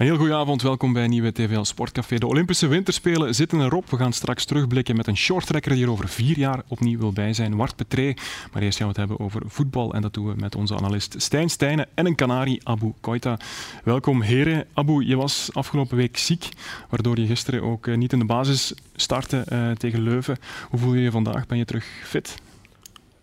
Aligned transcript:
Een 0.00 0.06
heel 0.06 0.16
goede 0.16 0.34
avond, 0.34 0.62
welkom 0.62 0.92
bij 0.92 1.06
Nieuwe 1.06 1.32
TVL 1.32 1.62
Sportcafé. 1.62 2.18
De 2.18 2.26
Olympische 2.26 2.66
Winterspelen 2.66 3.34
zitten 3.34 3.60
erop. 3.60 3.90
We 3.90 3.96
gaan 3.96 4.12
straks 4.12 4.44
terugblikken 4.44 4.96
met 4.96 5.06
een 5.06 5.16
shorttracker 5.16 5.74
die 5.74 5.84
er 5.84 5.90
over 5.90 6.08
vier 6.08 6.38
jaar 6.38 6.62
opnieuw 6.68 6.98
wil 6.98 7.12
bij 7.12 7.32
zijn, 7.32 7.56
Wart 7.56 7.76
Petré. 7.76 8.14
Maar 8.52 8.62
eerst 8.62 8.78
gaan 8.78 8.86
we 8.86 9.00
het 9.00 9.08
hebben 9.08 9.26
over 9.26 9.42
voetbal 9.46 9.94
en 9.94 10.02
dat 10.02 10.14
doen 10.14 10.26
we 10.26 10.34
met 10.36 10.54
onze 10.54 10.76
analist 10.76 11.14
Stijn 11.18 11.50
Stijnen 11.50 11.88
en 11.94 12.06
een 12.06 12.14
Canari, 12.14 12.60
Abu 12.62 12.92
Koita. 13.00 13.38
Welkom 13.84 14.22
heren. 14.22 14.66
Abu, 14.74 15.06
je 15.06 15.16
was 15.16 15.50
afgelopen 15.52 15.96
week 15.96 16.16
ziek, 16.16 16.48
waardoor 16.88 17.18
je 17.18 17.26
gisteren 17.26 17.62
ook 17.62 17.86
eh, 17.86 17.96
niet 17.96 18.12
in 18.12 18.18
de 18.18 18.24
basis 18.24 18.74
startte 18.96 19.44
uh, 19.52 19.70
tegen 19.70 20.02
Leuven. 20.02 20.38
Hoe 20.70 20.78
voel 20.78 20.94
je 20.94 21.02
je 21.02 21.10
vandaag? 21.10 21.46
Ben 21.46 21.58
je 21.58 21.64
terug 21.64 21.86
fit? 22.04 22.34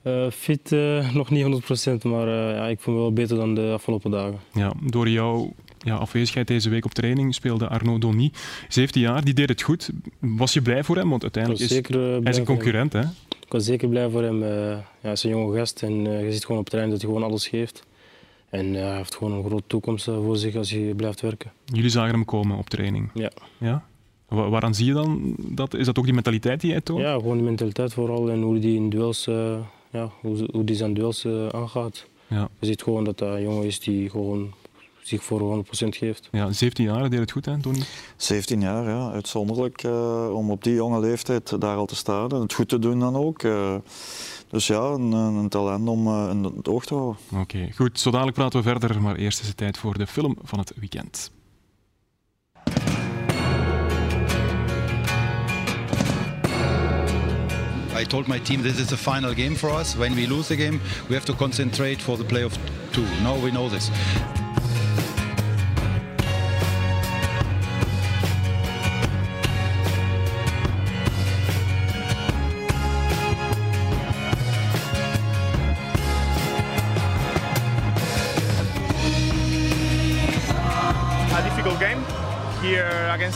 Uh, 0.04 0.30
fit 0.30 0.72
uh, 0.72 1.14
nog 1.14 1.30
niet 1.30 1.46
100%, 1.46 2.02
maar 2.02 2.28
uh, 2.28 2.56
ja, 2.56 2.68
ik 2.68 2.80
voel 2.80 2.94
me 2.94 3.00
wel 3.00 3.14
beter 3.14 3.38
dan 3.38 3.56
de 3.56 3.72
afgelopen 3.74 4.12
dagen. 4.12 4.40
Ja, 4.54 4.74
door 4.82 5.10
jouw 5.10 5.54
ja, 5.88 5.96
afwezigheid 5.96 6.48
deze 6.48 6.70
week 6.70 6.86
op 6.86 6.94
training 6.94 7.36
speelde 7.36 7.68
Arnaud 7.68 8.02
Donny, 8.02 8.32
17 8.68 9.02
jaar, 9.02 9.24
die 9.24 9.34
deed 9.34 9.50
het 9.50 9.62
goed. 9.62 9.90
Was 10.20 10.54
je 10.54 10.62
blij 10.62 10.84
voor 10.84 10.96
hem? 10.96 11.10
Want 11.10 11.22
uiteindelijk 11.22 11.64
is 11.64 11.70
hij 11.70 12.20
is 12.24 12.38
een 12.38 12.46
concurrent. 12.46 12.94
Hè? 12.94 13.02
Ik 13.46 13.54
was 13.54 13.66
zeker 13.66 13.88
blij 13.90 14.10
voor 14.10 14.24
hem. 14.24 14.44
ja, 14.44 14.84
hij 15.02 15.12
is 15.12 15.24
een 15.24 15.30
jonge 15.30 15.58
gast 15.58 15.84
en 15.84 16.02
je 16.02 16.34
ziet 16.34 16.46
gewoon 16.46 16.62
op 16.62 16.70
training 16.70 16.94
dat 16.94 17.04
hij 17.04 17.14
gewoon 17.14 17.30
alles 17.30 17.48
geeft. 17.48 17.86
En 18.50 18.74
hij 18.74 18.98
heeft 18.98 19.16
gewoon 19.16 19.34
een 19.34 19.44
grote 19.44 19.64
toekomst 19.68 20.06
voor 20.06 20.38
zich 20.38 20.56
als 20.56 20.72
hij 20.72 20.94
blijft 20.96 21.22
werken. 21.22 21.52
Jullie 21.66 21.90
zagen 21.90 22.14
hem 22.14 22.26
komen 22.26 22.58
op 22.58 22.70
training? 22.70 23.10
Ja. 23.14 23.32
ja? 23.58 23.86
Waaraan 24.28 24.76
zie 24.76 24.86
je 24.86 24.94
dan 24.94 25.36
dat? 25.38 25.74
Is 25.74 25.86
dat 25.86 25.98
ook 25.98 26.06
die 26.06 26.14
mentaliteit 26.14 26.62
die 26.62 26.72
hij 26.72 26.82
toont? 26.82 27.02
Ja, 27.02 27.14
gewoon 27.14 27.38
die 27.38 27.46
mentaliteit 27.46 27.94
vooral 27.94 28.30
en 28.30 28.42
hoe 28.42 28.60
hij 28.60 28.74
in 28.74 28.90
duels 28.90 29.28
ja, 29.92 30.12
hoe, 30.22 30.48
hoe 30.52 30.64
die 30.64 30.76
zijn 30.76 30.94
duels 30.94 31.26
uh, 31.26 31.48
aangaat. 31.48 32.06
Ja. 32.28 32.50
Je 32.60 32.66
ziet 32.66 32.84
gewoon 32.84 33.04
dat 33.04 33.18
dat 33.18 33.34
een 33.34 33.42
jongen 33.42 33.66
is 33.66 33.80
die 33.80 34.10
gewoon 34.10 34.54
zich 35.08 35.24
voor 35.24 35.66
100% 35.66 35.88
geeft. 35.90 36.28
Ja, 36.32 36.52
17 36.52 36.86
jaar 36.86 37.10
deed 37.10 37.20
het 37.20 37.32
goed, 37.32 37.46
hè, 37.46 37.60
Tony? 37.60 37.82
17 38.16 38.62
jaar, 38.62 38.90
ja. 38.90 39.12
Uitzonderlijk 39.12 39.84
uh, 39.84 40.30
om 40.34 40.52
op 40.52 40.64
die 40.64 40.74
jonge 40.74 41.00
leeftijd 41.00 41.62
daar 41.62 41.78
al 41.78 41.86
te 41.86 41.96
staan 41.96 42.30
en 42.30 42.42
het 42.42 42.54
goed 42.54 42.70
te 42.70 42.80
doen 42.80 43.00
dan 43.00 43.16
ook. 43.16 43.44
Uh, 43.44 43.76
dus 44.50 44.68
ja, 44.68 44.82
een, 44.82 45.12
een 45.12 45.50
talent 45.50 45.88
om 45.88 46.08
uh, 46.08 46.30
in 46.32 46.44
het 46.44 46.68
oog 46.68 46.86
te 46.86 46.94
houden. 46.94 47.18
Oké, 47.32 47.42
okay, 47.42 47.72
goed. 47.76 48.00
Zo 48.00 48.12
dadelijk 48.12 48.38
praten 48.38 48.64
we 48.64 48.70
verder, 48.70 49.02
maar 49.02 49.16
eerst 49.16 49.42
is 49.42 49.48
het 49.48 49.58
tijd 49.58 49.78
voor 49.78 49.98
de 49.98 50.08
film 50.08 50.38
van 50.44 50.60
het 50.60 50.74
weekend. 50.76 51.32
I 58.00 58.04
told 58.04 58.28
my 58.28 58.40
team 58.40 58.62
this 58.62 58.80
is 58.80 58.88
the 58.88 58.98
final 58.98 59.34
game 59.34 59.56
for 59.56 59.80
us. 59.80 59.96
When 59.96 60.16
we 60.16 60.28
lose 60.28 60.48
the 60.48 60.56
game, 60.56 60.80
we 61.08 61.16
have 61.16 61.26
to 61.26 61.34
concentrate 61.34 62.00
for 62.00 62.18
the 62.18 62.24
playoff 62.24 62.56
two. 62.92 63.06
Now 63.24 63.44
we 63.44 63.50
know 63.50 63.70
this. 63.70 63.90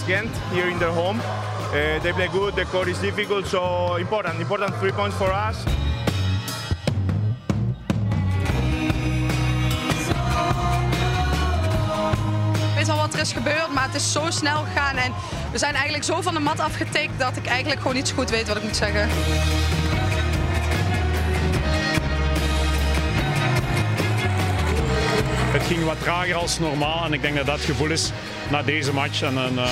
Against 0.04 0.36
Ghent, 0.36 0.54
here 0.54 0.70
in 0.70 0.78
their 0.80 0.92
home. 0.92 1.20
Uh, 1.20 2.00
they 2.02 2.14
play 2.14 2.28
good, 2.28 2.56
the 2.56 2.66
court 2.66 2.88
is 2.88 3.00
difficult, 3.00 3.46
so 3.48 3.96
important, 3.96 4.40
important 4.40 4.74
three 4.80 4.92
points 4.92 5.16
for 5.16 5.32
us. 5.32 5.58
Ik 12.70 12.88
weet 12.88 12.88
wel 12.88 12.98
wat 12.98 13.14
er 13.14 13.20
is 13.20 13.32
gebeurd, 13.32 13.74
maar 13.74 13.84
het 13.84 13.96
is 13.96 14.12
zo 14.12 14.26
snel 14.30 14.64
gegaan 14.64 14.96
en 14.96 15.14
we 15.52 15.58
zijn 15.58 15.74
eigenlijk 15.74 16.04
zo 16.04 16.22
van 16.22 16.34
de 16.34 16.40
mat 16.40 16.60
afgetikt 16.60 17.20
dat 17.20 17.38
ik 17.38 17.46
eigenlijk 17.46 17.82
gewoon 17.82 17.96
niet 17.96 18.08
zo 18.08 18.16
goed 18.16 18.30
weet 18.30 18.48
wat 18.48 18.58
ik 18.58 18.64
moet 18.64 18.76
zeggen. 18.76 19.10
Ging 25.72 25.84
wat 25.86 26.00
trager 26.00 26.36
als 26.36 26.60
normaal 26.60 27.06
en 27.06 27.14
ik 27.14 27.22
denk 27.22 27.36
dat 27.36 27.46
dat 27.46 27.56
het 27.56 27.66
gevoel 27.66 27.92
is 27.92 28.12
na 28.50 28.64
deze 28.64 28.94
match. 28.94 29.22
En 29.22 29.36
een 29.36 29.54
uh, 29.54 29.70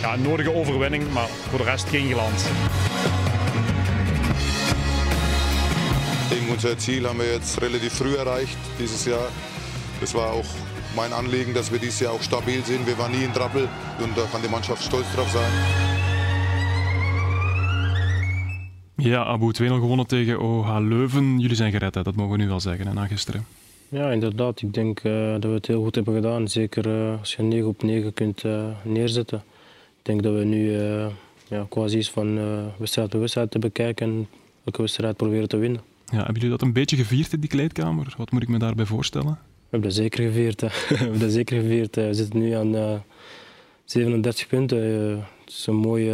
ja, 0.00 0.16
nodige 0.16 0.54
overwinning, 0.54 1.12
maar 1.12 1.28
voor 1.48 1.58
de 1.58 1.64
rest 1.64 1.88
geen 1.88 2.08
glans. 2.08 2.44
Unser 6.50 6.80
Ziel 6.80 7.04
haben 7.04 7.18
wir 7.18 7.32
jetzt 7.32 7.60
relativ 7.60 7.92
früh 7.92 8.16
erreicht 8.16 8.56
dieses 8.78 9.04
Jahr. 9.04 9.28
Das 10.00 10.12
war 10.12 10.32
auch 10.32 10.50
mein 10.94 11.12
Anliegen, 11.12 11.54
dass 11.54 11.70
wir 11.70 11.78
dieses 11.78 12.00
Jahr 12.00 12.12
auch 12.12 12.22
stabil 12.22 12.64
sind. 12.64 12.86
Wir 12.86 12.96
waren 12.98 13.12
nie 13.12 13.24
in 13.24 13.32
Trappel 13.32 13.68
und 13.98 14.16
da 14.16 14.22
kann 14.32 14.42
die 14.42 14.50
Mannschaft 14.50 14.82
stolz 14.82 15.06
drauf 15.14 15.30
sein. 15.30 15.52
Ja, 18.96 19.24
Abu 19.24 19.50
2-0 19.50 19.80
gewonnen 19.80 20.06
tegen 20.06 20.38
OH 20.38 20.78
Leuven. 20.78 21.38
Jullie 21.38 21.56
zijn 21.56 21.72
gered, 21.72 21.94
hè? 21.94 22.02
dat 22.02 22.16
mogen 22.16 22.32
we 22.32 22.42
nu 22.42 22.48
wel 22.48 22.60
zeggen, 22.60 22.86
hè, 22.86 22.92
na 22.92 23.06
gisteren. 23.06 23.46
Ja, 23.90 24.10
inderdaad. 24.10 24.62
Ik 24.62 24.74
denk 24.74 25.04
uh, 25.04 25.32
dat 25.32 25.44
we 25.44 25.48
het 25.48 25.66
heel 25.66 25.82
goed 25.82 25.94
hebben 25.94 26.14
gedaan. 26.14 26.48
Zeker 26.48 26.86
uh, 26.86 27.18
als 27.18 27.34
je 27.34 27.42
9 27.42 27.68
op 27.68 27.82
9 27.82 28.14
kunt 28.14 28.44
uh, 28.44 28.64
neerzetten. 28.82 29.38
Ik 29.98 30.04
denk 30.04 30.22
dat 30.22 30.34
we 30.34 30.44
nu 30.44 30.72
ja, 31.48 31.66
quasi 31.68 31.98
is 31.98 32.10
van 32.10 32.38
wedstrijd 32.78 33.08
per 33.08 33.20
wedstrijd 33.20 33.50
te 33.50 33.58
bekijken 33.58 34.06
en 34.06 34.28
elke 34.64 34.80
wedstrijd 34.80 35.16
proberen 35.16 35.48
te 35.48 35.56
winnen. 35.56 35.80
Ja, 36.04 36.16
hebben 36.16 36.34
jullie 36.34 36.50
dat 36.50 36.62
een 36.62 36.72
beetje 36.72 36.96
gevierd 36.96 37.32
in 37.32 37.40
die 37.40 37.48
kleedkamer? 37.48 38.14
Wat 38.16 38.30
moet 38.30 38.42
ik 38.42 38.48
me 38.48 38.58
daarbij 38.58 38.84
voorstellen? 38.84 39.32
We 39.32 39.66
hebben 39.70 39.88
dat 39.88 39.98
zeker 39.98 40.24
gevierd. 40.24 40.60
Hè. 40.60 40.66
we 40.88 40.96
hebben 40.96 41.20
dat 41.20 41.30
zeker 41.30 41.60
gevierd. 41.60 41.96
We 41.96 42.14
zitten 42.14 42.40
nu 42.40 42.52
aan 42.52 43.02
37 43.84 44.46
punten. 44.46 44.78
het 45.18 45.50
is 45.50 45.66
een 45.66 45.74
mooi 45.74 46.04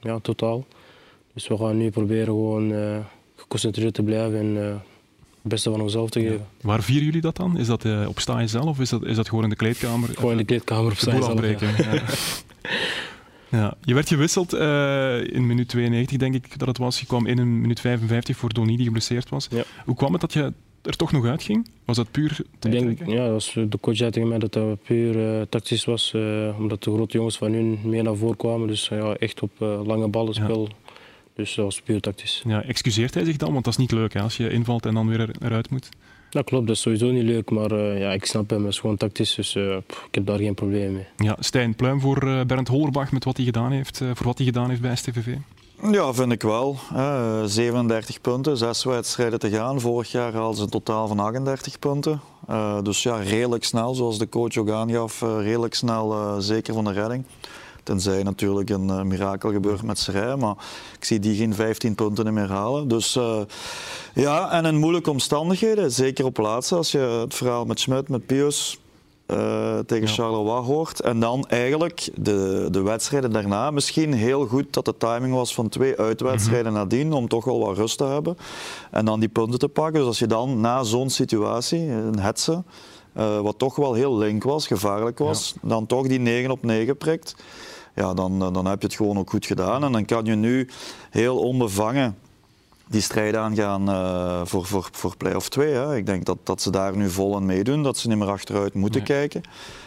ja, 0.00 0.18
totaal. 0.22 0.66
Dus 1.34 1.48
we 1.48 1.56
gaan 1.56 1.76
nu 1.76 1.90
proberen 1.90 2.26
gewoon 2.26 2.72
geconcentreerd 3.36 3.94
te 3.94 4.02
blijven 4.02 4.38
en 4.38 4.82
het 5.42 5.50
beste 5.50 5.70
van 5.70 5.80
onszelf 5.80 6.10
te 6.10 6.20
geven. 6.20 6.36
Ja. 6.36 6.66
Waar 6.66 6.82
vieren 6.82 7.04
jullie 7.04 7.20
dat 7.20 7.36
dan? 7.36 7.58
Is 7.58 7.66
dat 7.66 7.84
uh, 7.84 8.08
op 8.08 8.18
staan 8.18 8.48
zelf 8.48 8.66
of 8.66 8.80
is 8.80 8.88
dat, 8.88 9.04
is 9.04 9.16
dat 9.16 9.28
gewoon 9.28 9.44
in 9.44 9.50
de 9.50 9.56
kleedkamer? 9.56 10.08
Gewoon 10.14 10.30
in 10.30 10.36
de 10.36 10.44
kleedkamer 10.44 10.90
op 10.90 10.96
staan 10.96 11.22
zelf. 11.22 11.60
Ja. 11.60 12.02
ja. 13.58 13.74
Je 13.84 13.94
werd 13.94 14.08
gewisseld 14.08 14.54
uh, 14.54 15.34
in 15.34 15.46
minuut 15.46 15.68
92, 15.68 16.18
denk 16.18 16.34
ik 16.34 16.58
dat 16.58 16.68
het 16.68 16.78
was. 16.78 17.00
Je 17.00 17.06
kwam 17.06 17.26
in 17.26 17.38
een 17.38 17.60
minuut 17.60 17.80
55 17.80 18.36
voor 18.36 18.52
Donny, 18.52 18.76
die 18.76 18.84
geblesseerd 18.84 19.28
was. 19.28 19.48
Hoe 19.84 19.94
kwam 19.94 20.12
het 20.12 20.20
dat 20.20 20.32
je 20.32 20.52
er 20.82 20.96
toch 20.96 21.12
nog 21.12 21.26
uitging? 21.26 21.68
Was 21.84 21.96
dat 21.96 22.10
puur 22.10 22.40
ik 22.60 22.70
denk, 22.70 23.06
Ja, 23.06 23.22
dat 23.22 23.32
was 23.32 23.52
de 23.68 23.78
coach 23.80 23.96
zei 23.96 24.10
tegen 24.10 24.28
mij 24.28 24.38
dat 24.38 24.52
dat 24.52 24.82
puur 24.82 25.16
uh, 25.16 25.42
tactisch 25.48 25.84
was. 25.84 26.14
omdat 26.58 26.82
de 26.82 26.92
grote 26.92 27.16
jongens 27.16 27.38
van 27.38 27.52
hun 27.52 27.78
meer 27.82 28.02
naar 28.02 28.16
voren 28.16 28.36
kwamen. 28.36 28.68
Dus 28.68 28.88
ja, 28.88 29.14
echt 29.14 29.42
op 29.42 29.52
lange 29.58 30.08
ballen 30.08 30.34
spel. 30.34 30.68
Dus 31.34 31.54
dat 31.54 31.64
was 31.64 31.80
puur 31.80 32.00
tactisch. 32.00 32.42
Ja, 32.46 32.62
excuseert 32.62 33.14
hij 33.14 33.24
zich 33.24 33.36
dan? 33.36 33.52
Want 33.52 33.64
dat 33.64 33.72
is 33.72 33.78
niet 33.78 33.92
leuk 33.92 34.12
hè, 34.12 34.20
als 34.20 34.36
je 34.36 34.50
invalt 34.50 34.86
en 34.86 34.94
dan 34.94 35.08
weer 35.08 35.30
eruit 35.40 35.70
moet. 35.70 35.88
Dat 36.30 36.44
klopt, 36.44 36.66
dat 36.66 36.76
is 36.76 36.82
sowieso 36.82 37.10
niet 37.10 37.22
leuk, 37.22 37.50
maar 37.50 37.72
uh, 37.72 37.98
ja, 37.98 38.12
ik 38.12 38.24
snap 38.24 38.50
hem, 38.50 38.64
het 38.64 38.72
is 38.72 38.78
gewoon 38.78 38.96
tactisch, 38.96 39.34
dus 39.34 39.54
uh, 39.54 39.76
pff, 39.86 40.04
ik 40.08 40.14
heb 40.14 40.26
daar 40.26 40.38
geen 40.38 40.54
probleem 40.54 40.92
mee. 40.92 41.06
Ja, 41.16 41.36
Stijn, 41.38 41.74
pluim 41.74 42.00
voor 42.00 42.24
uh, 42.24 42.40
Bernd 42.44 42.68
Hollerbach 42.68 43.12
met 43.12 43.24
wat 43.24 43.36
hij 43.36 43.46
gedaan 43.46 43.72
heeft, 43.72 43.98
voor 43.98 44.26
wat 44.26 44.36
hij 44.36 44.46
gedaan 44.46 44.68
heeft 44.68 44.80
bij 44.80 44.96
STVV? 44.96 45.34
Ja, 45.90 46.12
vind 46.12 46.32
ik 46.32 46.42
wel. 46.42 46.78
37 47.46 48.20
punten, 48.20 48.56
zes 48.56 48.84
wedstrijden 48.84 49.38
te 49.38 49.50
gaan. 49.50 49.80
Vorig 49.80 50.10
jaar 50.10 50.34
hadden 50.34 50.56
ze 50.56 50.62
een 50.62 50.68
totaal 50.68 51.08
van 51.08 51.18
38 51.18 51.78
punten. 51.78 52.20
dus 52.82 53.02
ja, 53.02 53.16
redelijk 53.16 53.64
snel, 53.64 53.94
zoals 53.94 54.18
de 54.18 54.28
coach 54.28 54.56
ook 54.56 54.70
aangaf, 54.70 55.20
redelijk 55.20 55.74
snel 55.74 56.40
zeker 56.40 56.74
van 56.74 56.84
de 56.84 56.92
redding. 56.92 57.24
Tenzij 57.82 58.22
natuurlijk 58.22 58.70
een 58.70 58.88
uh, 58.88 59.02
mirakel 59.02 59.50
gebeurt 59.50 59.82
met 59.82 59.98
Serij. 59.98 60.36
Maar 60.36 60.54
ik 60.98 61.04
zie 61.04 61.18
die 61.18 61.36
geen 61.36 61.54
15 61.54 61.94
punten 61.94 62.34
meer 62.34 62.50
halen. 62.50 62.88
Dus 62.88 63.16
uh, 63.16 63.40
ja, 64.14 64.50
en 64.50 64.64
in 64.64 64.76
moeilijke 64.76 65.10
omstandigheden. 65.10 65.92
Zeker 65.92 66.24
op 66.24 66.34
plaatsen. 66.34 66.76
Als 66.76 66.92
je 66.92 66.98
het 66.98 67.34
verhaal 67.34 67.64
met 67.64 67.80
Schmidt, 67.80 68.08
met 68.08 68.26
Pius 68.26 68.78
uh, 69.26 69.78
tegen 69.78 70.06
ja. 70.06 70.12
Charleroi 70.12 70.62
hoort. 70.62 71.00
En 71.00 71.20
dan 71.20 71.44
eigenlijk 71.48 72.10
de, 72.14 72.68
de 72.70 72.82
wedstrijden 72.82 73.32
daarna. 73.32 73.70
Misschien 73.70 74.12
heel 74.12 74.46
goed 74.46 74.72
dat 74.72 74.84
de 74.84 74.96
timing 74.96 75.34
was 75.34 75.54
van 75.54 75.68
twee 75.68 75.96
uitwedstrijden 75.98 76.72
mm 76.72 76.78
-hmm. 76.78 76.88
nadien. 76.88 77.12
Om 77.12 77.28
toch 77.28 77.44
wel 77.44 77.58
wat 77.58 77.76
rust 77.76 77.98
te 77.98 78.04
hebben. 78.04 78.36
En 78.90 79.04
dan 79.04 79.20
die 79.20 79.28
punten 79.28 79.58
te 79.58 79.68
pakken. 79.68 79.94
Dus 79.94 80.04
als 80.04 80.18
je 80.18 80.26
dan 80.26 80.60
na 80.60 80.82
zo'n 80.82 81.10
situatie, 81.10 81.88
een 81.88 82.18
hetze. 82.18 82.62
Uh, 83.16 83.40
wat 83.40 83.58
toch 83.58 83.76
wel 83.76 83.94
heel 83.94 84.16
link 84.16 84.42
was, 84.42 84.66
gevaarlijk 84.66 85.18
was, 85.18 85.52
ja. 85.54 85.68
dan 85.68 85.86
toch 85.86 86.06
die 86.06 86.18
9 86.18 86.50
op 86.50 86.62
9 86.62 86.96
prikt 86.96 87.34
ja, 87.94 88.14
dan, 88.14 88.38
dan 88.38 88.66
heb 88.66 88.80
je 88.80 88.86
het 88.86 88.96
gewoon 88.96 89.18
ook 89.18 89.30
goed 89.30 89.46
gedaan. 89.46 89.84
En 89.84 89.92
dan 89.92 90.04
kan 90.04 90.24
je 90.24 90.34
nu 90.34 90.68
heel 91.10 91.38
onbevangen 91.38 92.16
die 92.92 93.00
strijd 93.00 93.36
aangaan 93.36 93.90
uh, 93.90 94.40
voor, 94.44 94.64
voor, 94.64 94.88
voor 94.92 95.16
play-off 95.16 95.48
2. 95.48 95.72
Hè. 95.72 95.96
Ik 95.96 96.06
denk 96.06 96.24
dat, 96.24 96.38
dat 96.42 96.62
ze 96.62 96.70
daar 96.70 96.96
nu 96.96 97.10
vol 97.10 97.36
aan 97.36 97.46
meedoen, 97.46 97.82
dat 97.82 97.98
ze 97.98 98.08
niet 98.08 98.18
meer 98.18 98.28
achteruit 98.28 98.74
moeten 98.74 99.02
nee. 99.02 99.08
kijken. 99.08 99.42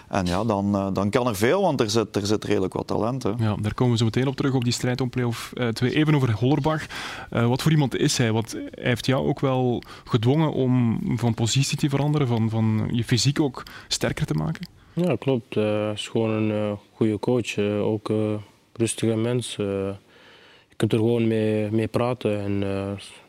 En 0.08 0.26
ja, 0.26 0.44
dan, 0.44 0.76
uh, 0.76 0.88
dan 0.94 1.10
kan 1.10 1.28
er 1.28 1.36
veel, 1.36 1.62
want 1.62 1.82
er 1.82 1.90
zit, 1.90 2.16
er 2.16 2.26
zit 2.26 2.44
redelijk 2.44 2.74
wat 2.74 2.88
talent. 2.88 3.24
Hè. 3.24 3.30
Ja, 3.38 3.56
daar 3.62 3.74
komen 3.74 3.94
we 3.94 4.00
zo 4.00 4.06
meteen 4.06 4.28
op 4.28 4.36
terug, 4.36 4.54
op 4.54 4.64
die 4.64 4.74
strijd 4.74 5.02
om 5.02 5.10
play-off 5.10 5.54
2. 5.74 5.92
Uh, 5.92 5.98
even 5.98 6.16
over 6.16 6.32
Hollerbach. 6.32 6.86
Wat 7.30 7.62
voor 7.62 7.72
iemand 7.72 7.96
is 7.96 8.18
hij? 8.18 8.32
Want 8.32 8.52
hij 8.52 8.70
heeft 8.72 9.06
jou 9.06 9.28
ook 9.28 9.40
wel 9.40 9.84
gedwongen 10.04 10.52
om 10.52 11.00
van 11.18 11.34
positie 11.34 11.78
te 11.78 11.90
veranderen, 11.90 12.28
van, 12.28 12.50
van 12.50 12.90
je 12.92 13.04
fysiek 13.04 13.40
ook 13.40 13.64
sterker 13.88 14.26
te 14.26 14.34
maken? 14.34 14.68
Ja, 14.96 15.16
klopt. 15.16 15.56
Hij 15.56 15.92
is 15.94 16.08
gewoon 16.08 16.30
een 16.30 16.78
goede 16.94 17.20
coach. 17.20 17.58
ook 17.60 18.10
een 18.10 18.40
rustige 18.74 19.16
mens. 19.16 19.56
je 19.56 20.76
kunt 20.76 20.94
er 20.94 20.98
gewoon 20.98 21.28
mee, 21.28 21.72
mee 21.72 21.88
praten. 21.88 22.42
En, 22.42 22.60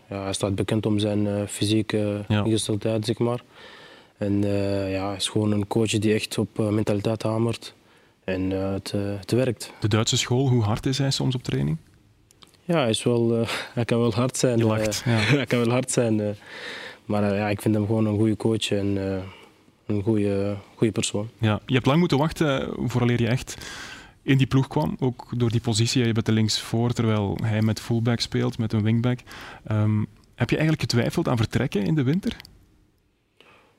ja, 0.09 0.23
hij 0.23 0.33
staat 0.33 0.55
bekend 0.55 0.87
om 0.87 0.99
zijn 0.99 1.49
fysieke 1.49 2.25
ja. 2.29 3.01
zeg 3.01 3.19
maar. 3.19 3.41
En 4.19 4.43
ja, 4.91 5.07
hij 5.07 5.17
is 5.17 5.29
gewoon 5.29 5.53
een 5.53 5.67
coach 5.67 5.91
die 5.91 6.15
echt 6.15 6.39
op 6.39 6.59
mentaliteit 6.59 7.23
hamert. 7.23 7.75
En 8.25 8.51
het, 8.51 8.95
het 8.97 9.31
werkt. 9.31 9.73
De 9.81 9.89
Duitse 9.89 10.17
school, 10.17 10.49
hoe 10.49 10.63
hard 10.63 10.87
is 10.87 10.99
hij 10.99 11.11
soms 11.11 11.35
op 11.35 11.43
training? 11.43 11.77
Ja, 12.67 12.79
hij, 12.79 12.91
is 12.91 13.03
wel, 13.03 13.41
uh, 13.41 13.49
hij 13.75 13.85
kan 13.85 13.99
wel 13.99 14.13
hard 14.13 14.37
zijn. 14.37 14.59
Je 14.59 14.65
lacht, 14.65 15.03
ja. 15.05 15.11
hij 15.37 15.47
kan 15.47 15.59
wel 15.59 15.71
hard 15.71 15.91
zijn. 15.91 16.37
Maar 17.05 17.35
ja, 17.35 17.49
ik 17.49 17.61
vind 17.61 17.75
hem 17.75 17.87
gewoon 17.87 18.07
een 18.07 18.17
goede 18.17 18.37
coach 18.37 18.71
en 18.71 18.99
een 19.87 20.03
goede, 20.03 20.57
goede 20.75 20.93
persoon. 20.93 21.29
Ja, 21.39 21.61
je 21.67 21.75
hebt 21.75 21.87
lang 21.87 21.99
moeten 21.99 22.19
wachten 22.19 22.75
vooraleer 22.77 23.21
je 23.21 23.29
echt 23.29 23.57
in 24.23 24.39
die 24.39 24.47
ploeg 24.47 24.69
kwam. 24.69 24.97
Ook 24.99 25.27
door 25.37 25.51
die 25.51 25.61
positie. 25.61 26.07
Je 26.07 26.13
bent 26.13 26.27
de 26.27 26.33
linksvoor, 26.33 26.93
terwijl 26.93 27.39
hij 27.43 27.63
met 27.63 27.81
fullback 27.81 28.21
speelt, 28.21 28.59
met 28.59 28.73
een 28.73 28.83
wingback. 28.83 29.19
Um, 29.71 30.07
heb 30.35 30.51
je 30.51 30.57
eigenlijk 30.57 30.91
getwijfeld 30.91 31.29
aan 31.29 31.37
vertrekken 31.37 31.85
in 31.85 31.95
de 31.95 32.03
winter? 32.03 32.37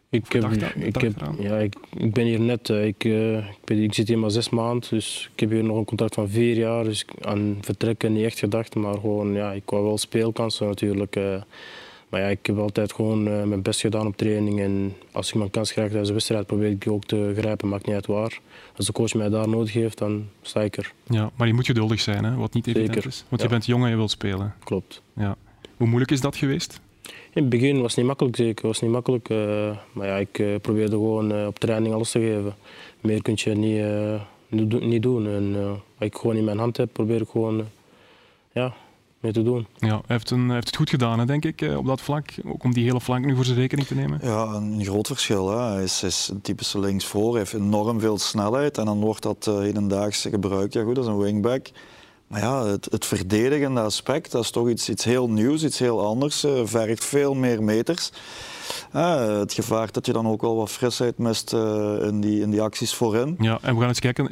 Ik, 0.09 0.31
heb, 0.31 0.44
ik, 0.75 0.95
heb, 0.95 1.13
ja, 1.39 1.57
ik, 1.57 1.75
ik 1.98 2.13
ben 2.13 2.25
hier 2.25 2.39
net, 2.39 2.69
ik, 2.69 3.04
uh, 3.04 3.38
ik, 3.38 3.57
ben, 3.63 3.83
ik, 3.83 3.94
zit 3.94 4.07
hier 4.07 4.19
maar 4.19 4.31
zes 4.31 4.50
maanden, 4.50 4.89
dus 4.89 5.30
ik 5.33 5.39
heb 5.39 5.50
hier 5.50 5.63
nog 5.63 5.77
een 5.77 5.86
contract 5.86 6.13
van 6.13 6.30
vier 6.30 6.57
jaar. 6.57 6.83
Dus 6.83 7.06
aan 7.21 7.57
vertrekken 7.62 8.13
niet 8.13 8.25
echt 8.25 8.39
gedacht, 8.39 8.75
maar 8.75 8.94
gewoon, 8.94 9.33
ja, 9.33 9.51
ik 9.51 9.69
wou 9.69 9.83
wel 9.83 9.98
speelkansen 9.98 10.68
natuurlijk. 10.68 11.15
Uh, 11.15 11.42
maar 12.09 12.21
ja, 12.21 12.27
ik 12.27 12.45
heb 12.45 12.57
altijd 12.57 12.94
gewoon 12.94 13.27
uh, 13.27 13.44
mijn 13.44 13.62
best 13.62 13.80
gedaan 13.80 14.07
op 14.07 14.18
training. 14.18 14.59
En 14.62 14.95
als 15.12 15.30
ik 15.30 15.36
mijn 15.36 15.50
kans 15.50 15.71
krijg 15.71 15.88
tijdens 15.88 16.07
de 16.07 16.13
wedstrijd, 16.13 16.45
probeer 16.45 16.69
ik 16.69 16.81
die 16.81 16.92
ook 16.92 17.06
te 17.06 17.33
grijpen, 17.38 17.69
maakt 17.69 17.86
niet 17.86 17.95
uit 17.95 18.06
waar. 18.06 18.39
Als 18.75 18.86
de 18.86 18.92
coach 18.92 19.13
mij 19.13 19.30
daar 19.30 19.50
nodig 19.50 19.74
heeft, 19.74 19.98
dan 19.98 20.30
sta 20.42 20.62
ik 20.62 20.77
er. 20.77 20.94
Ja, 21.07 21.31
maar 21.36 21.48
je 21.48 21.54
moet 21.54 21.65
geduldig 21.65 22.00
zijn, 22.00 22.24
hè? 22.24 22.36
wat 22.36 22.54
niet 22.54 22.68
evident 22.68 23.06
is. 23.06 23.25
Want 23.30 23.42
je 23.42 23.48
bent 23.48 23.65
jong 23.65 23.83
en 23.83 23.89
je 23.89 23.95
wilt 23.95 24.12
spelen. 24.12 24.54
Klopt. 24.63 25.01
Ja. 25.13 25.36
Hoe 25.77 25.88
moeilijk 25.88 26.12
is 26.12 26.21
dat 26.21 26.36
geweest? 26.36 26.81
In 27.33 27.42
het 27.44 27.50
begin 27.50 27.81
was 27.81 27.88
het 27.88 27.98
niet 27.98 28.06
makkelijk, 28.06 28.36
zeker. 28.36 28.68
Was 28.68 28.81
niet 28.81 28.92
makkelijk, 28.92 29.30
uh, 29.30 29.77
maar 29.92 30.07
ja, 30.07 30.15
ik 30.15 30.39
uh, 30.39 30.56
probeerde 30.62 30.92
gewoon 30.92 31.33
uh, 31.33 31.45
op 31.45 31.59
training 31.59 31.94
alles 31.94 32.12
te 32.12 32.19
geven. 32.19 32.56
Meer 33.01 33.21
kun 33.21 33.33
je 33.38 33.56
niet, 34.50 34.81
niet 34.81 35.01
doen. 35.01 35.27
En 35.27 35.59
wat 35.69 36.07
ik 36.07 36.15
gewoon 36.15 36.36
in 36.36 36.44
mijn 36.44 36.57
hand 36.57 36.77
heb, 36.77 36.89
probeer 36.94 37.21
ik 37.21 37.30
gewoon 37.30 37.68
ja, 38.51 38.74
mee 39.34 39.44
te 39.44 39.52
doen. 39.52 39.68
Ja, 39.80 39.88
hij 39.88 40.02
heeft, 40.08 40.30
een, 40.30 40.50
heeft 40.50 40.68
het 40.68 40.76
goed 40.76 40.90
gedaan, 40.90 41.20
hè, 41.20 41.26
denk 41.26 41.46
ik, 41.46 41.62
op 41.78 41.86
dat 41.86 42.02
vlak. 42.02 42.30
Ook 42.46 42.64
om 42.64 42.74
die 42.74 42.84
hele 42.84 43.02
flank 43.02 43.26
nu 43.26 43.36
voor 43.36 43.46
zijn 43.46 43.58
rekening 43.58 43.88
te 43.88 43.96
nemen. 43.96 44.20
Ja, 44.22 44.44
een 44.44 44.84
groot 44.84 45.08
verschil. 45.08 45.50
Hè. 45.50 45.74
Hij 45.74 45.84
is, 45.84 46.04
is 46.04 46.30
een 46.32 46.42
typische 46.42 46.80
linksvoor, 46.80 47.38
heeft 47.38 47.54
enorm 47.54 48.00
veel 48.00 48.18
snelheid 48.18 48.78
en 48.78 48.86
dan 48.86 49.00
wordt 49.00 49.24
dat 49.24 49.46
hedendaags 49.46 50.22
gebruikt. 50.22 50.74
Ja, 50.74 50.84
goed, 50.84 50.96
dat 50.96 51.04
is 51.04 51.10
een 51.10 51.18
wingback. 51.18 51.68
Maar 52.28 52.42
ja, 52.42 52.66
het, 52.66 52.88
het, 52.92 53.06
verdedigende 53.06 53.82
aspect, 53.82 54.32
dat 54.32 54.44
is 54.44 54.52
toch 54.52 54.70
iets, 54.70 54.90
iets 54.90 55.04
heel 55.04 55.30
nieuws, 55.30 55.64
iets 55.64 55.80
heel 55.80 56.06
anders. 56.06 56.46
Uh, 56.46 56.62
vergt 56.64 57.06
veel 57.06 57.34
meer 57.34 57.64
meters. 57.64 58.12
Uh, 58.96 59.38
het 59.38 59.54
gevaar 59.54 59.92
dat 59.92 60.06
je 60.06 60.14
dan 60.14 60.28
ook 60.28 60.42
wel 60.42 60.56
wat 60.56 60.70
frisheid 60.70 61.18
mist 61.18 61.54
uh, 61.54 61.96
in, 62.02 62.22
die, 62.22 62.42
in 62.42 62.50
die 62.50 62.62
acties 62.62 62.94
voorin. 62.94 63.36
Ja, 63.40 63.60
en 63.62 63.74
we 63.74 63.80
gaan 63.80 63.90
eens 63.90 64.00
kijken. 64.00 64.32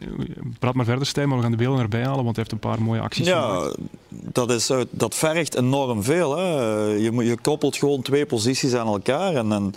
Praat 0.60 0.74
maar 0.74 0.86
verder, 0.86 1.06
Stijn, 1.06 1.28
maar 1.28 1.38
we 1.38 1.44
gaan 1.44 1.52
de 1.52 1.58
beelden 1.58 1.82
erbij 1.82 2.04
halen, 2.04 2.24
want 2.24 2.36
hij 2.36 2.46
heeft 2.48 2.52
een 2.52 2.70
paar 2.70 2.82
mooie 2.82 3.02
acties 3.02 3.28
ja, 3.28 3.74
Dat, 4.10 4.52
is, 4.52 4.72
dat 4.90 5.16
vergt 5.16 5.56
enorm 5.56 6.04
veel. 6.04 6.38
Hè. 6.38 6.84
Je, 6.84 7.12
je 7.12 7.38
koppelt 7.42 7.76
gewoon 7.76 8.02
twee 8.02 8.26
posities 8.26 8.74
aan 8.74 8.88
elkaar 8.88 9.36
en, 9.36 9.52
en 9.52 9.74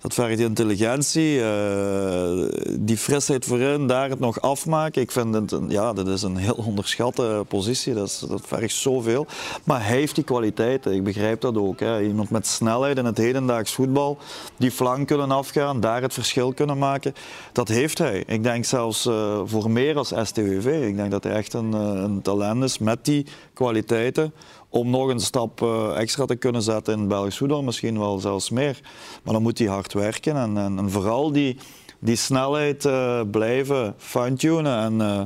dat 0.00 0.14
vergt 0.14 0.38
intelligentie, 0.38 1.38
uh, 1.38 2.48
die 2.78 2.96
frisheid 2.96 3.44
voorin, 3.44 3.86
daar 3.86 4.10
het 4.10 4.18
nog 4.18 4.40
afmaken. 4.40 5.02
Ik 5.02 5.10
vind 5.10 5.34
het, 5.34 5.54
ja, 5.68 5.92
dat 5.92 6.08
is 6.08 6.22
een 6.22 6.36
heel 6.36 6.62
onderschatte 6.66 7.44
positie, 7.48 7.94
dat, 7.94 8.24
dat 8.28 8.40
vergt 8.46 8.74
zoveel. 8.74 9.26
Maar 9.64 9.84
hij 9.86 9.96
heeft 9.96 10.14
die 10.14 10.24
kwaliteiten, 10.24 10.92
ik 10.92 11.04
begrijp 11.04 11.40
dat 11.40 11.56
ook. 11.56 11.80
Hè. 11.80 12.02
Iemand 12.02 12.30
met 12.30 12.46
snelheid 12.46 12.98
in 12.98 13.04
het 13.04 13.18
hedendaags 13.18 13.72
voetbal, 13.72 14.18
die 14.56 14.70
flank 14.70 15.06
kunnen 15.06 15.30
afgaan, 15.30 15.80
daar 15.80 16.02
het 16.02 16.14
verschil 16.14 16.52
kunnen 16.52 16.78
maken, 16.78 17.14
dat 17.52 17.68
heeft 17.68 17.98
hij. 17.98 18.24
Ik 18.26 18.42
denk 18.42 18.64
zelfs 18.64 19.06
uh, 19.06 19.40
voor 19.44 19.70
meer 19.70 19.96
als 19.96 20.12
STWV. 20.22 20.86
Ik 20.88 20.96
denk 20.96 21.10
dat 21.10 21.24
hij 21.24 21.32
echt 21.32 21.52
een, 21.52 21.74
eh, 21.74 21.80
een 21.80 22.22
talent 22.22 22.64
is 22.64 22.78
met 22.78 23.04
die 23.04 23.26
kwaliteiten 23.52 24.32
om 24.70 24.90
nog 24.90 25.08
een 25.08 25.20
stap 25.20 25.60
uh, 25.60 25.98
extra 25.98 26.24
te 26.24 26.36
kunnen 26.36 26.62
zetten 26.62 26.98
in 26.98 27.08
Belgisch 27.08 27.36
voetbal, 27.36 27.62
misschien 27.62 27.98
wel 27.98 28.18
zelfs 28.18 28.50
meer. 28.50 28.80
Maar 29.22 29.32
dan 29.32 29.42
moet 29.42 29.58
hij 29.58 29.68
hard 29.68 29.92
werken 29.92 30.36
en, 30.36 30.56
en, 30.56 30.90
vooral 30.90 31.32
die, 31.32 31.56
die 31.98 32.16
snelheid 32.16 32.84
uh, 32.84 33.20
blijven 33.30 33.94
fine-tunen 33.96 34.78
en, 34.78 34.94
uh, 35.00 35.20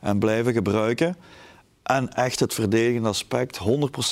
en 0.00 0.18
blijven 0.18 0.52
gebruiken. 0.52 1.16
En 1.88 2.12
echt 2.12 2.40
het 2.40 2.54
verdedigende 2.54 3.08
aspect 3.08 3.60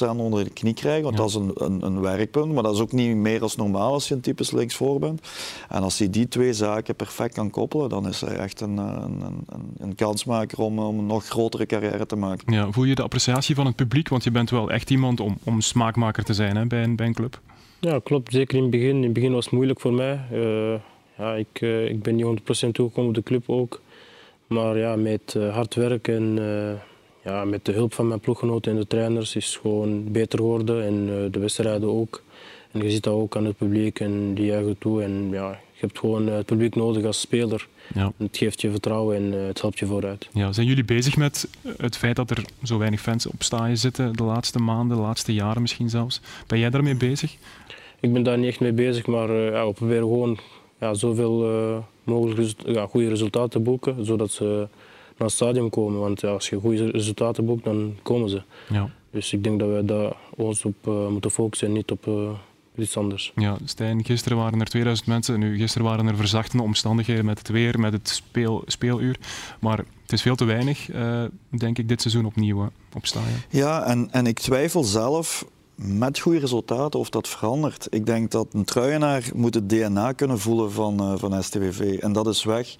100% 0.07 0.17
onder 0.17 0.45
de 0.45 0.51
knie 0.51 0.75
krijgen. 0.75 1.03
Want 1.03 1.17
dat 1.17 1.29
is 1.29 1.35
een, 1.35 1.51
een, 1.55 1.83
een, 1.83 2.01
werkpunt. 2.01 2.53
Maar 2.53 2.63
dat 2.63 2.75
is 2.75 2.81
ook 2.81 2.93
niet 2.93 3.17
meer 3.17 3.43
als 3.43 3.57
normaal 3.57 3.93
als 3.93 4.09
je 4.09 4.15
een 4.15 4.21
typisch 4.21 4.51
linksvoor 4.51 4.99
bent. 4.99 5.29
En 5.69 5.83
als 5.83 5.99
hij 5.99 6.11
die 6.11 6.29
twee 6.29 6.53
zaken 6.53 6.95
perfect 6.95 7.35
kan 7.35 7.51
koppelen, 7.51 7.89
dan 7.89 8.09
is 8.09 8.21
hij 8.21 8.37
echt 8.37 8.61
een, 8.61 8.77
een, 8.77 9.21
een, 9.47 9.75
een 9.79 9.95
kansmaker 9.95 10.59
om, 10.59 10.79
om, 10.79 10.99
een 10.99 11.07
nog 11.07 11.27
grotere 11.27 11.67
carrière 11.67 12.07
te 12.07 12.17
maken. 12.17 12.53
Ja, 12.53 12.71
voel 12.71 12.85
je 12.85 12.95
de 12.95 13.03
appreciatie 13.03 13.55
van 13.55 13.67
het 13.67 13.77
publiek? 13.77 14.09
Want 14.09 14.25
je 14.25 14.31
bent 14.31 14.51
wel 14.51 14.71
echt 14.71 14.91
iemand 14.91 15.21
om, 15.21 15.39
om 15.45 15.61
smaakmaker 15.61 16.25
te 16.25 16.35
zijn 16.35 16.57
hè, 16.57 16.67
bij, 16.67 16.83
een, 16.83 16.97
bij 16.97 17.07
een 17.07 17.15
club. 17.15 17.41
Ja, 17.81 18.01
klopt. 18.05 18.33
Zeker 18.33 18.57
in 18.57 18.63
het 18.63 18.71
begin. 18.71 18.97
In 18.97 19.03
het 19.03 19.13
begin 19.13 19.33
was 19.33 19.45
het 19.45 19.55
moeilijk 19.55 19.81
voor 19.81 19.93
mij. 19.93 20.21
Uh, 20.33 20.75
ja, 21.19 21.35
ik, 21.35 21.61
uh, 21.61 21.89
ik 21.89 22.03
ben 22.03 22.17
niet 22.17 22.27
100% 22.67 22.71
toegekomen 22.73 23.09
op 23.09 23.15
de 23.15 23.23
club 23.23 23.43
ook. 23.47 23.81
Maar 24.47 24.79
ja, 24.79 24.97
met 24.97 25.35
uh, 25.37 25.55
hard 25.55 25.75
werken 25.75 26.15
en 26.39 26.39
ja, 27.27 27.45
met 27.45 27.65
de 27.65 27.73
hulp 27.73 27.95
van 27.95 28.09
mijn 28.09 28.21
ploeggenoten 28.21 28.73
en 28.73 28.79
de 28.79 28.87
trainers 28.87 29.37
is 29.37 29.47
het 29.47 29.61
gewoon 29.61 30.13
beter 30.13 30.39
geworden. 30.39 30.85
En 30.85 31.09
uh, 31.09 31.33
de 31.33 31.39
wedstrijden 31.39 31.89
ook. 31.89 32.23
En 32.73 32.83
je 32.83 32.91
ziet 32.91 33.03
dat 33.03 33.15
ook 33.15 33.37
aan 33.37 33.45
het 33.45 33.57
publiek 33.57 34.01
en 34.01 34.35
die 34.35 34.45
juichen 34.47 34.79
toe. 34.79 35.03
En 35.03 35.29
ja, 35.31 35.51
je 35.51 35.81
hebt 35.81 35.99
gewoon 35.99 36.27
het 36.27 36.47
publiek 36.47 36.75
nodig 36.75 37.05
als 37.05 37.21
speler. 37.21 37.69
Ja. 37.95 38.13
Het 38.17 38.37
geeft 38.37 38.61
je 38.61 38.71
vertrouwen 38.71 39.17
en 39.17 39.33
uh, 39.33 39.47
het 39.47 39.61
helpt 39.61 39.79
je 39.79 39.87
vooruit. 39.87 40.29
Ja, 40.33 40.53
zijn 40.53 40.67
jullie 40.67 40.85
bezig 40.85 41.17
met 41.17 41.49
het 41.77 41.97
feit 41.97 42.17
dat 42.17 42.31
er 42.31 42.45
zo 42.63 42.79
weinig 42.79 43.01
fans 43.01 43.27
op 43.27 43.43
staaien 43.43 43.79
zitten 43.79 44.13
de 44.13 44.23
laatste 44.23 44.59
maanden, 44.59 44.97
de 44.97 45.03
laatste 45.03 45.35
jaren 45.35 45.63
misschien 45.63 45.91
zelfs? 45.91 46.21
Ben 46.47 46.59
jij 46.59 46.71
daarmee 46.71 46.97
bezig? 46.97 47.37
Ik 48.01 48.13
ben 48.13 48.23
daar 48.23 48.39
niet 48.39 48.49
echt 48.49 48.61
mee 48.61 48.73
bezig, 48.73 49.07
maar 49.07 49.33
ja, 49.33 49.67
we 49.67 49.73
proberen 49.73 50.03
gewoon 50.03 50.39
ja, 50.81 50.95
zoveel 50.95 51.85
mogelijk 52.03 52.53
ja, 52.67 52.87
goede 52.87 53.09
resultaten 53.09 53.51
te 53.51 53.59
boeken, 53.59 54.05
zodat 54.05 54.31
ze 54.31 54.69
naar 55.19 55.29
het 55.29 55.37
stadion 55.37 55.71
komen. 55.71 56.01
Want 56.01 56.21
ja, 56.21 56.29
als 56.29 56.49
je 56.49 56.61
goede 56.61 56.91
resultaten 56.91 57.45
boekt, 57.45 57.65
dan 57.65 57.97
komen 58.03 58.29
ze. 58.29 58.43
Ja. 58.69 58.91
Dus 59.11 59.33
ik 59.33 59.45
denk 59.45 59.61
dat 59.61 59.69
we 59.69 59.85
daar 59.85 60.17
ons 60.37 60.65
op 60.65 60.75
uh, 60.89 61.09
moeten 61.09 61.31
focussen 61.31 61.69
en 61.69 61.75
niet 61.75 61.91
op 61.91 62.07
uh, 62.07 62.31
iets 62.77 62.97
anders. 62.97 63.33
Ja, 63.35 63.57
Stijn, 63.65 64.05
gisteren 64.05 64.39
waren 64.39 64.61
er 64.61 64.67
2000 64.67 65.09
mensen. 65.09 65.39
Nu, 65.39 65.57
gisteren 65.57 65.87
waren 65.87 66.07
er 66.07 66.17
verzachtende 66.17 66.63
omstandigheden 66.63 67.25
met 67.25 67.39
het 67.39 67.49
weer, 67.49 67.81
met 67.81 67.93
het 67.93 68.09
speel, 68.09 68.63
speeluur. 68.67 69.17
Maar 69.61 69.79
het 69.79 70.13
is 70.13 70.23
veel 70.23 70.37
te 70.37 70.45
weinig, 70.45 70.89
uh, 70.89 71.25
denk 71.49 71.79
ik, 71.79 71.89
dit 71.89 72.01
seizoen 72.01 72.25
opnieuw 72.25 72.71
op 72.93 73.07
stadion. 73.07 73.37
Ja, 73.51 73.85
en, 73.85 74.09
en 74.11 74.27
ik 74.27 74.39
twijfel 74.39 74.85
zelf 74.85 75.47
met 75.77 76.19
goede 76.19 76.39
resultaten 76.39 77.01
of 77.01 77.11
dat 77.11 77.29
verandert. 77.29 77.87
Ik 77.91 78.07
denk 78.07 78.31
dat 78.31 78.47
een 78.53 78.65
truienaar 78.65 79.31
moet 79.35 79.55
het 79.55 79.69
DNA 79.69 80.13
kunnen 80.13 80.39
voelen 80.39 80.73
van, 80.73 81.13
uh, 81.13 81.19
van 81.19 81.43
STWV. 81.43 81.99
En 82.01 82.13
dat 82.13 82.27
is 82.27 82.45
weg. 82.45 82.77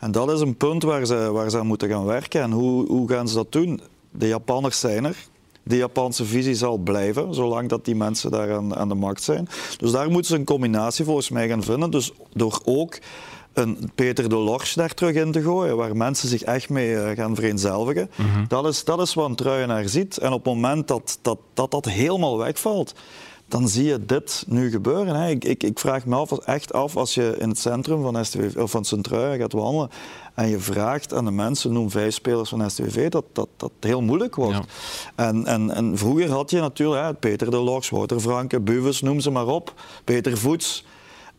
En 0.00 0.12
dat 0.12 0.30
is 0.30 0.40
een 0.40 0.56
punt 0.56 0.82
waar 0.82 1.06
ze, 1.06 1.30
waar 1.32 1.50
ze 1.50 1.58
aan 1.58 1.66
moeten 1.66 1.88
gaan 1.88 2.04
werken. 2.04 2.42
En 2.42 2.50
hoe, 2.50 2.86
hoe 2.86 3.08
gaan 3.08 3.28
ze 3.28 3.34
dat 3.34 3.52
doen? 3.52 3.80
De 4.10 4.28
Japanners 4.28 4.80
zijn 4.80 5.04
er. 5.04 5.16
De 5.62 5.76
Japanse 5.76 6.24
visie 6.24 6.54
zal 6.54 6.76
blijven, 6.76 7.34
zolang 7.34 7.68
dat 7.68 7.84
die 7.84 7.94
mensen 7.94 8.30
daar 8.30 8.54
aan, 8.54 8.76
aan 8.76 8.88
de 8.88 8.94
macht 8.94 9.22
zijn. 9.22 9.48
Dus 9.78 9.90
daar 9.90 10.10
moeten 10.10 10.30
ze 10.30 10.36
een 10.36 10.44
combinatie 10.44 11.04
volgens 11.04 11.30
mij 11.30 11.48
gaan 11.48 11.62
vinden. 11.62 11.90
Dus 11.90 12.12
door 12.32 12.60
ook 12.64 12.98
een 13.58 13.90
Peter 13.94 14.28
de 14.28 14.36
Lorch 14.36 14.72
daar 14.72 14.94
terug 14.94 15.14
in 15.14 15.32
te 15.32 15.42
gooien, 15.42 15.76
waar 15.76 15.96
mensen 15.96 16.28
zich 16.28 16.42
echt 16.42 16.68
mee 16.68 16.90
uh, 16.90 17.10
gaan 17.10 17.34
vereenzelvigen. 17.34 18.10
Mm 18.14 18.46
dat, 18.48 18.66
is, 18.66 18.84
dat 18.84 19.00
is 19.00 19.14
wat 19.14 19.28
een 19.28 19.34
truienaar 19.34 19.88
ziet. 19.88 20.18
En 20.18 20.32
op 20.32 20.44
het 20.44 20.54
moment 20.54 20.88
dat 20.88 21.18
dat, 21.22 21.38
dat, 21.54 21.70
dat 21.70 21.84
helemaal 21.84 22.38
wegvalt, 22.38 22.94
dan 23.48 23.68
zie 23.68 23.84
je 23.84 24.04
dit 24.04 24.44
nu 24.48 24.70
gebeuren. 24.70 25.14
Hè. 25.14 25.28
Ik, 25.28 25.44
ik, 25.44 25.62
ik, 25.62 25.78
vraag 25.78 26.06
me 26.06 26.16
af, 26.16 26.32
echt 26.32 26.72
af 26.72 26.96
als 26.96 27.14
je 27.14 27.36
in 27.38 27.48
het 27.48 27.58
centrum 27.58 28.02
van, 28.02 28.24
STV, 28.24 28.56
of 28.56 28.70
van 28.70 28.84
Sint-Truiden 28.84 29.38
gaat 29.38 29.52
wandelen 29.52 29.90
en 30.34 30.48
je 30.48 30.58
vraagt 30.58 31.14
aan 31.14 31.24
de 31.24 31.30
mensen, 31.30 31.72
noem 31.72 31.90
vijf 31.90 32.14
spelers 32.14 32.48
van 32.48 32.70
STV, 32.70 33.08
dat 33.08 33.24
dat, 33.32 33.48
dat 33.56 33.72
heel 33.80 34.02
moeilijk 34.02 34.34
wordt. 34.34 34.56
Ja. 34.56 34.64
En, 35.26 35.46
en, 35.46 35.70
en 35.70 35.98
vroeger 35.98 36.30
had 36.30 36.50
je 36.50 36.60
natuurlijk 36.60 37.02
hè, 37.02 37.14
Peter 37.14 37.50
de 37.50 37.56
Lorch, 37.56 37.90
Wouter 37.90 38.20
Franke, 38.20 38.60
Buves, 38.60 39.00
noem 39.00 39.20
ze 39.20 39.30
maar 39.30 39.46
op, 39.46 39.74
Peter 40.04 40.38
Voets. 40.38 40.84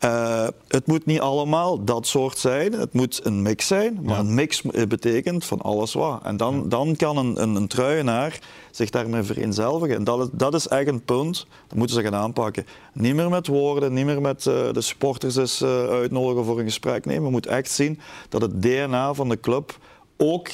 Uh, 0.03 0.47
het 0.67 0.87
moet 0.87 1.05
niet 1.05 1.19
allemaal 1.19 1.83
dat 1.83 2.07
soort 2.07 2.37
zijn. 2.37 2.73
Het 2.73 2.93
moet 2.93 3.25
een 3.25 3.41
mix 3.41 3.67
zijn. 3.67 3.99
Maar 4.03 4.19
een 4.19 4.33
mix 4.33 4.61
betekent 4.87 5.45
van 5.45 5.61
alles 5.61 5.93
wat. 5.93 6.23
En 6.23 6.37
dan, 6.37 6.69
dan 6.69 6.95
kan 6.95 7.17
een, 7.17 7.41
een, 7.41 7.55
een 7.55 7.67
truienaar 7.67 8.39
zich 8.71 8.89
daarmee 8.89 9.23
vereenzelvigen. 9.23 9.95
En 9.95 10.03
dat 10.03 10.19
is, 10.19 10.27
dat 10.31 10.53
is 10.53 10.67
echt 10.67 10.87
een 10.87 11.03
punt. 11.03 11.47
Dat 11.67 11.77
moeten 11.77 11.95
ze 11.95 12.01
gaan 12.01 12.15
aanpakken. 12.15 12.65
Niet 12.93 13.15
meer 13.15 13.29
met 13.29 13.47
woorden, 13.47 13.93
niet 13.93 14.05
meer 14.05 14.21
met 14.21 14.45
uh, 14.45 14.73
de 14.73 14.81
supporters 14.81 15.35
eens, 15.35 15.61
uh, 15.61 15.87
uitnodigen 15.87 16.45
voor 16.45 16.59
een 16.59 16.65
gesprek. 16.65 17.05
Nee, 17.05 17.21
we 17.21 17.29
moeten 17.29 17.51
echt 17.51 17.71
zien 17.71 17.99
dat 18.29 18.41
het 18.41 18.61
DNA 18.61 19.13
van 19.13 19.29
de 19.29 19.39
club 19.39 19.77
ook 20.17 20.49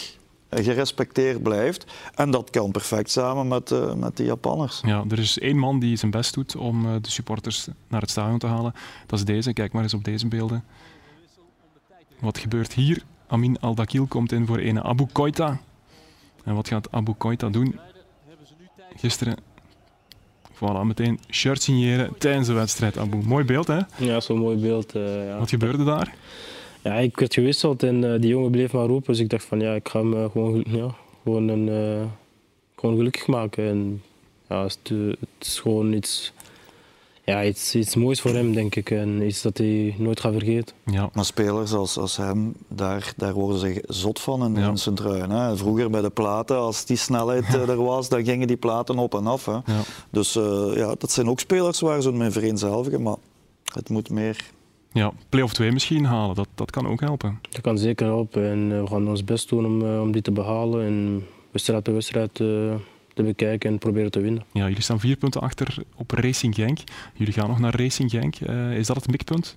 gerespecteerd 0.64 1.44
blijft. 1.44 1.86
En 2.16 2.32
dat 2.32 2.50
kan 2.50 2.72
perfect 2.72 3.10
samen 3.10 3.48
met, 3.48 3.72
uh, 3.72 3.94
met 3.94 4.18
de 4.18 4.24
Japanners. 4.24 4.82
Ja, 4.86 5.04
er 5.10 5.20
is 5.20 5.40
één 5.40 5.58
man 5.58 5.80
die 5.80 5.96
zijn 5.96 6.12
best 6.12 6.34
doet 6.34 6.56
om 6.56 6.86
uh, 6.86 6.96
de 7.02 7.12
supporters 7.12 7.68
naar 7.88 8.02
het 8.02 8.10
stadion 8.10 8.40
te 8.40 8.48
halen. 8.48 8.74
Dat 9.06 9.20
is 9.20 9.26
deze. 9.26 9.54
Kijk 9.54 9.74
maar 9.74 9.84
eens 9.84 9.94
op 9.94 10.04
deze 10.04 10.28
beelden. 10.28 10.64
Wat 12.20 12.38
gebeurt 12.38 12.74
hier? 12.74 13.04
Amin 13.28 13.60
Al-Dakil 13.60 14.06
komt 14.06 14.32
in 14.32 14.46
voor 14.46 14.60
een 14.60 14.84
Abu 14.84 15.06
Koita. 15.12 15.60
En 16.44 16.56
wat 16.56 16.68
gaat 16.68 16.92
Abu 16.92 17.14
Koita 17.14 17.50
doen? 17.50 17.80
Gisteren 18.96 19.38
Voilà, 20.56 20.84
meteen 20.84 21.20
shirt 21.30 21.62
signeren 21.62 22.18
tijdens 22.18 22.48
de 22.48 22.54
wedstrijd, 22.54 22.98
Abu. 22.98 23.18
Mooi 23.26 23.44
beeld, 23.44 23.68
hè? 23.68 23.80
Ja, 23.98 24.20
zo'n 24.20 24.40
mooi 24.40 24.58
beeld. 24.58 24.96
Uh, 24.96 25.28
ja. 25.28 25.38
Wat 25.38 25.50
gebeurde 25.50 25.84
daar? 25.84 26.14
Ja, 26.86 26.94
ik 26.94 27.20
werd 27.20 27.34
gewisseld 27.34 27.84
en 27.84 28.04
uh, 28.04 28.20
die 28.20 28.30
jongen 28.30 28.52
bleef 28.52 28.74
maar 28.74 28.86
roepen. 28.86 29.12
Dus 29.14 29.22
ik 29.22 29.30
dacht 29.30 29.46
van 29.46 29.60
ja, 29.60 29.74
ik 29.74 29.90
ga 29.90 30.00
hem 30.00 30.14
uh, 30.14 30.26
gewoon, 30.32 30.64
ja, 30.68 30.96
gewoon, 31.24 31.48
een, 31.48 31.68
uh, 31.68 32.06
gewoon 32.76 32.96
gelukkig 32.96 33.28
maken. 33.28 33.68
En 33.68 34.02
ja, 34.50 34.64
het, 34.64 34.80
het 35.20 35.30
is 35.40 35.60
gewoon 35.60 35.94
iets, 35.94 36.34
ja, 37.24 37.44
iets, 37.44 37.76
iets 37.76 37.96
moois 37.96 38.22
voor 38.22 38.34
hem, 38.34 38.54
denk 38.54 38.76
ik. 38.76 38.92
En 38.92 39.22
iets 39.22 39.42
dat 39.42 39.58
hij 39.58 39.96
nooit 39.98 40.20
gaat 40.20 40.34
vergeten. 40.34 40.76
Ja. 40.86 41.10
Maar 41.14 41.26
spelers 41.26 41.74
als, 41.74 41.98
als 41.98 42.18
hem, 42.18 42.54
daar, 42.68 43.14
daar 43.18 43.34
worden 43.34 43.60
ze 43.60 43.84
zot 43.88 44.20
van 44.20 44.46
in, 44.46 44.62
ja. 44.62 44.70
in 44.70 44.78
zijn 44.78 44.96
truin. 44.96 45.30
Hè. 45.30 45.58
Vroeger 45.58 45.90
bij 45.90 46.02
de 46.02 46.10
platen, 46.10 46.58
als 46.58 46.86
die 46.86 46.98
snelheid 46.98 47.54
er 47.54 47.84
was, 47.84 48.10
dan 48.10 48.26
gingen 48.26 48.48
die 48.48 48.58
platen 48.58 48.98
op 48.98 49.16
en 49.16 49.28
af. 49.28 49.46
Hè. 49.46 49.52
Ja. 49.52 49.82
Dus 50.10 50.34
ja, 50.74 50.96
dat 50.98 51.12
zijn 51.12 51.30
ook 51.30 51.40
spelers 51.40 51.80
waar 51.80 52.02
ze 52.02 52.12
mee 52.12 52.30
vereenzelvigen. 52.30 53.02
Maar 53.02 53.18
het 53.74 53.90
moet 53.90 54.10
meer 54.10 54.54
ja, 54.96 55.12
play-off 55.30 55.54
2 55.54 55.72
misschien 55.72 56.06
halen, 56.06 56.36
dat, 56.36 56.48
dat 56.56 56.72
kan 56.72 56.88
ook 56.88 57.00
helpen. 57.00 57.40
Dat 57.50 57.62
kan 57.62 57.78
zeker 57.78 58.06
helpen 58.06 58.52
en 58.52 58.82
we 58.82 58.88
gaan 58.88 59.08
ons 59.08 59.24
best 59.24 59.50
doen 59.50 59.66
om, 59.66 60.00
om 60.00 60.12
die 60.12 60.22
te 60.22 60.32
behalen 60.32 60.86
en 60.86 61.26
wedstrijd 61.52 61.84
per 61.84 61.94
wedstrijd 61.94 62.30
te, 62.34 62.76
te 63.14 63.24
bekijken 63.24 63.70
en 63.70 63.78
proberen 63.78 64.12
te 64.12 64.20
winnen. 64.20 64.44
Ja, 64.52 64.68
jullie 64.68 64.82
staan 64.82 65.00
vier 65.00 65.16
punten 65.16 65.42
achter 65.42 65.78
op 65.96 66.12
Racing 66.12 66.56
Genk. 66.56 66.80
Jullie 67.14 67.34
gaan 67.34 67.48
nog 67.48 67.60
naar 67.60 67.80
Racing 67.80 68.12
Genk. 68.12 68.36
Is 68.78 68.88
dat 68.88 68.96
het 68.96 69.08
mikpunt? 69.08 69.54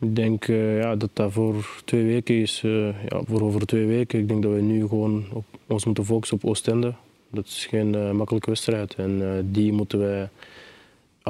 Ik 0.00 0.16
denk 0.16 0.48
uh, 0.48 0.80
ja, 0.80 0.96
dat 0.96 1.10
dat 1.12 1.32
voor 1.32 1.82
twee 1.84 2.04
weken 2.04 2.34
is. 2.34 2.62
Uh, 2.62 2.88
ja, 3.08 3.22
voor 3.26 3.40
over 3.40 3.66
twee 3.66 3.86
weken. 3.86 4.18
Ik 4.18 4.28
denk 4.28 4.42
dat 4.42 4.52
we 4.52 4.60
nu 4.60 4.88
gewoon 4.88 5.24
op, 5.32 5.44
ons 5.66 5.84
moeten 5.84 6.04
focussen 6.04 6.36
op 6.36 6.44
Oostende. 6.44 6.94
Dat 7.30 7.46
is 7.46 7.66
geen 7.70 8.16
makkelijke 8.16 8.50
wedstrijd 8.50 8.94
en 8.94 9.46
die 9.52 9.72
moeten 9.72 9.98
wij 9.98 10.28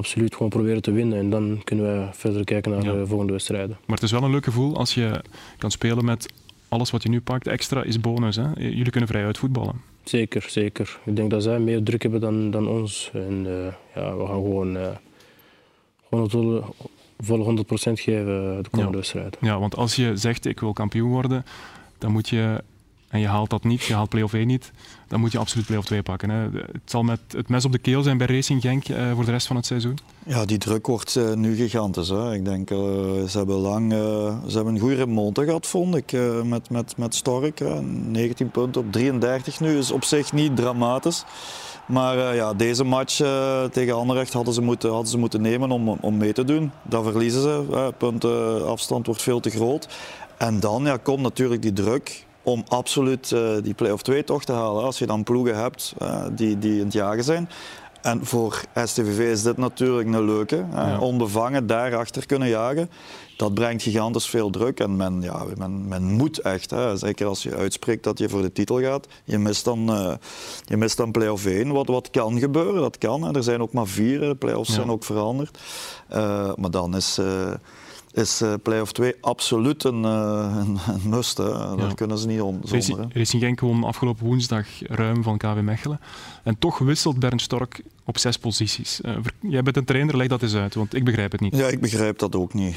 absoluut 0.01 0.35
gewoon 0.35 0.49
proberen 0.49 0.83
te 0.83 0.93
winnen. 0.93 1.19
En 1.19 1.31
dan 1.31 1.61
kunnen 1.65 1.85
we 1.85 2.09
verder 2.13 2.45
kijken 2.45 2.71
naar 2.71 2.85
ja. 2.85 2.93
de 2.93 3.07
volgende 3.07 3.33
wedstrijden. 3.33 3.77
Maar 3.87 3.97
het 3.97 4.03
is 4.03 4.11
wel 4.11 4.23
een 4.23 4.31
leuk 4.31 4.45
gevoel 4.45 4.77
als 4.77 4.95
je 4.95 5.23
kan 5.59 5.71
spelen 5.71 6.05
met 6.05 6.27
alles 6.69 6.91
wat 6.91 7.03
je 7.03 7.09
nu 7.09 7.21
pakt. 7.21 7.47
Extra 7.47 7.83
is 7.83 8.01
bonus. 8.01 8.37
Hè? 8.37 8.49
Jullie 8.55 8.91
kunnen 8.91 9.09
vrij 9.09 9.35
voetballen. 9.35 9.81
Zeker, 10.05 10.45
zeker. 10.49 10.99
Ik 11.05 11.17
denk 11.17 11.31
dat 11.31 11.43
zij 11.43 11.59
meer 11.59 11.83
druk 11.83 12.03
hebben 12.03 12.21
dan, 12.21 12.51
dan 12.51 12.69
ons. 12.69 13.11
En 13.13 13.45
uh, 13.47 13.67
ja, 13.95 14.17
we 14.17 14.27
gaan 14.27 14.35
gewoon, 14.35 14.77
uh, 14.77 14.89
gewoon 16.09 16.25
het 16.25 16.33
volle, 16.33 16.63
volle 17.19 17.65
100% 17.65 17.67
geven 17.93 18.63
de 18.63 18.69
komende 18.71 18.93
ja. 18.93 18.97
wedstrijden. 18.97 19.33
Ja, 19.41 19.59
want 19.59 19.77
als 19.77 19.97
je 19.97 20.17
zegt 20.17 20.47
ik 20.47 20.61
wil 20.61 20.73
kampioen 20.73 21.11
worden, 21.11 21.45
dan 21.99 22.13
moet 22.13 22.29
je 22.29 22.63
en 23.11 23.21
je 23.21 23.27
haalt 23.27 23.51
dat 23.51 23.65
niet, 23.65 23.83
je 23.83 23.95
haalt 23.95 24.09
play-off 24.09 24.35
1 24.35 24.47
niet, 24.47 24.71
dan 25.09 25.21
moet 25.21 25.33
je 25.33 25.39
absoluut 25.39 25.67
play-off 25.67 25.87
2 25.87 26.03
pakken. 26.03 26.31
Hè. 26.31 26.41
Het 26.73 26.81
zal 26.85 27.03
met 27.03 27.21
het 27.29 27.49
mes 27.49 27.65
op 27.65 27.73
de 27.73 27.79
keel 27.79 28.03
zijn 28.03 28.19
bij 28.19 28.27
Racing 28.27 28.61
Genk 28.61 28.89
uh, 28.89 29.13
voor 29.15 29.25
de 29.25 29.31
rest 29.31 29.47
van 29.47 29.57
het 29.57 29.67
seizoen. 29.67 29.99
Ja, 30.27 30.45
die 30.45 30.59
druk 30.59 30.87
wordt 30.87 31.15
uh, 31.15 31.33
nu 31.33 31.55
gigantisch. 31.57 32.09
Hè. 32.09 32.35
Ik 32.35 32.45
denk, 32.45 32.71
uh, 32.71 32.79
ze 33.29 33.39
hebben 33.39 33.57
lang 33.57 33.93
ze 34.47 34.55
hebben 34.55 34.75
een 34.75 34.81
goede 34.81 34.95
remonte 34.95 35.45
gehad, 35.45 35.67
vond 35.67 35.97
ik, 35.97 36.13
met, 36.45 36.71
met, 36.71 36.97
met 36.97 37.15
Stork. 37.15 37.61
19 37.61 38.51
punten 38.51 38.81
op 38.81 38.93
33 38.93 39.61
nu 39.61 39.79
is 39.79 39.91
op 39.91 40.05
zich 40.05 40.33
niet 40.33 40.57
dramatisch. 40.57 41.25
Maar 41.87 42.35
ja, 42.35 42.55
deze 42.55 42.85
match 42.85 43.17
tegen 43.73 43.95
Anderlecht 43.95 44.33
hadden 44.33 44.55
ze 44.55 44.61
moeten, 44.61 44.91
hadden 44.91 45.11
ze 45.11 45.19
moeten 45.19 45.41
nemen 45.41 45.71
om, 45.71 45.89
om 45.89 46.17
mee 46.17 46.33
te 46.33 46.45
doen. 46.45 46.73
Dat 46.83 47.05
verliezen 47.05 47.43
ze. 47.43 47.93
puntenafstand 47.99 49.07
wordt 49.07 49.23
veel 49.23 49.41
te 49.41 49.51
groot. 49.51 49.89
En 50.39 50.61
dan 50.61 50.85
ja, 50.85 50.97
komt 50.97 51.23
natuurlijk 51.23 51.63
die 51.63 51.73
druk 51.73 52.29
om 52.43 52.65
absoluut 52.69 53.31
uh, 53.31 53.51
die 53.63 53.75
play-off 53.75 54.03
2 54.03 54.25
toch 54.25 54.45
te 54.45 54.53
halen. 54.53 54.85
Als 54.85 54.99
je 54.99 55.07
dan 55.07 55.23
ploegen 55.23 55.57
hebt 55.57 55.95
uh, 56.03 56.25
die, 56.33 56.59
die 56.59 56.79
in 56.79 56.85
het 56.85 56.93
jagen 56.93 57.25
zijn. 57.25 57.49
En 58.03 58.27
voor 58.27 58.63
STVV 58.75 59.19
is 59.19 59.43
dit 59.43 59.57
natuurlijk 59.57 60.09
een 60.09 60.25
leuke. 60.25 60.57
Uh, 60.57 60.73
ja. 60.73 60.99
Onbevangen 60.99 61.67
daarachter 61.67 62.27
kunnen 62.27 62.49
jagen. 62.49 62.91
Dat 63.37 63.55
brengt 63.55 63.83
gigantisch 63.83 64.27
veel 64.27 64.51
druk. 64.51 64.81
En 64.81 64.97
men, 64.97 65.23
ja, 65.23 65.45
men, 65.57 65.89
men 65.89 66.03
moet 66.03 66.39
echt, 66.39 66.71
hè, 66.71 66.97
zeker 66.97 67.27
als 67.27 67.43
je 67.43 67.57
uitspreekt 67.57 68.05
dat 68.05 68.19
je 68.19 68.29
voor 68.29 68.43
de 68.43 68.53
titel 68.53 68.81
gaat. 68.81 69.07
Je 69.25 69.39
mist 69.39 69.65
dan, 69.65 69.87
je 70.65 70.77
mist 70.77 70.97
dan 70.97 71.11
play-off 71.11 71.47
1. 71.47 71.73
Wat, 71.73 71.87
wat 71.87 72.11
kan 72.11 72.39
gebeuren, 72.39 72.81
dat 72.81 72.99
kan. 72.99 73.23
Hè. 73.23 73.35
Er 73.35 73.43
zijn 73.43 73.63
ook 73.63 73.73
maar 73.73 73.87
vier, 73.87 74.21
de 74.21 74.35
play-offs 74.35 74.69
ja. 74.69 74.75
zijn 74.75 74.91
ook 74.91 75.05
veranderd. 75.05 75.59
maar 76.57 76.71
dan 76.71 76.97
is 76.97 77.19
is 78.13 78.43
uh, 78.43 78.55
play-off 78.63 78.93
2 78.93 79.15
absoluut 79.21 79.85
een, 79.85 80.03
uh, 80.03 80.57
een, 80.59 80.79
een 80.95 81.09
must. 81.09 81.39
Hè. 81.39 81.45
Daar 81.53 81.89
ja. 81.89 81.95
kunnen 81.95 82.19
ze 82.19 82.27
niet 82.27 82.41
om. 82.41 82.61
Racing 83.13 83.43
Genk 83.43 83.61
won 83.61 83.85
afgelopen 83.85 84.27
woensdag 84.27 84.67
ruim 84.83 85.23
van 85.23 85.39
KW 85.39 85.61
Mechelen. 85.61 86.01
En 86.43 86.59
toch 86.59 86.79
wisselt 86.79 87.19
Bernd 87.19 87.43
Stork 87.43 87.83
op 88.11 88.19
zes 88.19 88.37
posities. 88.37 89.01
Uh, 89.03 89.17
jij 89.41 89.63
bent 89.63 89.77
een 89.77 89.85
trainer, 89.85 90.17
leg 90.17 90.27
dat 90.27 90.43
eens 90.43 90.55
uit, 90.55 90.75
want 90.75 90.95
ik 90.95 91.05
begrijp 91.05 91.33
het 91.33 91.41
niet. 91.41 91.57
Ja, 91.57 91.67
ik 91.67 91.81
begrijp 91.81 92.19
dat 92.19 92.35
ook 92.35 92.55
niet. 92.55 92.77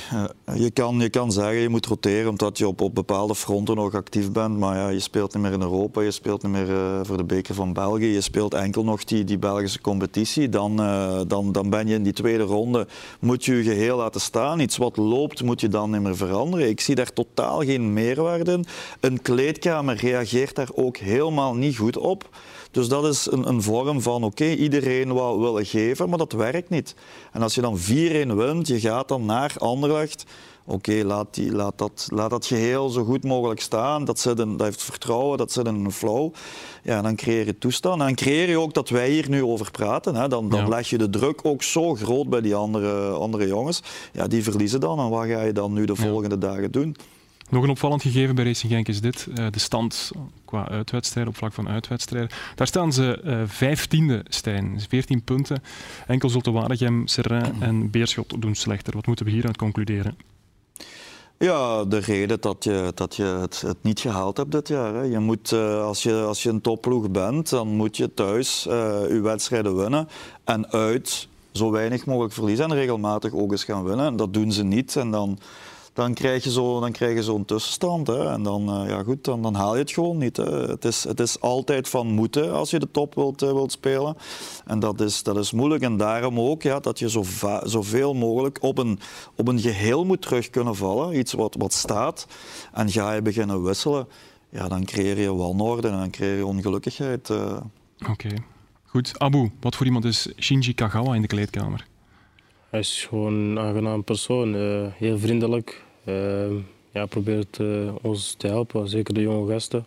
je, 0.55 0.71
kan, 0.71 0.99
je 0.99 1.09
kan 1.09 1.31
zeggen, 1.31 1.55
je 1.55 1.69
moet 1.69 1.85
roteren 1.85 2.29
omdat 2.29 2.57
je 2.57 2.67
op, 2.67 2.81
op 2.81 2.95
bepaalde 2.95 3.35
fronten 3.35 3.75
nog 3.75 3.95
actief 3.95 4.31
bent, 4.31 4.57
maar 4.57 4.77
ja, 4.77 4.89
je 4.89 4.99
speelt 4.99 5.33
niet 5.33 5.43
meer 5.43 5.51
in 5.51 5.61
Europa, 5.61 6.01
je 6.01 6.11
speelt 6.11 6.43
niet 6.43 6.51
meer 6.51 6.67
voor 7.05 7.17
de 7.17 7.23
beker 7.23 7.55
van 7.55 7.73
België, 7.73 8.05
je 8.05 8.21
speelt 8.21 8.53
enkel 8.53 8.83
nog 8.83 9.03
die, 9.03 9.23
die 9.23 9.37
Belgische 9.37 9.81
competitie. 9.81 10.49
Dan, 10.49 10.75
dan, 11.27 11.51
dan 11.51 11.69
ben 11.69 11.87
je 11.87 11.93
in 11.93 12.03
die 12.03 12.13
tweede 12.13 12.43
ronde, 12.43 12.87
moet 13.19 13.45
je 13.45 13.55
je 13.55 13.63
geheel 13.63 13.97
laten 13.97 14.21
staan. 14.21 14.59
Iets 14.59 14.77
wat 14.77 14.97
loopt, 14.97 15.43
moet 15.43 15.61
je 15.61 15.67
dan 15.67 15.91
niet 15.91 16.01
meer 16.01 16.17
veranderen. 16.17 16.69
Ik 16.69 16.81
zie 16.81 16.95
daar 16.95 17.13
totaal 17.13 17.59
geen 17.59 17.93
meerwaarde 17.93 18.51
in. 18.51 18.65
Een 18.99 19.21
kleedkamer 19.21 19.95
reageert 19.95 20.55
daar 20.55 20.69
ook 20.73 20.97
helemaal 20.97 21.55
niet 21.55 21.77
goed 21.77 21.97
op. 21.97 22.29
Dus 22.73 22.87
dat 22.87 23.05
is 23.05 23.27
een, 23.31 23.47
een 23.47 23.61
vorm 23.61 24.01
van, 24.01 24.23
oké, 24.23 24.25
okay, 24.25 24.55
iedereen 24.55 25.13
wou 25.13 25.39
willen 25.39 25.65
geven, 25.65 26.09
maar 26.09 26.17
dat 26.17 26.31
werkt 26.31 26.69
niet. 26.69 26.95
En 27.31 27.41
als 27.41 27.55
je 27.55 27.61
dan 27.61 27.79
4-1 27.79 27.81
wint, 28.35 28.67
je 28.67 28.79
gaat 28.79 29.07
dan 29.07 29.25
naar 29.25 29.53
Anderlecht, 29.57 30.25
oké, 30.65 30.75
okay, 30.75 31.01
laat, 31.01 31.37
laat, 31.37 31.77
dat, 31.77 32.07
laat 32.11 32.29
dat 32.29 32.45
geheel 32.45 32.89
zo 32.89 33.03
goed 33.03 33.23
mogelijk 33.23 33.59
staan. 33.59 34.05
Dat, 34.05 34.19
zit 34.19 34.39
in, 34.39 34.57
dat 34.57 34.65
heeft 34.67 34.83
vertrouwen, 34.83 35.37
dat 35.37 35.51
zit 35.51 35.67
in 35.67 35.75
een 35.75 35.91
flow. 35.91 36.33
Ja, 36.83 37.01
dan 37.01 37.15
creëer 37.15 37.45
je 37.45 37.57
toestand. 37.57 37.99
En 37.99 38.05
dan 38.05 38.15
creëer 38.15 38.49
je 38.49 38.59
ook 38.59 38.73
dat 38.73 38.89
wij 38.89 39.09
hier 39.09 39.29
nu 39.29 39.43
over 39.43 39.71
praten. 39.71 40.15
Hè. 40.15 40.27
Dan, 40.27 40.49
dan 40.49 40.59
ja. 40.59 40.67
leg 40.67 40.89
je 40.89 40.97
de 40.97 41.09
druk 41.09 41.45
ook 41.45 41.63
zo 41.63 41.95
groot 41.95 42.29
bij 42.29 42.41
die 42.41 42.55
andere, 42.55 43.09
andere 43.09 43.47
jongens. 43.47 43.81
Ja, 44.11 44.27
die 44.27 44.43
verliezen 44.43 44.79
dan. 44.79 44.99
En 44.99 45.09
wat 45.09 45.25
ga 45.25 45.41
je 45.41 45.53
dan 45.53 45.73
nu 45.73 45.85
de 45.85 45.95
volgende 45.95 46.35
ja. 46.35 46.41
dagen 46.47 46.71
doen? 46.71 46.95
Nog 47.49 47.63
een 47.63 47.69
opvallend 47.69 48.01
gegeven 48.01 48.35
bij 48.35 48.43
Racing 48.43 48.71
Genk 48.71 48.87
is 48.87 49.01
dit. 49.01 49.27
Uh, 49.29 49.45
de 49.51 49.59
stand 49.59 50.11
qua 50.45 50.69
uitwedstrijden, 50.69 51.33
op 51.33 51.37
vlak 51.37 51.53
van 51.53 51.69
uitwedstrijden. 51.69 52.29
Daar 52.55 52.67
staan 52.67 52.93
ze 52.93 53.41
vijftiende, 53.47 54.13
uh, 54.13 54.19
Stijn. 54.27 54.81
14 54.89 55.23
punten. 55.23 55.63
Enkel 56.07 56.29
Zulte 56.29 56.51
Waregem, 56.51 57.07
Serrain 57.07 57.61
en 57.61 57.91
Beerschot 57.91 58.41
doen 58.41 58.55
slechter. 58.55 58.93
Wat 58.93 59.07
moeten 59.07 59.25
we 59.25 59.31
hieruit 59.31 59.57
concluderen? 59.57 60.17
Ja, 61.37 61.85
de 61.85 61.97
reden 61.97 62.41
dat 62.41 62.63
je, 62.63 62.91
dat 62.95 63.15
je 63.15 63.23
het, 63.23 63.61
het 63.61 63.77
niet 63.81 63.99
gehaald 63.99 64.37
hebt 64.37 64.51
dit 64.51 64.67
jaar. 64.67 64.93
Hè. 64.93 65.01
Je 65.01 65.19
moet, 65.19 65.51
uh, 65.51 65.83
als, 65.83 66.03
je, 66.03 66.13
als 66.13 66.43
je 66.43 66.49
een 66.49 66.61
topploeg 66.61 67.11
bent, 67.11 67.49
dan 67.49 67.67
moet 67.67 67.97
je 67.97 68.13
thuis 68.13 68.63
je 68.63 69.19
wedstrijden 69.23 69.75
winnen. 69.75 70.07
En 70.43 70.71
uit 70.71 71.27
zo 71.51 71.71
weinig 71.71 72.05
mogelijk 72.05 72.33
verliezen 72.33 72.65
en 72.65 72.75
regelmatig 72.75 73.33
ook 73.33 73.51
eens 73.51 73.63
gaan 73.63 73.83
winnen. 73.83 74.05
En 74.05 74.15
dat 74.15 74.33
doen 74.33 74.51
ze 74.51 74.63
niet. 74.63 74.95
En 74.95 75.11
dan 75.11 75.39
dan 75.93 76.13
krijg 76.13 76.43
je 76.43 76.51
zo, 76.51 76.89
zo'n 77.19 77.45
tussenstand. 77.45 78.07
Hè. 78.07 78.31
En 78.31 78.43
dan, 78.43 78.81
uh, 78.81 78.89
ja 78.89 79.03
goed, 79.03 79.23
dan, 79.23 79.41
dan 79.41 79.55
haal 79.55 79.73
je 79.73 79.81
het 79.81 79.91
gewoon 79.91 80.17
niet. 80.17 80.37
Hè. 80.37 80.67
Het, 80.67 80.85
is, 80.85 81.03
het 81.03 81.19
is 81.19 81.41
altijd 81.41 81.89
van 81.89 82.07
moeten 82.07 82.53
als 82.53 82.69
je 82.69 82.79
de 82.79 82.91
top 82.91 83.15
wilt, 83.15 83.43
uh, 83.43 83.51
wilt 83.51 83.71
spelen. 83.71 84.15
En 84.65 84.79
dat 84.79 85.01
is, 85.01 85.23
dat 85.23 85.37
is 85.37 85.51
moeilijk. 85.51 85.83
En 85.83 85.97
daarom 85.97 86.39
ook 86.39 86.61
ja, 86.61 86.79
dat 86.79 86.99
je 86.99 87.09
zo 87.09 87.23
zoveel 87.63 88.13
mogelijk 88.13 88.57
op 88.61 88.77
een, 88.77 88.99
op 89.35 89.47
een 89.47 89.59
geheel 89.59 90.05
moet 90.05 90.21
terug 90.21 90.49
kunnen 90.49 90.75
vallen. 90.75 91.17
Iets 91.17 91.33
wat, 91.33 91.55
wat 91.57 91.73
staat. 91.73 92.27
En 92.73 92.89
ga 92.89 93.13
je 93.13 93.21
beginnen 93.21 93.63
wisselen, 93.63 94.07
ja, 94.49 94.67
dan 94.67 94.85
creëer 94.85 95.19
je 95.19 95.33
wanorde 95.33 95.87
en 95.87 95.97
dan 95.97 96.09
creëer 96.09 96.37
je 96.37 96.45
ongelukkigheid. 96.45 97.29
Uh. 97.29 97.57
Oké. 98.09 98.29
Goed. 98.85 99.19
Abu, 99.19 99.51
wat 99.59 99.75
voor 99.75 99.85
iemand 99.85 100.05
is 100.05 100.33
Shinji 100.39 100.73
Kagawa 100.73 101.15
in 101.15 101.21
de 101.21 101.27
kleedkamer? 101.27 101.91
Hij 102.73 102.81
is 102.81 103.05
gewoon 103.09 103.33
een 103.33 103.59
aangenaam 103.59 104.03
persoon, 104.03 104.55
uh, 104.55 104.85
heel 104.93 105.19
vriendelijk. 105.19 105.83
Uh, 106.05 106.51
ja, 106.91 107.05
probeert 107.05 107.57
uh, 107.59 107.95
ons 108.01 108.33
te 108.37 108.47
helpen, 108.47 108.87
zeker 108.87 109.13
de 109.13 109.21
jonge 109.21 109.51
gasten. 109.51 109.85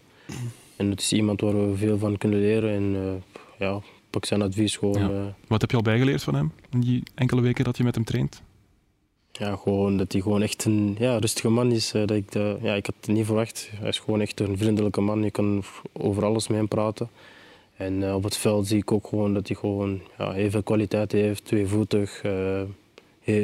En 0.76 0.90
het 0.90 1.00
is 1.00 1.12
iemand 1.12 1.40
waar 1.40 1.70
we 1.70 1.76
veel 1.76 1.98
van 1.98 2.18
kunnen 2.18 2.40
leren. 2.40 2.70
En 2.70 3.22
ja, 3.58 3.80
pak 4.10 4.24
zijn 4.24 4.42
advies 4.42 4.76
gewoon. 4.76 5.14
Ja. 5.14 5.34
Wat 5.46 5.60
heb 5.60 5.70
je 5.70 5.76
al 5.76 5.82
bijgeleerd 5.82 6.22
van 6.22 6.34
hem 6.34 6.52
in 6.70 6.80
die 6.80 7.02
enkele 7.14 7.40
weken 7.40 7.64
dat 7.64 7.76
je 7.76 7.84
met 7.84 7.94
hem 7.94 8.04
traint? 8.04 8.42
Ja, 9.32 9.56
gewoon 9.56 9.96
dat 9.96 10.12
hij 10.12 10.20
gewoon 10.20 10.42
echt 10.42 10.64
een 10.64 10.96
ja, 10.98 11.18
rustige 11.18 11.48
man 11.48 11.72
is. 11.72 11.90
Dat 11.90 12.10
ik, 12.10 12.32
de, 12.32 12.58
ja, 12.62 12.74
ik 12.74 12.86
had 12.86 12.94
het 13.00 13.08
niet 13.08 13.26
verwacht. 13.26 13.70
Hij 13.74 13.88
is 13.88 13.98
gewoon 13.98 14.20
echt 14.20 14.40
een 14.40 14.58
vriendelijke 14.58 15.00
man. 15.00 15.22
Je 15.22 15.30
kan 15.30 15.64
over 15.92 16.24
alles 16.24 16.48
met 16.48 16.56
hem 16.56 16.68
praten. 16.68 17.10
En 17.76 18.02
uh, 18.02 18.14
op 18.14 18.22
het 18.22 18.36
veld 18.36 18.66
zie 18.66 18.78
ik 18.78 18.92
ook 18.92 19.06
gewoon 19.06 19.34
dat 19.34 19.48
hij 19.48 19.56
gewoon 19.56 20.00
ja, 20.18 20.32
heel 20.32 20.50
veel 20.50 20.62
kwaliteit 20.62 21.12
heeft, 21.12 21.44
tweevoetig, 21.44 22.24
uh, 22.24 22.60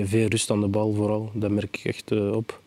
veel 0.05 0.29
rust 0.29 0.51
aan 0.51 0.61
de 0.61 0.69
bal 0.69 0.93
vooral. 0.93 1.31
Dat 1.35 1.51
merk 1.51 1.77
ik 1.77 1.85
echt 1.85 2.11
uh, 2.11 2.33
op. 2.33 2.61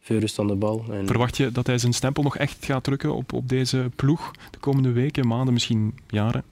Veel 0.00 0.18
rust 0.18 0.38
aan 0.38 0.46
de 0.46 0.54
bal. 0.54 0.84
En 0.90 1.06
Verwacht 1.06 1.36
je 1.36 1.52
dat 1.52 1.66
hij 1.66 1.78
zijn 1.78 1.92
stempel 1.92 2.22
nog 2.22 2.36
echt 2.36 2.64
gaat 2.64 2.84
drukken 2.84 3.14
op, 3.14 3.32
op 3.32 3.48
deze 3.48 3.90
ploeg 3.96 4.30
de 4.50 4.58
komende 4.58 4.92
weken, 4.92 5.26
maanden, 5.26 5.52
misschien 5.52 5.94
jaren? 6.08 6.44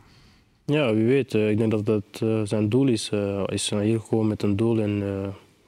Ja, 0.65 0.95
wie 0.95 1.05
weet. 1.05 1.35
ik 1.35 1.59
denk 1.59 1.71
dat 1.71 1.87
dat 1.87 2.49
zijn 2.49 2.69
doel 2.69 2.87
is. 2.87 3.09
Hij 3.11 3.45
is 3.47 3.71
hier 3.71 4.01
gewoon 4.01 4.27
met 4.27 4.43
een 4.43 4.57
doel 4.57 4.81
en 4.81 4.99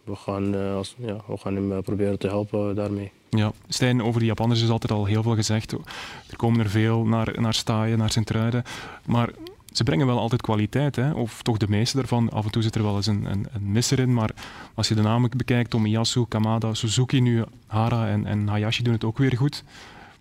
we, 0.05 0.15
gaan, 0.15 0.55
als, 0.55 0.95
ja, 0.99 1.17
we 1.27 1.37
gaan 1.37 1.55
hem 1.55 1.83
proberen 1.83 2.19
te 2.19 2.27
helpen 2.27 2.75
daarmee. 2.75 3.13
Ja, 3.31 3.53
Stijn, 3.69 4.03
over 4.03 4.21
die 4.21 4.29
Japanners 4.29 4.63
is 4.63 4.71
altijd 4.71 4.93
al 4.93 5.05
heel 5.05 5.23
veel 5.23 5.35
gezegd. 5.35 5.73
Er 5.73 6.37
komen 6.37 6.61
er 6.61 6.71
veel 6.71 7.05
naar, 7.05 7.41
naar 7.41 7.55
Staaien, 7.55 7.99
naar 7.99 8.11
Sint-Truiden. 8.11 8.63
Maar 9.07 9.31
ze 9.73 9.85
brengen 9.85 10.07
wel 10.07 10.19
altijd 10.19 10.41
kwaliteit, 10.41 10.97
hè? 10.97 11.13
of 11.13 11.43
toch 11.43 11.57
de 11.57 11.69
meeste 11.69 11.97
daarvan. 11.97 12.31
Af 12.31 12.45
en 12.45 12.51
toe 12.51 12.63
zit 12.63 12.75
er 12.75 12.83
wel 12.83 12.97
eens 12.97 13.07
een, 13.07 13.25
een, 13.25 13.47
een 13.53 13.73
misser 13.73 13.99
in, 13.99 14.15
maar 14.15 14.31
als 14.75 14.89
je 14.89 14.95
de 14.95 15.03
namen 15.03 15.31
bekijkt, 15.37 15.71
Tomiyasu, 15.71 16.25
Kamada, 16.29 16.75
Suzuki, 16.75 17.21
nu 17.21 17.45
Hara 17.67 18.09
en, 18.09 18.27
en 18.27 18.49
Hayashi 18.49 18.83
doen 18.83 18.93
het 18.93 19.05
ook 19.05 19.19
weer 19.19 19.37
goed. 19.37 19.65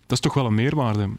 Dat 0.01 0.11
is 0.11 0.19
toch 0.19 0.33
wel 0.33 0.45
een 0.45 0.55
meerwaarde. 0.55 1.09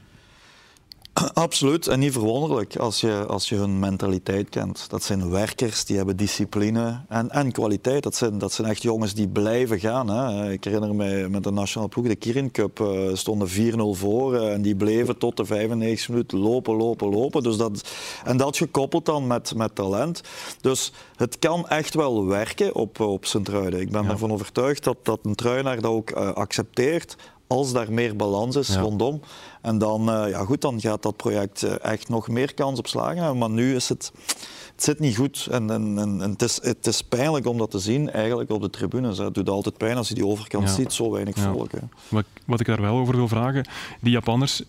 Absoluut, 1.35 1.87
en 1.87 1.99
niet 1.99 2.13
verwonderlijk 2.13 2.77
als 2.77 3.01
je, 3.01 3.27
als 3.27 3.49
je 3.49 3.55
hun 3.55 3.79
mentaliteit 3.79 4.49
kent. 4.49 4.91
Dat 4.91 5.03
zijn 5.03 5.31
werkers, 5.31 5.85
die 5.85 5.97
hebben 5.97 6.17
discipline 6.17 7.01
en, 7.09 7.31
en 7.31 7.53
kwaliteit. 7.53 8.03
Dat 8.03 8.15
zijn, 8.15 8.39
dat 8.39 8.53
zijn 8.53 8.69
echt 8.69 8.83
jongens 8.83 9.15
die 9.15 9.29
blijven 9.29 9.81
gaan. 9.81 10.09
Hè. 10.09 10.53
Ik 10.53 10.65
herinner 10.65 10.95
me 10.95 11.29
met 11.29 11.45
de 11.45 11.51
nationale 11.51 11.91
ploeg, 11.91 12.07
de 12.07 12.17
Kirin 12.17 12.51
Cup, 12.51 12.81
uh, 12.81 13.15
stonden 13.15 13.49
4-0 13.49 13.53
voor 13.99 14.35
uh, 14.35 14.53
en 14.53 14.63
die 14.63 14.77
bleven 14.77 15.19
tot 15.19 15.37
de 15.37 15.45
95 15.45 16.09
minuten 16.09 16.39
lopen, 16.39 16.77
lopen, 16.77 17.09
lopen. 17.09 17.43
Dus 17.43 17.57
dat, 17.57 17.91
en 18.25 18.37
dat 18.37 18.57
gekoppeld 18.57 19.07
dan 19.07 19.27
met, 19.27 19.55
met 19.55 19.75
talent. 19.75 20.21
Dus 20.61 20.93
het 21.17 21.39
kan 21.39 21.69
echt 21.69 21.95
wel 21.95 22.27
werken 22.27 22.75
op, 22.75 23.01
op 23.01 23.25
Sint-Truiden. 23.25 23.81
Ik 23.81 23.91
ben 23.91 24.05
ja. 24.05 24.11
ervan 24.11 24.33
overtuigd 24.33 24.85
dat, 24.85 24.97
dat 25.03 25.19
een 25.23 25.35
truinaar 25.35 25.81
dat 25.81 25.91
ook 25.91 26.11
uh, 26.11 26.33
accepteert 26.33 27.17
als 27.49 27.73
daar 27.73 27.93
meer 27.93 28.17
balans 28.17 28.57
is 28.57 28.77
rondom. 28.77 29.21
En 29.63 29.79
dan, 29.79 30.01
uh, 30.01 30.31
ja, 30.31 30.45
goed, 30.45 30.61
dan 30.61 30.81
gaat 30.81 31.03
dat 31.03 31.17
project 31.17 31.63
uh, 31.63 31.85
echt 31.85 32.09
nog 32.09 32.29
meer 32.29 32.55
kans 32.55 32.79
op 32.79 32.87
slagen 32.87 33.17
hebben. 33.17 33.39
Maar 33.39 33.51
nu 33.51 33.75
is 33.75 33.89
het, 33.89 34.13
het 34.73 34.85
zit 34.85 34.99
niet 34.99 35.17
goed. 35.17 35.49
En, 35.51 35.71
en, 35.71 35.99
en, 35.99 36.21
het, 36.21 36.43
is, 36.43 36.59
het 36.63 36.87
is 36.87 37.03
pijnlijk 37.03 37.47
om 37.47 37.59
dat 37.59 37.71
te 37.71 37.79
zien 37.79 38.11
eigenlijk 38.11 38.51
op 38.51 38.61
de 38.61 38.71
tribunes. 38.71 39.19
Het 39.19 39.35
doet 39.35 39.49
altijd 39.49 39.77
pijn 39.77 39.97
als 39.97 40.09
je 40.09 40.15
die 40.15 40.27
overkant 40.27 40.69
ja. 40.69 40.75
ziet, 40.75 40.93
zo 40.93 41.11
weinig 41.11 41.37
ja. 41.37 41.53
volk. 41.53 41.73
Hè. 41.73 41.79
Wat, 42.09 42.25
wat 42.47 42.61
ik 42.61 42.67
daar 42.67 42.81
wel 42.81 42.97
over 42.97 43.17
wil 43.17 43.29
vragen, 43.29 43.69
die 44.01 44.13
Japanners, 44.13 44.63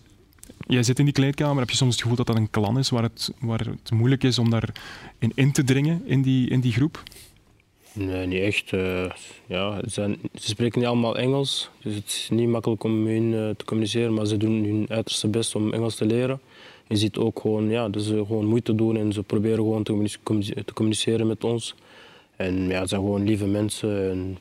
Jij 0.66 0.82
zit 0.82 0.98
in 0.98 1.04
die 1.04 1.14
kleedkamer, 1.14 1.58
heb 1.58 1.70
je 1.70 1.76
soms 1.76 1.92
het 1.92 2.02
gevoel 2.02 2.16
dat 2.16 2.26
dat 2.26 2.36
een 2.36 2.50
klan 2.50 2.78
is 2.78 2.90
waar 2.90 3.02
het, 3.02 3.32
waar 3.40 3.58
het 3.58 3.90
moeilijk 3.90 4.22
is 4.22 4.38
om 4.38 4.50
daarin 4.50 5.32
in 5.34 5.52
te 5.52 5.64
dringen 5.64 6.02
in 6.06 6.22
die, 6.22 6.48
in 6.50 6.60
die 6.60 6.72
groep? 6.72 7.02
Nee, 8.06 8.26
niet 8.26 8.42
echt. 8.42 8.72
Uh, 8.72 9.10
ja, 9.46 9.80
ze, 9.82 9.90
zijn, 9.90 10.18
ze, 10.34 10.48
spreken 10.48 10.78
niet 10.78 10.88
allemaal 10.88 11.18
Engels, 11.18 11.70
dus 11.82 11.94
het 11.94 12.06
is 12.06 12.28
niet 12.30 12.48
makkelijk 12.48 12.84
om 12.84 13.02
met 13.02 13.12
hen 13.12 13.32
uh, 13.32 13.50
te 13.56 13.64
communiceren, 13.64 14.14
maar 14.14 14.26
ze 14.26 14.36
doen 14.36 14.64
hun 14.64 14.86
uiterste 14.88 15.28
best 15.28 15.54
om 15.54 15.72
Engels 15.72 15.94
te 15.94 16.06
leren. 16.06 16.40
Je 16.88 16.96
ziet 16.96 17.16
ook 17.16 17.40
gewoon 17.40 17.68
ja, 17.68 17.88
dat 17.88 18.02
ze 18.02 18.24
gewoon 18.26 18.44
moeite 18.44 18.74
doen 18.74 18.96
en 18.96 19.12
ze 19.12 19.22
proberen 19.22 19.56
gewoon 19.56 19.82
te, 19.82 20.16
te 20.64 20.72
communiceren 20.74 21.26
met 21.26 21.44
ons. 21.44 21.74
En 22.36 22.68
ja, 22.68 22.80
het 22.80 22.88
zijn 22.88 23.00
gewoon 23.00 23.24
lieve 23.24 23.46
mensen 23.46 24.10
en 24.10 24.38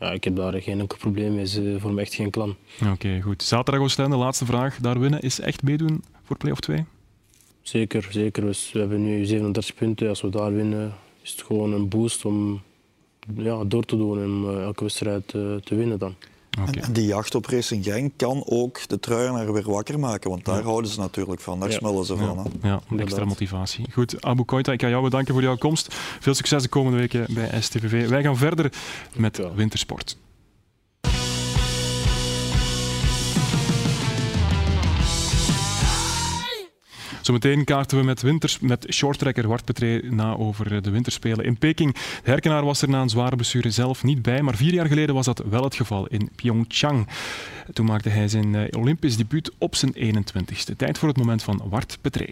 ja, 0.00 0.12
ik 0.12 0.24
heb 0.24 0.36
daar 0.36 0.62
geen 0.62 0.80
enkel 0.80 0.98
probleem 0.98 1.34
mee. 1.34 1.46
Ze 1.46 1.76
vormen 1.78 2.02
echt 2.02 2.14
geen 2.14 2.30
klan. 2.30 2.56
Oké, 2.80 2.90
okay, 2.92 3.20
goed. 3.20 3.42
Zaterdag 3.42 3.82
Oostende, 3.82 4.10
de 4.10 4.22
laatste 4.22 4.44
vraag. 4.44 4.76
Daar 4.76 5.00
winnen 5.00 5.20
is 5.20 5.40
echt 5.40 5.62
meedoen 5.62 6.02
voor 6.22 6.36
play-off 6.36 6.60
2? 6.60 6.84
Zeker, 7.62 8.06
zeker. 8.10 8.44
We 8.44 8.78
hebben 8.78 9.04
nu 9.04 9.24
37 9.24 9.74
punten. 9.74 10.08
Als 10.08 10.20
we 10.20 10.28
daar 10.28 10.54
winnen, 10.54 10.94
is 11.22 11.30
het 11.30 11.42
gewoon 11.42 11.72
een 11.72 11.88
boost 11.88 12.24
om 12.24 12.62
ja, 13.36 13.64
door 13.64 13.84
te 13.84 13.96
doen 13.96 14.22
en 14.22 14.54
uh, 14.54 14.62
elke 14.62 14.82
wedstrijd 14.82 15.32
uh, 15.32 15.56
te 15.56 15.74
winnen 15.74 15.98
dan. 15.98 16.14
Okay. 16.60 16.82
En 16.82 16.92
die 16.92 17.06
jacht 17.06 17.34
op 17.34 17.46
Racing 17.46 17.84
Genk 17.84 18.12
kan 18.16 18.42
ook 18.46 18.88
de 18.88 19.00
truienaar 19.00 19.52
weer 19.52 19.70
wakker 19.70 19.98
maken, 19.98 20.30
want 20.30 20.44
daar 20.44 20.58
ja. 20.58 20.62
houden 20.62 20.90
ze 20.90 20.98
natuurlijk 20.98 21.40
van, 21.40 21.60
daar 21.60 21.70
ja. 21.70 21.76
smullen 21.76 22.04
ze 22.04 22.16
van. 22.16 22.38
Hè. 22.38 22.68
Ja, 22.68 22.80
extra 22.96 23.24
motivatie. 23.24 23.84
Goed, 23.92 24.24
Abu 24.24 24.42
Koita, 24.42 24.72
ik 24.72 24.80
ga 24.80 24.88
jou 24.88 25.02
bedanken 25.02 25.34
voor 25.34 25.42
jouw 25.42 25.56
komst. 25.56 25.94
Veel 25.94 26.34
succes 26.34 26.62
de 26.62 26.68
komende 26.68 26.98
weken 26.98 27.26
bij 27.30 27.60
STVV. 27.60 28.08
Wij 28.08 28.22
gaan 28.22 28.36
verder 28.36 28.72
met 29.14 29.40
wintersport. 29.54 30.16
Zometeen 37.22 37.64
kaarten 37.64 37.98
we 37.98 38.04
met, 38.04 38.22
winters, 38.22 38.58
met 38.58 38.86
shorttrekker 38.90 39.48
Wart 39.48 39.64
Petré 39.64 40.00
na 40.10 40.36
over 40.36 40.82
de 40.82 40.90
winterspelen 40.90 41.44
in 41.44 41.58
Peking. 41.58 41.94
De 41.94 42.30
herkenaar 42.30 42.64
was 42.64 42.82
er 42.82 42.88
na 42.88 43.00
een 43.00 43.08
zware 43.08 43.36
blessure 43.36 43.70
zelf 43.70 44.02
niet 44.02 44.22
bij, 44.22 44.42
maar 44.42 44.54
vier 44.54 44.72
jaar 44.72 44.86
geleden 44.86 45.14
was 45.14 45.26
dat 45.26 45.42
wel 45.50 45.64
het 45.64 45.74
geval 45.74 46.06
in 46.06 46.30
Pyeongchang. 46.36 47.08
Toen 47.72 47.86
maakte 47.86 48.08
hij 48.08 48.28
zijn 48.28 48.76
Olympisch 48.76 49.16
debuut 49.16 49.50
op 49.58 49.74
zijn 49.74 49.94
21ste. 49.94 50.76
Tijd 50.76 50.98
voor 50.98 51.08
het 51.08 51.16
moment 51.16 51.42
van 51.42 51.62
Wart 51.64 51.98
Petré. 52.00 52.26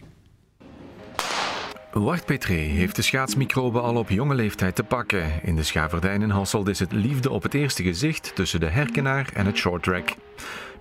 Wart 1.93 2.25
Petré 2.25 2.55
heeft 2.55 2.97
de 2.97 3.03
schaatsmicroben 3.03 3.83
al 3.83 3.97
op 3.97 4.09
jonge 4.09 4.35
leeftijd 4.35 4.75
te 4.75 4.83
pakken. 4.83 5.43
In 5.43 5.57
de 5.57 5.63
Schaverdijn 5.63 6.23
in 6.23 6.31
Hasselt 6.31 6.69
is 6.69 6.79
het 6.79 6.93
liefde 6.93 7.31
op 7.31 7.43
het 7.43 7.55
eerste 7.55 7.83
gezicht 7.83 8.33
tussen 8.35 8.61
de 8.61 8.69
herkenaar 8.69 9.31
en 9.35 9.47
het 9.47 9.57
shorttrack. 9.57 10.15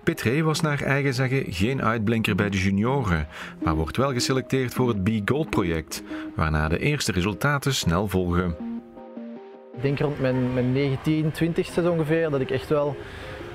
Petré 0.04 0.42
was 0.42 0.60
naar 0.60 0.82
eigen 0.82 1.14
zeggen 1.14 1.44
geen 1.48 1.82
uitblinker 1.82 2.34
bij 2.34 2.50
de 2.50 2.62
junioren, 2.62 3.28
maar 3.62 3.74
wordt 3.74 3.96
wel 3.96 4.12
geselecteerd 4.12 4.74
voor 4.74 4.88
het 4.88 5.04
B-Gold 5.04 5.50
project, 5.50 6.02
waarna 6.34 6.68
de 6.68 6.78
eerste 6.78 7.12
resultaten 7.12 7.74
snel 7.74 8.08
volgen. 8.08 8.56
Ik 9.76 9.82
denk 9.82 9.98
rond 9.98 10.20
mijn, 10.20 10.54
mijn 10.54 10.72
19, 10.72 11.32
20ste 11.32 11.88
ongeveer 11.90 12.30
dat 12.30 12.40
ik 12.40 12.50
echt 12.50 12.68
wel 12.68 12.96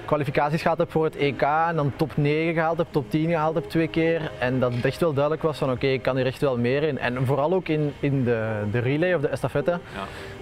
kwalificaties 0.05 0.61
gehad 0.61 0.77
heb 0.77 0.91
voor 0.91 1.03
het 1.03 1.15
EK 1.15 1.41
en 1.41 1.75
dan 1.75 1.93
top 1.95 2.17
9 2.17 2.53
gehaald 2.53 2.77
heb, 2.77 2.87
top 2.89 3.09
10 3.09 3.29
gehaald 3.29 3.55
heb 3.55 3.63
twee 3.63 3.87
keer. 3.87 4.31
En 4.39 4.59
dat 4.59 4.73
het 4.73 4.85
echt 4.85 4.99
wel 4.99 5.13
duidelijk 5.13 5.43
was 5.43 5.57
van 5.57 5.71
oké, 5.71 5.87
ik 5.87 6.01
kan 6.01 6.15
hier 6.15 6.25
echt 6.25 6.41
wel 6.41 6.57
meer 6.57 6.83
in. 6.83 6.97
En 6.97 7.25
vooral 7.25 7.53
ook 7.53 7.67
in, 7.67 7.93
in 7.99 8.23
de, 8.23 8.63
de 8.71 8.79
relay 8.79 9.13
of 9.13 9.21
de 9.21 9.27
estafette. 9.27 9.71
Ja. 9.71 9.79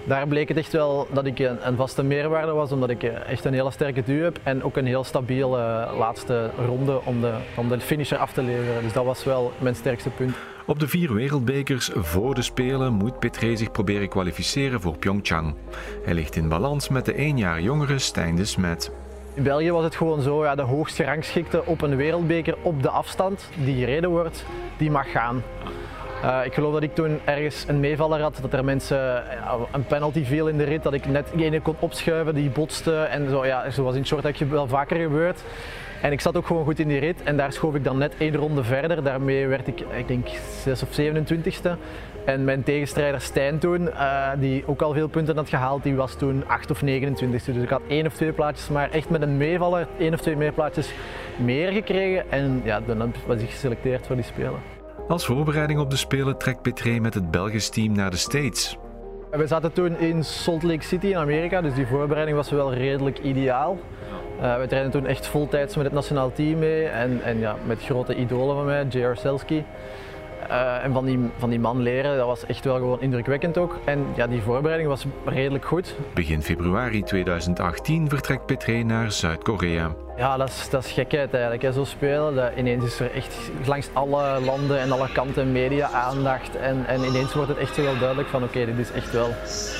Daar 0.04 0.28
bleek 0.28 0.48
het 0.48 0.56
echt 0.56 0.72
wel 0.72 1.06
dat 1.12 1.26
ik 1.26 1.38
een, 1.38 1.68
een, 1.68 1.76
vaste 1.76 2.02
meerwaarde 2.02 2.52
was, 2.52 2.72
omdat 2.72 2.90
ik 2.90 3.02
echt 3.02 3.44
een 3.44 3.54
hele 3.54 3.70
sterke 3.70 4.02
duw 4.02 4.22
heb 4.22 4.38
en 4.42 4.62
ook 4.62 4.76
een 4.76 4.86
heel 4.86 5.04
stabiele 5.04 5.88
laatste 5.98 6.50
ronde 6.66 7.00
om 7.04 7.20
de, 7.20 7.32
om 7.56 7.68
de 7.68 7.80
finisher 7.80 8.18
af 8.18 8.32
te 8.32 8.42
leveren. 8.42 8.82
Dus 8.82 8.92
dat 8.92 9.04
was 9.04 9.24
wel 9.24 9.52
mijn 9.58 9.74
sterkste 9.74 10.10
punt. 10.10 10.36
Op 10.66 10.78
de 10.78 10.88
vier 10.88 11.14
wereldbekers 11.14 11.90
voor 11.94 12.34
de 12.34 12.42
Spelen 12.42 12.92
moet 12.92 13.18
Petré 13.18 13.56
zich 13.56 13.70
proberen 13.70 14.08
kwalificeren 14.08 14.80
voor 14.80 14.98
Pyeongchang. 14.98 15.54
Hij 16.04 16.14
ligt 16.14 16.36
in 16.36 16.48
balans 16.48 16.88
met 16.88 17.04
de 17.04 17.14
één 17.14 17.38
jaar 17.38 17.60
jongere 17.60 17.98
Stijn 17.98 18.36
de 18.36 18.44
Smet. 18.44 18.90
In 19.34 19.42
België 19.42 19.70
was 19.70 19.84
het 19.84 19.96
gewoon 19.96 20.20
zo, 20.20 20.44
ja, 20.44 20.54
de 20.54 20.62
hoogst 20.62 20.96
gerangschikte 20.96 21.64
op 21.64 21.82
een 21.82 21.96
wereldbeker 21.96 22.56
op 22.62 22.82
de 22.82 22.88
afstand 22.88 23.48
die 23.64 23.78
gereden 23.78 24.10
wordt, 24.10 24.44
die 24.76 24.90
mag 24.90 25.10
gaan. 25.10 25.42
Uh, 26.24 26.40
ik 26.44 26.54
geloof 26.54 26.72
dat 26.72 26.82
ik 26.82 26.94
toen 26.94 27.20
ergens 27.24 27.64
een 27.68 27.80
meevaller 27.80 28.20
had, 28.20 28.38
dat 28.40 28.52
er 28.52 28.64
mensen 28.64 28.98
uh, 28.98 29.52
een 29.72 29.84
penalty 29.84 30.24
viel 30.24 30.48
in 30.48 30.56
de 30.56 30.64
rit, 30.64 30.82
dat 30.82 30.92
ik 30.92 31.06
net 31.06 31.30
ene 31.36 31.60
kon 31.60 31.76
opschuiven, 31.78 32.34
die 32.34 32.50
botste 32.50 33.00
en 33.00 33.30
zo, 33.30 33.46
ja, 33.46 33.70
zoals 33.70 33.94
in 33.94 34.00
het 34.00 34.08
short 34.08 34.48
wel 34.48 34.66
vaker 34.66 34.96
gebeurd. 34.96 35.40
En 36.02 36.12
ik 36.12 36.20
zat 36.20 36.36
ook 36.36 36.46
gewoon 36.46 36.64
goed 36.64 36.78
in 36.78 36.88
die 36.88 36.98
rit 36.98 37.22
en 37.22 37.36
daar 37.36 37.52
schoof 37.52 37.74
ik 37.74 37.84
dan 37.84 37.98
net 37.98 38.14
één 38.18 38.36
ronde 38.36 38.64
verder. 38.64 39.02
Daarmee 39.02 39.46
werd 39.46 39.66
ik, 39.66 39.80
ik 39.80 40.08
denk, 40.08 40.26
6 40.62 40.82
of 40.82 40.88
27ste. 41.00 41.70
En 42.24 42.44
mijn 42.44 42.62
tegenstrijder 42.62 43.20
Stijn 43.20 43.58
toen, 43.58 43.82
uh, 43.82 44.30
die 44.38 44.62
ook 44.66 44.82
al 44.82 44.92
veel 44.92 45.08
punten 45.08 45.36
had 45.36 45.48
gehaald, 45.48 45.82
die 45.82 45.94
was 45.94 46.14
toen 46.14 46.44
8 46.46 46.70
of 46.70 46.82
29. 46.82 47.54
Dus 47.54 47.62
ik 47.62 47.68
had 47.68 47.82
één 47.88 48.06
of 48.06 48.14
twee 48.14 48.32
plaatjes, 48.32 48.68
maar 48.68 48.90
echt 48.90 49.10
met 49.10 49.22
een 49.22 49.36
meevaller, 49.36 49.88
één 49.98 50.12
of 50.12 50.20
twee 50.20 50.36
meer 50.36 50.52
plaatjes 50.52 50.92
meer 51.36 51.72
gekregen. 51.72 52.30
En 52.30 52.60
ja, 52.64 52.80
dan 52.80 53.14
was 53.26 53.40
ik 53.40 53.50
geselecteerd 53.50 54.06
voor 54.06 54.16
die 54.16 54.24
Spelen. 54.24 54.60
Als 55.08 55.26
voorbereiding 55.26 55.80
op 55.80 55.90
de 55.90 55.96
Spelen 55.96 56.38
trekt 56.38 56.62
Petré 56.62 56.98
met 56.98 57.14
het 57.14 57.30
Belgisch 57.30 57.68
team 57.68 57.92
naar 57.92 58.10
de 58.10 58.16
States. 58.16 58.78
We 59.30 59.46
zaten 59.46 59.72
toen 59.72 59.98
in 59.98 60.24
Salt 60.24 60.62
Lake 60.62 60.84
City 60.84 61.06
in 61.06 61.16
Amerika, 61.16 61.60
dus 61.60 61.74
die 61.74 61.86
voorbereiding 61.86 62.36
was 62.36 62.50
wel 62.50 62.74
redelijk 62.74 63.18
ideaal. 63.18 63.78
Uh, 64.40 64.58
we 64.58 64.66
trainen 64.66 64.90
toen 64.90 65.06
echt 65.06 65.26
voltijds 65.26 65.76
met 65.76 65.84
het 65.84 65.94
nationaal 65.94 66.32
team 66.32 66.58
mee 66.58 66.86
en, 66.86 67.20
en 67.22 67.38
ja, 67.38 67.56
met 67.66 67.82
grote 67.82 68.16
idolen 68.16 68.56
van 68.56 68.64
mij, 68.64 68.84
J.R. 68.88 69.16
Selski. 69.16 69.64
en 70.82 70.92
van 70.92 71.04
die, 71.04 71.18
van 71.36 71.50
die 71.50 71.60
man 71.60 71.80
leren, 71.80 72.16
dat 72.16 72.26
was 72.26 72.46
echt 72.46 72.64
wel 72.64 72.74
gewoon 72.74 73.00
indrukwekkend 73.00 73.58
ook. 73.58 73.78
En 73.84 74.06
ja, 74.14 74.26
die 74.26 74.42
voorbereiding 74.42 74.88
was 74.88 75.06
redelijk 75.24 75.64
goed. 75.64 75.94
Begin 76.14 76.42
februari 76.42 77.02
2018 77.02 78.08
vertrekt 78.08 78.46
Petré 78.46 78.82
naar 78.82 79.12
Zuid-Korea. 79.12 79.94
Ja, 80.16 80.36
dat 80.36 80.48
is, 80.48 80.70
dat 80.70 80.84
is 80.84 80.92
gekheid 80.92 81.32
eigenlijk. 81.32 81.62
Hè. 81.62 81.72
Zo 81.72 81.84
spelen, 81.84 82.34
dat 82.34 82.50
ineens 82.56 82.84
is 82.84 83.00
er 83.00 83.10
echt 83.10 83.50
langs 83.66 83.88
alle 83.92 84.40
landen 84.40 84.80
en 84.80 84.92
alle 84.92 85.12
kanten 85.12 85.52
media 85.52 85.88
aandacht. 85.88 86.56
En, 86.56 86.86
en 86.86 87.04
ineens 87.04 87.34
wordt 87.34 87.48
het 87.48 87.58
echt 87.58 87.76
wel 87.76 87.98
duidelijk 87.98 88.28
van 88.28 88.42
oké, 88.42 88.64
dit 88.64 88.78
is 88.78 88.92
echt 88.92 89.12
wel 89.12 89.28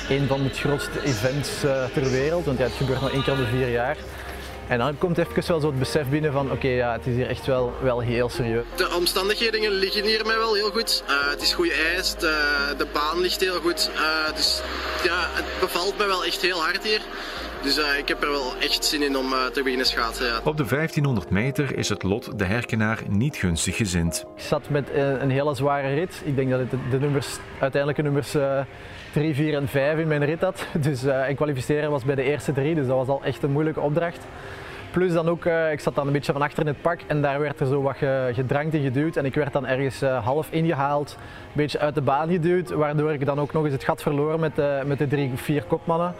een 0.09 0.27
van 0.27 0.43
de 0.43 0.49
grootste 0.49 1.03
events 1.05 1.64
uh, 1.64 1.85
ter 1.85 2.11
wereld. 2.11 2.45
Want 2.45 2.59
ja, 2.59 2.64
het 2.64 2.73
gebeurt 2.73 3.01
maar 3.01 3.12
één 3.12 3.23
keer 3.23 3.33
om 3.33 3.38
de 3.38 3.47
vier 3.47 3.71
jaar. 3.71 3.97
En 4.68 4.79
dan 4.79 4.98
komt 4.98 5.18
even 5.18 5.46
wel 5.46 5.61
zo 5.61 5.66
het 5.66 5.79
besef 5.79 6.09
binnen 6.09 6.33
van 6.33 6.50
oké, 6.50 6.68
ja, 6.68 6.92
het 6.92 7.07
is 7.07 7.14
hier 7.14 7.29
echt 7.29 7.46
wel, 7.46 7.72
wel 7.83 8.00
heel 8.00 8.29
serieus. 8.29 8.64
De 8.77 8.94
omstandigheden 8.96 9.70
liggen 9.70 10.05
hier 10.05 10.27
mij 10.27 10.37
wel 10.37 10.55
heel 10.55 10.70
goed. 10.70 11.05
Uh, 11.09 11.31
het 11.31 11.42
is 11.42 11.53
goed 11.53 11.72
ijs, 11.94 12.14
de, 12.14 12.74
de, 12.79 12.87
baan 12.92 13.20
ligt 13.20 13.40
heel 13.40 13.61
goed. 13.61 13.90
Uh, 13.94 14.37
dus 14.37 14.62
ja, 15.03 15.29
het 15.33 15.44
bevalt 15.61 15.98
me 15.98 16.07
wel 16.07 16.24
echt 16.24 16.42
heel 16.42 16.61
hard 16.61 16.85
hier. 16.85 17.00
Dus 17.62 17.79
uh, 17.79 17.98
ik 17.98 18.09
heb 18.09 18.22
er 18.22 18.31
wel 18.31 18.53
echt 18.61 18.85
zin 18.85 19.03
in 19.03 19.16
om 19.16 19.33
uh, 19.33 19.46
te 19.46 19.62
beginnen 19.62 19.87
schaatsen. 19.87 20.27
Ja. 20.27 20.40
Op 20.44 20.57
de 20.57 20.64
1500 20.64 21.31
meter 21.31 21.77
is 21.77 21.88
het 21.88 22.03
lot 22.03 22.38
de 22.38 22.44
herkenaar 22.44 22.98
niet 23.09 23.37
gunstig 23.37 23.77
gezind. 23.77 24.24
Ik 24.37 24.42
zat 24.42 24.68
met 24.68 24.88
een 24.94 25.31
hele 25.31 25.55
zware 25.55 25.94
rit. 25.94 26.22
Ik 26.24 26.37
denk 26.37 26.50
dat 26.50 26.61
ik 26.61 26.70
de, 26.70 26.77
de 26.90 26.98
nummers, 26.98 27.29
uiteindelijke 27.61 28.03
nummers 28.03 28.35
3, 29.14 29.35
4 29.35 29.55
en 29.55 29.68
5 29.68 29.98
in 29.98 30.09
mijn 30.09 30.24
rit 30.24 30.40
had. 30.40 30.66
Dus 30.81 31.05
en 31.05 31.35
kwalificeren 31.35 31.90
was 31.90 32.05
bij 32.05 32.14
de 32.14 32.22
eerste 32.22 32.53
drie, 32.53 32.74
dus 32.74 32.87
dat 32.87 32.96
was 32.96 33.09
al 33.09 33.24
echt 33.24 33.42
een 33.42 33.50
moeilijke 33.50 33.81
opdracht. 33.81 34.27
Plus 34.94 35.12
dan 35.12 35.28
ook, 35.28 35.44
ik 35.72 35.80
zat 35.80 35.94
dan 35.94 36.07
een 36.07 36.12
beetje 36.12 36.33
van 36.33 36.42
achter 36.42 36.61
in 36.61 36.66
het 36.66 36.83
pak 36.83 37.00
en 37.07 37.22
daar 37.22 37.40
werd 37.40 37.61
er 37.61 37.66
zo 37.66 37.83
wat 37.83 37.96
gedrankt 38.33 38.74
en 38.74 38.83
geduwd. 38.83 39.16
En 39.16 39.24
ik 39.24 39.35
werd 39.35 39.52
dan 39.52 39.66
ergens 39.66 40.00
half 40.00 40.50
ingehaald, 40.50 41.16
een 41.18 41.52
beetje 41.52 41.78
uit 41.78 41.94
de 41.94 42.00
baan 42.00 42.28
geduwd. 42.28 42.70
Waardoor 42.70 43.12
ik 43.12 43.26
dan 43.26 43.40
ook 43.40 43.52
nog 43.52 43.64
eens 43.64 43.72
het 43.72 43.85
gat 43.85 44.02
verloor 44.02 44.40
met, 44.40 44.52
met 44.87 44.98
de 44.98 45.07
drie, 45.07 45.30
vier 45.35 45.62
kopmannen. 45.62 46.14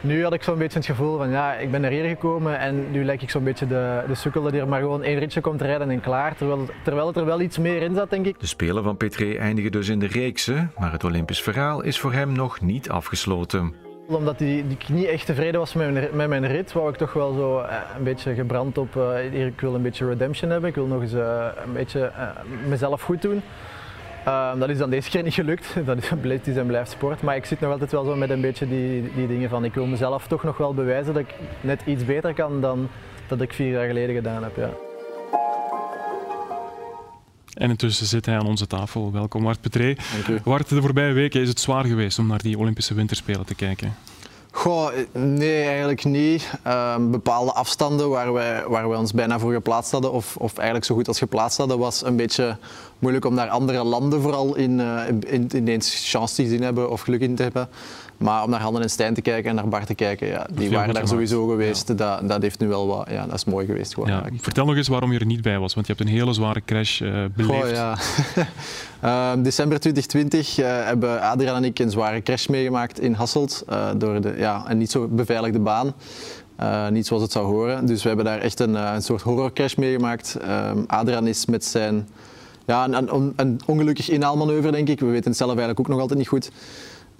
Nu 0.00 0.22
had 0.22 0.32
ik 0.32 0.42
zo'n 0.42 0.58
beetje 0.58 0.78
het 0.78 0.86
gevoel 0.86 1.16
van 1.16 1.30
ja, 1.30 1.54
ik 1.54 1.70
ben 1.70 1.84
er 1.84 1.90
hier 1.90 2.08
gekomen 2.08 2.58
en 2.58 2.90
nu 2.90 3.04
lijk 3.04 3.22
ik 3.22 3.30
zo'n 3.30 3.44
beetje 3.44 3.66
de, 3.66 4.02
de 4.06 4.14
sukkel 4.14 4.42
die 4.42 4.60
er 4.60 4.68
maar 4.68 4.80
gewoon 4.80 5.02
één 5.02 5.18
ritje 5.18 5.40
komt 5.40 5.60
rijden 5.60 5.90
en 5.90 6.00
klaar. 6.00 6.36
Terwijl, 6.36 6.68
terwijl 6.84 7.06
het 7.06 7.16
er 7.16 7.24
wel 7.24 7.40
iets 7.40 7.58
meer 7.58 7.82
in 7.82 7.94
zat, 7.94 8.10
denk 8.10 8.26
ik. 8.26 8.40
De 8.40 8.46
Spelen 8.46 8.82
van 8.82 8.96
Petré 8.96 9.38
eindigen 9.38 9.72
dus 9.72 9.88
in 9.88 9.98
de 9.98 10.06
reekse, 10.06 10.68
maar 10.78 10.92
het 10.92 11.04
Olympisch 11.04 11.42
verhaal 11.42 11.82
is 11.82 11.98
voor 11.98 12.12
hem 12.12 12.32
nog 12.32 12.60
niet 12.60 12.90
afgesloten 12.90 13.89
omdat 14.16 14.38
die, 14.38 14.66
die 14.66 14.78
niet 14.88 15.06
echt 15.06 15.26
tevreden 15.26 15.60
was 15.60 15.74
met 15.74 15.92
mijn, 15.92 16.08
met 16.12 16.28
mijn 16.28 16.46
rit, 16.46 16.72
wou 16.72 16.88
ik 16.88 16.96
toch 16.96 17.12
wel 17.12 17.32
zo 17.32 17.58
eh, 17.58 17.76
een 17.96 18.04
beetje 18.04 18.34
gebrand 18.34 18.78
op, 18.78 18.94
uh, 18.94 19.46
ik 19.46 19.60
wil 19.60 19.74
een 19.74 19.82
beetje 19.82 20.08
redemption 20.08 20.50
hebben, 20.50 20.68
ik 20.68 20.74
wil 20.74 20.86
nog 20.86 21.02
eens 21.02 21.12
uh, 21.12 21.46
een 21.64 21.72
beetje 21.72 22.12
mezelf 22.68 23.02
goed 23.02 23.22
doen. 23.22 23.42
Uh, 24.26 24.58
dat 24.58 24.68
is 24.68 24.78
dan 24.78 24.90
deze 24.90 25.10
keer 25.10 25.22
niet 25.22 25.34
gelukt. 25.34 25.74
Dat 25.86 25.96
is, 25.96 26.10
is 26.44 26.56
en 26.56 26.66
blijft 26.66 26.90
sport. 26.90 27.22
Maar 27.22 27.36
ik 27.36 27.44
zit 27.44 27.60
nog 27.60 27.70
altijd 27.70 27.92
wel 27.92 28.04
zo 28.04 28.16
met 28.16 28.30
een 28.30 28.40
beetje 28.40 28.68
die, 28.68 29.12
die 29.14 29.26
dingen 29.26 29.48
van 29.48 29.64
ik 29.64 29.74
wil 29.74 29.86
mezelf 29.86 30.26
toch 30.26 30.42
nog 30.42 30.56
wel 30.56 30.74
bewijzen 30.74 31.14
dat 31.14 31.22
ik 31.22 31.34
net 31.60 31.80
iets 31.84 32.04
beter 32.04 32.34
kan 32.34 32.60
dan 32.60 32.88
dat 33.26 33.40
ik 33.40 33.52
vier 33.52 33.70
jaar 33.70 33.86
geleden 33.86 34.14
gedaan 34.14 34.42
heb. 34.42 34.56
Ja. 34.56 34.89
En 37.54 37.70
intussen 37.70 38.06
zit 38.06 38.26
hij 38.26 38.38
aan 38.38 38.46
onze 38.46 38.66
tafel. 38.66 39.12
Welkom 39.12 39.42
Wart 39.42 39.60
Petré. 39.60 39.96
Wart, 40.44 40.68
de 40.68 40.80
voorbije 40.80 41.12
weken 41.12 41.40
is 41.40 41.48
het 41.48 41.60
zwaar 41.60 41.84
geweest 41.84 42.18
om 42.18 42.26
naar 42.26 42.42
die 42.42 42.58
Olympische 42.58 42.94
Winterspelen 42.94 43.46
te 43.46 43.54
kijken. 43.54 43.94
Goh, 44.52 44.90
nee, 45.12 45.62
eigenlijk 45.62 46.04
niet. 46.04 46.52
Um, 46.66 47.10
bepaalde 47.10 47.52
afstanden 47.52 48.08
waar 48.10 48.32
wij, 48.32 48.64
waar 48.68 48.88
wij 48.88 48.98
ons 48.98 49.12
bijna 49.12 49.38
voor 49.38 49.52
geplaatst 49.52 49.90
hadden, 49.90 50.12
of, 50.12 50.36
of 50.36 50.56
eigenlijk 50.56 50.86
zo 50.86 50.94
goed 50.94 51.08
als 51.08 51.18
geplaatst 51.18 51.58
hadden, 51.58 51.78
was 51.78 52.04
een 52.04 52.16
beetje 52.16 52.56
moeilijk 52.98 53.24
om 53.24 53.36
daar 53.36 53.48
andere 53.48 53.84
landen 53.84 54.20
vooral 54.22 54.56
in, 54.56 54.78
uh, 54.78 55.02
in, 55.26 55.56
ineens 55.56 56.10
chance 56.10 56.34
te 56.34 56.48
zien 56.48 56.62
hebben 56.62 56.90
of 56.90 57.00
geluk 57.00 57.20
in 57.20 57.34
te 57.34 57.42
hebben. 57.42 57.68
Maar 58.20 58.42
om 58.42 58.50
naar 58.50 58.60
Handen 58.60 58.82
en 58.82 58.90
Stijn 58.90 59.14
te 59.14 59.20
kijken 59.20 59.50
en 59.50 59.56
naar 59.56 59.68
Bart 59.68 59.86
te 59.86 59.94
kijken, 59.94 60.26
ja, 60.26 60.46
die 60.52 60.70
waren 60.70 60.94
daar 60.94 61.08
sowieso 61.08 61.46
geweest. 61.46 61.98
Dat, 61.98 62.28
dat 62.28 62.42
heeft 62.42 62.58
nu 62.60 62.68
wel 62.68 62.86
wat, 62.86 63.06
ja, 63.10 63.26
dat 63.26 63.34
is 63.34 63.44
mooi 63.44 63.66
geweest. 63.66 63.94
Gewoon, 63.94 64.08
ja, 64.08 64.24
vertel 64.40 64.64
nog 64.64 64.76
eens 64.76 64.88
waarom 64.88 65.12
je 65.12 65.18
er 65.18 65.26
niet 65.26 65.42
bij 65.42 65.58
was, 65.58 65.74
want 65.74 65.86
je 65.86 65.92
hebt 65.92 66.06
een 66.06 66.14
hele 66.14 66.32
zware 66.32 66.62
crash 66.64 67.00
uh, 67.00 67.24
beleefd. 67.34 67.60
Goh, 67.60 67.70
ja. 67.70 67.96
uh, 69.36 69.42
december 69.44 69.80
2020 69.80 70.58
uh, 70.58 70.66
hebben 70.66 71.20
Adriaan 71.20 71.56
en 71.56 71.64
ik 71.64 71.78
een 71.78 71.90
zware 71.90 72.22
crash 72.22 72.46
meegemaakt 72.46 73.00
in 73.00 73.12
Hasselt 73.12 73.64
uh, 73.70 73.90
door 73.96 74.20
de, 74.20 74.34
ja, 74.36 74.64
een 74.66 74.78
niet 74.78 74.90
zo 74.90 75.08
beveiligde 75.08 75.58
baan. 75.58 75.94
Uh, 76.60 76.88
niet 76.88 77.06
zoals 77.06 77.22
het 77.22 77.32
zou 77.32 77.46
horen. 77.46 77.86
Dus 77.86 78.02
we 78.02 78.08
hebben 78.08 78.26
daar 78.26 78.38
echt 78.38 78.60
een, 78.60 78.74
een 78.74 79.02
soort 79.02 79.22
horrorcrash 79.22 79.74
meegemaakt. 79.74 80.36
Uh, 80.42 80.70
Adriaan 80.86 81.26
is 81.26 81.46
met 81.46 81.64
zijn 81.64 82.08
ja, 82.66 82.84
een, 82.84 83.14
een, 83.14 83.32
een 83.36 83.60
ongelukkig 83.66 84.10
inhaalmanoeuvre, 84.10 84.70
denk 84.70 84.88
ik. 84.88 85.00
We 85.00 85.06
weten 85.06 85.28
het 85.28 85.36
zelf 85.36 85.50
eigenlijk 85.50 85.80
ook 85.80 85.88
nog 85.88 86.00
altijd 86.00 86.18
niet 86.18 86.28
goed. 86.28 86.50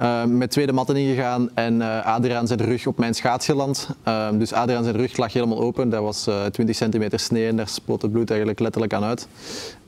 Uh, 0.00 0.24
met 0.24 0.50
tweede 0.50 0.72
matten 0.72 0.96
ingegaan 0.96 1.50
en 1.54 1.74
uh, 1.74 2.06
Adriaan 2.06 2.46
zijn 2.46 2.64
rug 2.64 2.86
op 2.86 2.98
mijn 2.98 3.14
schaats 3.14 3.46
geland. 3.46 3.88
Uh, 4.08 4.28
dus 4.32 4.52
Adriaan 4.52 4.84
zijn 4.84 4.96
rug 4.96 5.16
lag 5.16 5.32
helemaal 5.32 5.60
open. 5.60 5.88
Dat 5.88 6.02
was 6.02 6.28
20 6.50 6.76
centimeter 6.76 7.18
snee 7.18 7.48
en 7.48 7.56
daar 7.56 7.68
het 7.86 8.12
bloed 8.12 8.30
eigenlijk 8.30 8.60
letterlijk 8.60 8.92
aan 8.92 9.04
uit. 9.04 9.28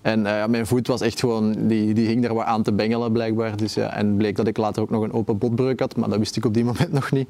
En 0.03 0.23
mijn 0.23 0.67
voet 0.67 0.87
was 0.87 1.01
echt 1.01 1.21
gewoon, 1.21 1.55
die, 1.67 1.95
die 1.95 2.07
hing 2.07 2.23
daar 2.23 2.35
wat 2.35 2.45
aan 2.45 2.63
te 2.63 2.73
bengelen 2.73 3.13
blijkbaar. 3.13 3.57
Dus, 3.57 3.75
ja, 3.75 3.97
en 3.97 4.17
bleek 4.17 4.37
dat 4.37 4.47
ik 4.47 4.57
later 4.57 4.83
ook 4.83 4.91
nog 4.91 5.03
een 5.03 5.13
open 5.13 5.39
botbreuk 5.39 5.81
had, 5.81 5.97
maar 5.97 6.09
dat 6.09 6.19
wist 6.19 6.37
ik 6.37 6.45
op 6.45 6.55
die 6.55 6.65
moment 6.71 6.93
nog 6.93 7.11
niet. 7.11 7.29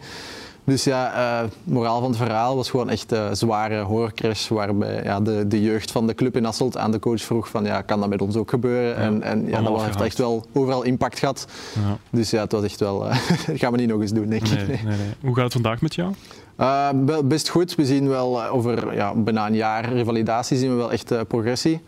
Dus 0.64 0.85
ja, 0.85 1.14
uh, 1.42 1.48
moraal 1.64 2.01
van 2.01 2.09
het 2.09 2.18
verhaal 2.18 2.57
was 2.57 2.70
gewoon 2.70 2.90
echt 2.90 3.12
een 3.12 3.37
zware 3.37 3.81
horrorcrash 3.81 4.48
waarbij 4.48 5.03
ja, 5.03 5.20
de, 5.20 5.46
de 5.46 5.62
jeugd 5.62 5.90
van 5.90 6.07
de 6.07 6.14
club 6.14 6.37
in 6.37 6.46
Asselt 6.46 6.77
aan 6.77 6.90
de 6.90 6.98
coach 6.98 7.20
vroeg 7.20 7.48
van 7.48 7.64
ja, 7.64 7.83
kan 7.83 8.01
dat 8.01 8.09
met 8.09 8.22
ons 8.22 8.37
ook 8.37 8.51
gebeuren? 8.51 8.90
Ja, 8.90 8.96
en, 8.96 9.22
en 9.22 9.46
ja, 9.46 9.62
dat 9.62 9.83
heeft 9.83 10.01
echt 10.01 10.18
wel 10.18 10.46
overal 10.53 10.83
impact 10.83 11.18
gehad. 11.18 11.46
Ja. 11.75 11.98
Dus 12.11 12.31
ja, 12.31 12.40
het 12.40 12.53
was 12.53 12.64
echt 12.64 12.81
wel, 12.81 13.07
uh, 13.07 13.16
dat 13.46 13.59
gaan 13.61 13.72
we 13.72 13.79
niet 13.79 13.88
nog 13.88 14.01
eens 14.01 14.12
doen 14.12 14.29
denk 14.29 14.51
nee, 14.51 14.62
ik. 14.62 14.66
Nee. 14.68 14.96
Nee, 14.96 14.96
Hoe 15.20 15.35
gaat 15.35 15.44
het 15.44 15.53
vandaag 15.53 15.81
met 15.81 15.94
jou? 15.94 16.14
Uh, 16.59 16.88
best 17.25 17.48
goed. 17.48 17.75
We 17.75 17.85
zien 17.85 18.09
wel 18.09 18.44
over 18.44 18.94
ja, 18.94 19.14
bijna 19.14 19.46
een 19.46 19.55
jaar 19.55 19.92
revalidatie 19.92 20.57
zien 20.57 20.70
we 20.70 20.77
wel 20.77 20.92
echt 20.92 21.27
progressie. 21.29 21.83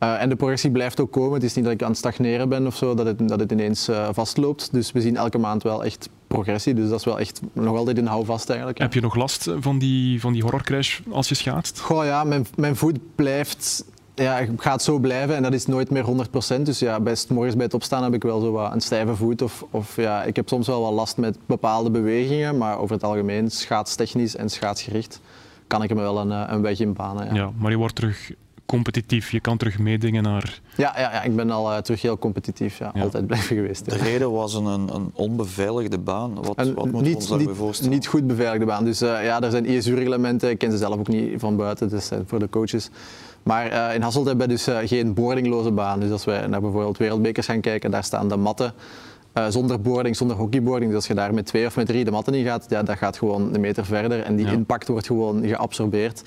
Uh, 0.00 0.22
en 0.22 0.28
de 0.28 0.36
progressie 0.36 0.70
blijft 0.70 1.00
ook 1.00 1.12
komen. 1.12 1.32
Het 1.32 1.42
is 1.42 1.54
niet 1.54 1.64
dat 1.64 1.74
ik 1.74 1.82
aan 1.82 1.88
het 1.88 1.98
stagneren 1.98 2.48
ben 2.48 2.66
of 2.66 2.76
zo, 2.76 2.94
dat 2.94 3.06
het, 3.06 3.28
dat 3.28 3.40
het 3.40 3.52
ineens 3.52 3.88
uh, 3.88 4.08
vastloopt. 4.12 4.68
Dus 4.72 4.92
we 4.92 5.00
zien 5.00 5.16
elke 5.16 5.38
maand 5.38 5.62
wel 5.62 5.84
echt 5.84 6.08
progressie. 6.26 6.74
Dus 6.74 6.88
dat 6.88 6.98
is 6.98 7.04
wel 7.04 7.18
echt 7.18 7.40
nog 7.52 7.76
altijd 7.76 7.98
een 7.98 8.06
houvast 8.06 8.48
eigenlijk. 8.48 8.78
Heb 8.78 8.94
je 8.94 9.00
nog 9.00 9.14
last 9.14 9.50
van 9.58 9.78
die, 9.78 10.20
van 10.20 10.32
die 10.32 10.42
horrorcrash 10.42 11.00
als 11.10 11.28
je 11.28 11.34
schaatst? 11.34 11.80
Goh 11.80 12.04
ja, 12.04 12.24
mijn, 12.24 12.46
mijn 12.56 12.76
voet 12.76 12.98
blijft 13.14 13.84
ja, 14.14 14.46
gaat 14.56 14.82
zo 14.82 14.98
blijven 14.98 15.36
en 15.36 15.42
dat 15.42 15.52
is 15.52 15.66
nooit 15.66 15.90
meer 15.90 16.04
100%. 16.58 16.62
Dus 16.62 16.78
ja, 16.78 17.00
best 17.00 17.30
morgens 17.30 17.54
bij 17.54 17.64
het 17.64 17.74
opstaan 17.74 18.02
heb 18.02 18.14
ik 18.14 18.22
wel 18.22 18.40
zo 18.40 18.52
wat 18.52 18.72
een 18.72 18.80
stijve 18.80 19.16
voet. 19.16 19.42
Of, 19.42 19.64
of 19.70 19.96
ja, 19.96 20.22
ik 20.22 20.36
heb 20.36 20.48
soms 20.48 20.66
wel 20.66 20.80
wat 20.80 20.92
last 20.92 21.16
met 21.16 21.38
bepaalde 21.46 21.90
bewegingen, 21.90 22.58
maar 22.58 22.78
over 22.78 22.94
het 22.94 23.04
algemeen 23.04 23.50
schaatstechnisch 23.50 24.36
en 24.36 24.48
schaatsgericht 24.48 25.20
kan 25.66 25.82
ik 25.82 25.88
hem 25.88 25.98
wel 25.98 26.18
een, 26.18 26.30
een 26.30 26.62
weg 26.62 26.80
in 26.80 26.92
banen. 26.92 27.26
Ja. 27.26 27.34
ja, 27.34 27.50
maar 27.58 27.70
je 27.70 27.76
wordt 27.76 27.94
terug 27.94 28.32
competitief. 28.66 29.30
Je 29.30 29.40
kan 29.40 29.56
terug 29.56 29.78
meedingen 29.78 30.22
naar... 30.22 30.60
Ja, 30.76 30.94
ja, 30.96 31.12
ja 31.12 31.22
ik 31.22 31.36
ben 31.36 31.50
al 31.50 31.72
uh, 31.72 31.78
terug 31.78 32.02
heel 32.02 32.18
competitief. 32.18 32.78
Ja. 32.78 32.90
ja. 32.94 33.02
Altijd 33.02 33.26
blijven 33.26 33.56
geweest. 33.56 33.90
De 33.90 33.96
reden 33.96 34.32
was 34.32 34.54
een, 34.54 34.66
een 34.66 35.10
onbeveiligde 35.12 35.98
baan. 35.98 36.34
Wat, 36.34 36.52
een, 36.56 36.74
wat 36.74 36.90
moet 36.90 37.02
niet, 37.02 37.14
ons 37.14 37.28
daarbij 37.28 37.54
voorstellen? 37.54 37.92
Niet 37.92 38.06
goed 38.06 38.26
beveiligde 38.26 38.66
baan. 38.66 38.84
Dus 38.84 39.02
uh, 39.02 39.24
ja, 39.24 39.40
er 39.40 39.50
zijn 39.50 39.66
ISU-reglementen. 39.66 40.50
Ik 40.50 40.58
ken 40.58 40.70
ze 40.70 40.76
zelf 40.76 40.98
ook 40.98 41.08
niet 41.08 41.40
van 41.40 41.56
buiten, 41.56 41.88
dus 41.88 42.12
uh, 42.12 42.18
voor 42.26 42.38
de 42.38 42.48
coaches. 42.48 42.90
Maar 43.42 43.72
uh, 43.72 43.94
in 43.94 44.02
Hasselt 44.02 44.26
hebben 44.26 44.48
we 44.48 44.52
dus 44.52 44.68
geen 44.88 45.14
boardingloze 45.14 45.70
baan. 45.70 46.00
Dus 46.00 46.10
als 46.10 46.24
wij 46.24 46.46
naar 46.46 46.60
bijvoorbeeld 46.60 46.98
wereldbekers 46.98 47.46
gaan 47.46 47.60
kijken, 47.60 47.90
daar 47.90 48.04
staan 48.04 48.28
de 48.28 48.36
matten 48.36 48.74
uh, 49.38 49.46
zonder 49.48 49.80
boarding, 49.80 50.16
zonder 50.16 50.36
hockeyboarding. 50.36 50.90
Dus 50.90 50.96
als 50.96 51.06
je 51.06 51.14
daar 51.14 51.34
met 51.34 51.46
twee 51.46 51.66
of 51.66 51.76
met 51.76 51.86
drie 51.86 52.04
de 52.04 52.10
matten 52.10 52.34
in 52.34 52.44
gaat, 52.44 52.66
ja, 52.68 52.82
dat 52.82 52.96
gaat 52.96 53.18
gewoon 53.18 53.54
een 53.54 53.60
meter 53.60 53.84
verder 53.84 54.22
en 54.22 54.36
die 54.36 54.46
ja. 54.46 54.52
impact 54.52 54.88
wordt 54.88 55.06
gewoon 55.06 55.46
geabsorbeerd. 55.46 56.22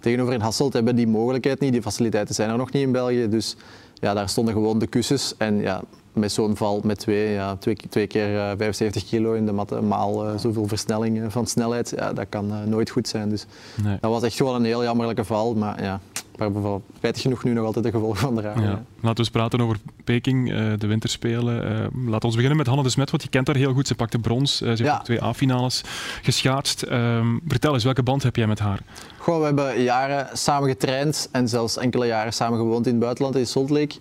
Tegenover 0.00 0.32
in 0.34 0.40
Hasselt 0.40 0.72
hebben 0.72 0.96
die 0.96 1.06
mogelijkheid 1.06 1.60
niet, 1.60 1.72
die 1.72 1.82
faciliteiten 1.82 2.34
zijn 2.34 2.50
er 2.50 2.56
nog 2.56 2.72
niet 2.72 2.82
in 2.82 2.92
België. 2.92 3.28
Dus 3.28 3.56
ja, 3.94 4.14
daar 4.14 4.28
stonden 4.28 4.54
gewoon 4.54 4.78
de 4.78 4.86
kussens 4.86 5.34
en 5.38 5.60
ja, 5.60 5.82
met 6.12 6.32
zo'n 6.32 6.56
val 6.56 6.80
met 6.84 6.98
twee, 6.98 7.32
ja, 7.32 7.56
twee, 7.56 7.76
twee 7.88 8.06
keer 8.06 8.34
uh, 8.34 8.46
75 8.56 9.08
kilo 9.08 9.32
in 9.32 9.46
de 9.46 9.52
matten, 9.52 9.88
maal 9.88 10.28
uh, 10.28 10.38
zoveel 10.38 10.66
versnelling 10.66 11.32
van 11.32 11.46
snelheid, 11.46 11.92
ja, 11.96 12.12
dat 12.12 12.26
kan 12.28 12.68
nooit 12.68 12.90
goed 12.90 13.08
zijn. 13.08 13.28
Dus 13.28 13.46
nee. 13.82 13.98
dat 14.00 14.10
was 14.10 14.22
echt 14.22 14.36
gewoon 14.36 14.54
een 14.54 14.64
heel 14.64 14.82
jammerlijke 14.82 15.24
val, 15.24 15.54
maar 15.54 15.82
ja, 15.82 16.00
waar 16.36 16.52
we 16.52 16.78
spijtig 16.96 17.22
genoeg 17.22 17.44
nu 17.44 17.52
nog 17.52 17.64
altijd 17.64 17.84
de 17.84 17.90
gevolgen 17.90 18.18
van 18.18 18.34
dragen. 18.34 18.62
Ja. 18.62 18.68
Laten 18.68 18.84
we 19.00 19.18
eens 19.18 19.30
praten 19.30 19.60
over 19.60 19.76
Peking, 20.04 20.50
uh, 20.50 20.72
de 20.78 20.86
winterspelen. 20.86 21.54
Uh, 21.64 22.10
laten 22.10 22.28
we 22.28 22.34
beginnen 22.34 22.56
met 22.56 22.66
Hanne 22.66 22.82
de 22.82 22.88
Smet, 22.88 23.10
want 23.10 23.22
je 23.22 23.28
kent 23.28 23.46
haar 23.46 23.56
heel 23.56 23.72
goed. 23.72 23.86
Ze 23.86 23.94
pakte 23.94 24.18
brons, 24.18 24.62
uh, 24.62 24.72
ze 24.72 24.82
heeft 24.82 25.04
twee 25.04 25.22
A-finales 25.22 25.82
geschaatst. 26.22 26.82
Um, 26.82 27.40
vertel 27.46 27.74
eens, 27.74 27.84
welke 27.84 28.02
band 28.02 28.22
heb 28.22 28.36
jij 28.36 28.46
met 28.46 28.58
haar? 28.58 28.78
Goh, 29.18 29.38
we 29.38 29.44
hebben 29.44 29.82
jaren 29.82 30.28
samen 30.32 30.68
getraind 30.68 31.28
en 31.32 31.48
zelfs 31.48 31.76
enkele 31.76 32.06
jaren 32.06 32.32
samen 32.32 32.58
gewoond 32.58 32.86
in 32.86 32.92
het 32.92 33.02
buitenland, 33.02 33.36
in 33.36 33.46
Salt 33.46 33.70
Lake. 33.70 33.94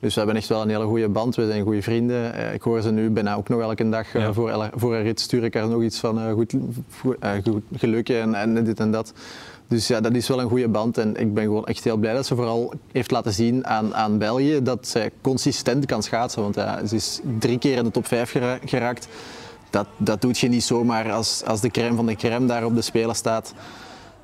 Dus 0.00 0.14
we 0.14 0.20
hebben 0.20 0.38
echt 0.38 0.48
wel 0.48 0.62
een 0.62 0.68
hele 0.68 0.84
goede 0.84 1.08
band. 1.08 1.36
We 1.36 1.46
zijn 1.46 1.62
goede 1.62 1.82
vrienden. 1.82 2.34
Eh, 2.34 2.54
ik 2.54 2.62
hoor 2.62 2.82
ze 2.82 2.90
nu 2.90 3.10
bijna 3.10 3.34
ook 3.34 3.48
nog 3.48 3.60
elke 3.60 3.88
dag 3.88 4.14
eh, 4.14 4.28
voor, 4.32 4.70
voor 4.74 4.94
een 4.94 5.02
rit 5.02 5.20
stuur 5.20 5.44
ik 5.44 5.54
haar 5.54 5.68
nog 5.68 5.82
iets 5.82 5.98
van 5.98 6.20
eh, 6.20 6.32
goed, 6.32 6.54
goed, 7.00 7.16
eh, 7.20 7.30
goed 7.44 7.62
geluk 7.74 8.08
en, 8.08 8.34
en 8.34 8.64
dit 8.64 8.80
en 8.80 8.90
dat. 8.90 9.12
Dus 9.70 9.86
ja, 9.86 10.00
dat 10.00 10.14
is 10.14 10.28
wel 10.28 10.40
een 10.40 10.48
goede 10.48 10.68
band. 10.68 10.98
En 10.98 11.16
ik 11.16 11.34
ben 11.34 11.44
gewoon 11.44 11.64
echt 11.64 11.84
heel 11.84 11.96
blij 11.96 12.14
dat 12.14 12.26
ze 12.26 12.34
vooral 12.34 12.72
heeft 12.92 13.10
laten 13.10 13.32
zien 13.32 13.66
aan, 13.66 13.94
aan 13.94 14.18
België 14.18 14.62
dat 14.62 14.88
zij 14.88 15.10
consistent 15.20 15.86
kan 15.86 16.02
schaatsen. 16.02 16.42
Want 16.42 16.54
ja, 16.54 16.86
ze 16.86 16.94
is 16.94 17.20
drie 17.38 17.58
keer 17.58 17.76
in 17.76 17.84
de 17.84 17.90
top 17.90 18.06
5 18.06 18.30
gera- 18.30 18.58
geraakt. 18.64 19.08
Dat, 19.70 19.86
dat 19.96 20.20
doet 20.20 20.38
je 20.38 20.48
niet 20.48 20.62
zomaar 20.64 21.12
als, 21.12 21.42
als 21.46 21.60
de 21.60 21.70
crème 21.70 21.96
van 21.96 22.06
de 22.06 22.14
crème 22.16 22.46
daar 22.46 22.64
op 22.64 22.74
de 22.74 22.82
Spelen 22.82 23.14
staat. 23.14 23.54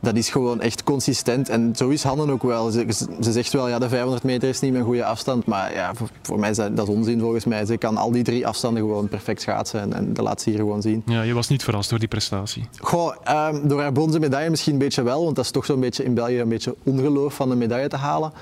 Dat 0.07 0.17
is 0.17 0.29
gewoon 0.29 0.61
echt 0.61 0.83
consistent. 0.83 1.49
En 1.49 1.73
zo 1.77 1.89
is 1.89 2.03
Hanne 2.03 2.33
ook 2.33 2.43
wel. 2.43 2.71
Ze, 2.71 2.87
ze 3.21 3.33
zegt 3.33 3.53
wel, 3.53 3.69
ja, 3.69 3.79
de 3.79 3.89
500 3.89 4.23
meter 4.23 4.49
is 4.49 4.61
niet 4.61 4.73
mijn 4.73 4.85
goede 4.85 5.05
afstand. 5.05 5.47
Maar 5.47 5.75
ja, 5.75 5.95
voor, 5.95 6.09
voor 6.23 6.39
mij 6.39 6.51
is 6.51 6.57
dat, 6.57 6.77
dat 6.77 6.89
is 6.89 6.95
onzin 6.95 7.21
volgens 7.21 7.45
mij. 7.45 7.65
Ze 7.65 7.77
kan 7.77 7.97
al 7.97 8.11
die 8.11 8.23
drie 8.23 8.47
afstanden 8.47 8.83
gewoon 8.83 9.09
perfect 9.09 9.41
schaatsen. 9.41 9.81
En, 9.81 9.93
en 9.93 10.15
dat 10.15 10.25
laat 10.25 10.41
ze 10.41 10.51
hier 10.51 10.59
gewoon 10.59 10.83
zien. 10.83 11.03
Ja, 11.07 11.23
je 11.23 11.35
was 11.35 11.49
niet 11.49 11.65
verrast 11.65 11.91
door 11.91 11.99
die 11.99 12.09
prestatie. 12.09 12.69
Goh, 12.81 13.15
ehm, 13.25 13.69
door 13.69 13.81
haar 13.81 13.93
bronzen 13.93 14.21
medaille 14.21 14.51
misschien 14.51 14.73
een 14.73 14.79
beetje 14.79 15.03
wel. 15.03 15.25
Want 15.25 15.37
dat 15.37 15.45
is 15.45 15.51
toch 15.51 15.65
zo'n 15.65 15.81
beetje 15.81 16.05
in 16.05 16.15
België 16.15 16.41
een 16.41 16.49
beetje 16.49 16.75
ongeloof 16.83 17.35
van 17.35 17.51
een 17.51 17.59
medaille 17.59 17.89
te 17.89 17.97
halen. 17.97 18.33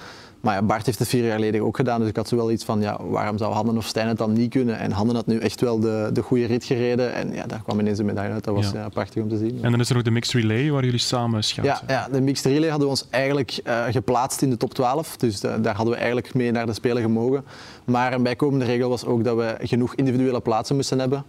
Maar 0.44 0.54
ja, 0.54 0.62
Bart 0.62 0.86
heeft 0.86 0.98
het 0.98 1.08
vier 1.08 1.24
jaar 1.24 1.34
geleden 1.34 1.62
ook 1.62 1.76
gedaan. 1.76 2.00
Dus 2.00 2.08
ik 2.08 2.16
had 2.16 2.28
zo 2.28 2.36
wel 2.36 2.50
iets 2.50 2.64
van, 2.64 2.80
ja, 2.80 2.98
waarom 3.02 3.38
zou 3.38 3.52
Hanne 3.52 3.76
of 3.76 3.86
Stijn 3.86 4.08
het 4.08 4.18
dan 4.18 4.32
niet 4.32 4.50
kunnen? 4.50 4.78
En 4.78 4.90
Hanne 4.90 5.14
had 5.14 5.26
nu 5.26 5.38
echt 5.38 5.60
wel 5.60 5.80
de, 5.80 6.10
de 6.12 6.22
goede 6.22 6.46
rit 6.46 6.64
gereden. 6.64 7.14
En 7.14 7.32
ja, 7.32 7.46
daar 7.46 7.62
kwam 7.62 7.80
ineens 7.80 7.98
een 7.98 8.04
medaille 8.06 8.32
uit. 8.32 8.44
Dat 8.44 8.54
was 8.54 8.70
Ja. 8.70 8.80
ja, 8.80 8.88
prachtig 8.88 9.22
om 9.22 9.28
te 9.28 9.36
zien. 9.38 9.58
En 9.62 9.70
dan 9.70 9.80
is 9.80 9.88
er 9.88 9.94
nog 9.94 10.04
de 10.04 10.10
mixed 10.10 10.34
relay 10.42 10.70
waar 10.70 10.84
jullie 10.84 10.98
samen 10.98 11.44
schaatsen. 11.44 11.86
Ja, 11.88 11.94
ja, 11.94 12.08
de 12.12 12.20
mixed 12.20 12.52
relay 12.52 12.68
hadden 12.68 12.86
we 12.88 12.94
ons 12.94 13.06
eigenlijk 13.10 13.60
eh, 13.64 13.84
geplaatst 13.90 14.42
in 14.42 14.50
de 14.50 14.56
top 14.56 14.74
12. 14.74 15.16
Dus 15.16 15.40
daar 15.40 15.74
hadden 15.74 15.94
we 15.94 15.96
eigenlijk 16.00 16.34
mee 16.34 16.50
naar 16.50 16.66
de 16.66 16.72
Spelen 16.72 17.02
gemogen. 17.02 17.44
Maar 17.84 18.12
een 18.12 18.22
bijkomende 18.22 18.64
regel 18.64 18.88
was 18.88 19.04
ook 19.04 19.24
dat 19.24 19.36
we 19.36 19.56
genoeg 19.60 19.94
individuele 19.94 20.40
plaatsen 20.40 20.76
moesten 20.76 20.98
hebben. 20.98 21.24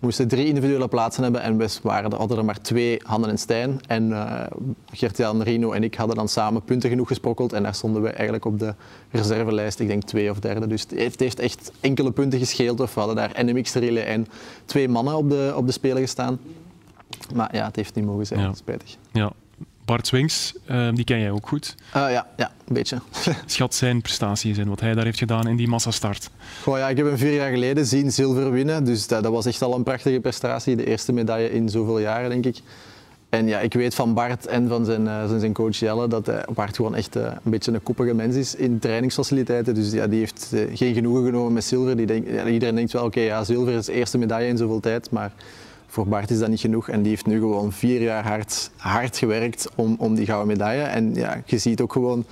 We 0.00 0.06
moesten 0.06 0.28
drie 0.28 0.46
individuele 0.46 0.88
plaatsen 0.88 1.22
hebben 1.22 1.42
en 1.42 1.56
we 1.56 1.78
waren, 1.82 2.12
hadden 2.12 2.38
er 2.38 2.44
maar 2.44 2.60
twee, 2.60 3.00
Hanne 3.04 3.26
en 3.26 3.38
Stijn. 3.38 3.80
En 3.86 4.12
eh 4.12 4.46
Gert-Jan, 4.92 5.42
Rino 5.42 5.72
en 5.72 5.82
ik 5.82 5.94
hadden 5.94 6.16
dan 6.16 6.28
samen 6.28 6.62
punten 6.62 6.88
genoeg 6.90 7.08
gesprokkeld. 7.08 7.52
En 7.52 7.62
daar 7.62 7.74
stonden 7.74 8.02
we 8.02 8.08
eigenlijk 8.08 8.44
op 8.44 8.58
de 8.58 8.74
reservelijst, 9.10 9.80
ik 9.80 9.86
denk 9.86 10.02
twee 10.02 10.30
of 10.30 10.38
derde. 10.38 10.66
Dus 10.66 10.86
het 10.88 11.18
heeft, 11.18 11.40
echt 11.40 11.72
enkele 11.80 12.10
punten 12.10 12.38
gescheeld. 12.38 12.80
Of 12.80 12.94
we 12.94 13.00
hadden 13.00 13.16
daar 13.16 13.44
mixed 13.44 13.82
relay 13.82 14.04
en 14.04 14.26
twee 14.64 14.88
mannen 14.88 15.16
op 15.16 15.30
de, 15.30 15.52
op 15.56 15.66
de 15.66 15.72
Spelen 15.72 16.02
gestaan. 16.02 16.38
Maar 17.34 17.56
ja, 17.56 17.64
het 17.64 17.76
heeft 17.76 17.94
niet 17.94 18.04
mogen 18.04 18.26
zijn, 18.26 18.40
Ja. 18.40 18.52
spijtig. 18.54 18.96
Ja. 19.12 19.32
Bart 19.90 20.06
Swings, 20.06 20.54
eh, 20.64 20.88
die 20.94 21.04
ken 21.04 21.20
jij 21.20 21.30
ook 21.30 21.48
goed. 21.48 21.74
Eh, 21.92 22.10
ja, 22.10 22.26
ja, 22.36 22.50
een 22.66 22.74
beetje. 22.74 22.98
Schat 23.46 23.74
zijn 23.74 24.02
prestaties 24.02 24.58
en 24.58 24.68
wat 24.68 24.80
hij 24.80 24.94
daar 24.94 25.04
heeft 25.04 25.18
gedaan 25.18 25.48
in 25.48 25.56
die 25.56 25.68
massastart. 25.68 26.30
Goh, 26.62 26.78
ja, 26.78 26.88
ik 26.88 26.96
heb 26.96 27.06
hem 27.06 27.18
vier 27.18 27.34
jaar 27.34 27.50
geleden 27.50 27.86
zien 27.86 28.12
zilver 28.12 28.50
winnen. 28.50 28.84
Dus 28.84 29.06
dat, 29.06 29.22
dat 29.22 29.32
was 29.32 29.46
echt 29.46 29.62
al 29.62 29.74
een 29.74 29.82
prachtige 29.82 30.20
prestatie. 30.20 30.76
De 30.76 30.86
eerste 30.86 31.12
medaille 31.12 31.52
in 31.52 31.68
zoveel 31.68 31.98
jaren, 31.98 32.30
denk 32.30 32.46
ik. 32.46 32.56
En 33.30 33.46
ja, 33.46 33.60
ik 33.60 33.72
weet 33.72 33.94
van 33.94 34.14
Bart 34.14 34.46
en 34.46 34.68
van 34.68 34.84
zijn, 34.84 35.08
eh, 35.08 35.28
zijn, 35.28 35.40
zijn 35.40 35.52
coach 35.52 35.76
Jelle 35.76 36.08
dat 36.08 36.26
hij, 36.26 36.44
Bart 36.54 36.76
gewoon 36.76 36.94
echt 36.94 37.16
eh, 37.16 37.22
een 37.22 37.50
beetje 37.50 37.72
een 37.72 37.82
koppige 37.82 38.14
mens 38.14 38.36
is 38.36 38.54
in 38.54 38.78
trainingsfaciliteiten. 38.78 39.74
Dus 39.74 39.92
ja, 39.92 40.06
die 40.06 40.18
heeft 40.18 40.50
eh, 40.52 40.60
geen 40.74 40.94
genoegen 40.94 41.24
genomen 41.24 41.52
met 41.52 41.64
zilver. 41.64 41.96
Die 41.96 42.06
denkt, 42.06 42.30
ja, 42.30 42.46
iedereen 42.46 42.74
denkt 42.74 42.92
wel, 42.92 43.04
oké, 43.04 43.20
ja, 43.20 43.44
zilver 43.44 43.72
is 43.72 43.86
de 43.86 43.92
eerste 43.92 44.18
medaille 44.18 44.48
in 44.48 44.56
zoveel 44.56 44.80
tijd. 44.80 45.10
Maar 45.10 45.32
voor 45.90 46.06
Bart 46.06 46.30
is 46.30 46.38
dat 46.38 46.48
niet 46.48 46.60
genoeg. 46.60 46.88
En 46.88 47.02
die 47.02 47.10
heeft 47.10 47.26
nu 47.26 47.38
gewoon 47.38 47.72
vier 47.72 48.02
jaar 48.02 48.26
hard, 48.26 48.70
hard 48.76 49.16
gewerkt 49.16 49.68
om, 49.74 49.96
om 49.98 50.14
die 50.14 50.26
gouden 50.26 50.46
medaille. 50.46 50.82
En 50.82 51.14
ja, 51.14 51.42
je 51.44 51.58
ziet 51.58 51.80
ook 51.80 51.92
gewoon 51.92 52.24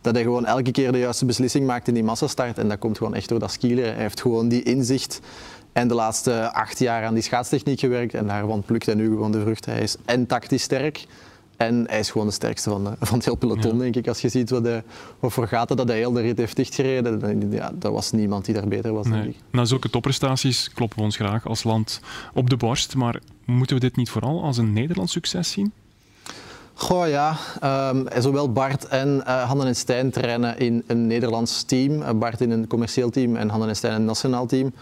dat 0.00 0.14
hij 0.14 0.22
gewoon 0.22 0.46
elke 0.46 0.70
keer 0.70 0.92
de 0.92 0.98
juiste 0.98 1.24
beslissing 1.24 1.66
maakt 1.66 1.88
in 1.88 1.94
die 1.94 2.04
massastart. 2.04 2.58
En 2.58 2.68
dat 2.68 2.78
komt 2.78 2.98
gewoon 2.98 3.14
echt 3.14 3.28
door 3.28 3.38
dat 3.38 3.52
skileren. 3.52 3.92
Hij 3.92 4.02
heeft 4.02 4.20
gewoon 4.20 4.48
die 4.48 4.62
inzicht 4.62 5.20
en 5.72 5.88
de 5.88 5.94
laatste 5.94 6.52
acht 6.52 6.78
jaar 6.78 7.04
aan 7.04 7.14
die 7.14 7.22
schaatstechniek 7.22 7.80
gewerkt. 7.80 8.14
En 8.14 8.26
daarvan 8.26 8.62
plukt 8.62 8.86
hij 8.86 8.94
nu 8.94 9.08
gewoon 9.08 9.32
de 9.32 9.40
vrucht. 9.40 9.66
Hij 9.66 9.80
is 9.80 9.96
en 10.04 10.26
tactisch 10.26 10.62
sterk. 10.62 11.06
En 11.56 11.84
hij 11.88 11.98
is 11.98 12.10
gewoon 12.10 12.26
de 12.26 12.32
sterkste 12.32 12.70
van, 12.70 12.84
de, 12.84 12.90
van 13.00 13.16
het 13.16 13.24
heel 13.24 13.34
peloton, 13.34 13.78
denk 13.78 13.96
ik. 13.96 14.08
Als 14.08 14.20
je 14.20 14.28
ziet 14.28 14.50
wat, 14.50 14.64
hij, 14.64 14.82
wat 15.20 15.32
voor 15.32 15.46
gaten 15.48 15.76
dat 15.76 15.88
hij 15.88 15.96
heel 15.96 16.12
de 16.12 16.20
rit 16.20 16.38
heeft 16.38 16.56
dichtgereden. 16.56 17.18
dan- 17.18 17.50
Ja, 17.50 17.72
er 17.80 17.92
was 17.92 18.10
niemand 18.12 18.44
die 18.44 18.54
daar 18.54 18.68
beter 18.68 18.92
was, 18.92 19.06
Nee. 19.06 19.36
Na 19.50 19.64
zulke 19.64 19.90
topprestaties 19.90 20.70
kloppen 20.74 20.98
we 20.98 21.04
ons 21.04 21.16
graag 21.16 21.46
als 21.46 21.62
land 21.64 22.00
op 22.34 22.50
de 22.50 22.56
borst. 22.56 22.94
Maar 22.96 23.20
moeten 23.44 23.76
we 23.76 23.82
dit 23.82 23.96
niet 23.96 24.10
vooral 24.10 24.42
als 24.42 24.56
een 24.56 24.72
Nederlands 24.72 25.12
succes 25.12 25.50
zien? 25.50 25.72
Goh 26.74 27.08
ja, 27.08 27.36
ehm, 27.60 28.20
zowel 28.20 28.52
Bart 28.52 28.84
en 28.86 29.26
eh 29.26 29.42
Hanne 29.48 29.64
en 29.66 29.76
Stijn 29.76 30.10
trainen 30.10 30.58
in 30.58 30.82
een 30.86 31.06
Nederlands 31.06 31.62
team. 31.62 32.02
Eh, 32.02 32.10
Bart 32.14 32.40
in 32.40 32.50
een 32.50 32.66
commercieel 32.66 33.10
team 33.10 33.36
en 33.36 33.48
Hanne 33.48 33.66
en 33.68 33.76
Stijn 33.76 33.92
in 33.94 34.00
een 34.00 34.04
nationaal 34.06 34.46
team. 34.46 34.72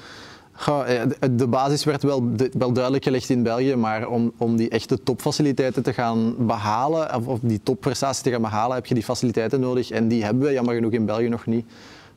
Goh, 0.61 0.89
eh, 0.89 1.03
de- 1.31 1.47
basis 1.47 1.85
werd 1.85 2.03
wel, 2.03 2.31
wel 2.59 2.73
duidelijk 2.73 3.05
gelegd 3.05 3.31
in 3.31 3.43
België, 3.43 3.75
maar 3.75 4.09
om, 4.09 4.33
om 4.37 4.57
die 4.57 4.69
echte 4.69 5.03
topfaciliteiten 5.03 5.83
te 5.83 5.93
gaan 5.93 6.35
behalen, 6.47 7.15
of, 7.15 7.27
of 7.27 7.39
die 7.43 7.61
topprestatie 7.63 8.23
te 8.23 8.31
gaan 8.31 8.43
behalen, 8.43 8.75
heb 8.77 8.87
je 8.87 8.95
die 8.95 9.03
faciliteiten 9.03 9.61
nodig. 9.61 9.91
En 9.91 10.09
die 10.09 10.25
hebben 10.25 10.43
we 10.47 10.53
jammer 10.53 10.75
genoeg 10.75 10.93
in 10.93 11.07
België 11.07 11.29
nog 11.29 11.47
niet. 11.47 11.65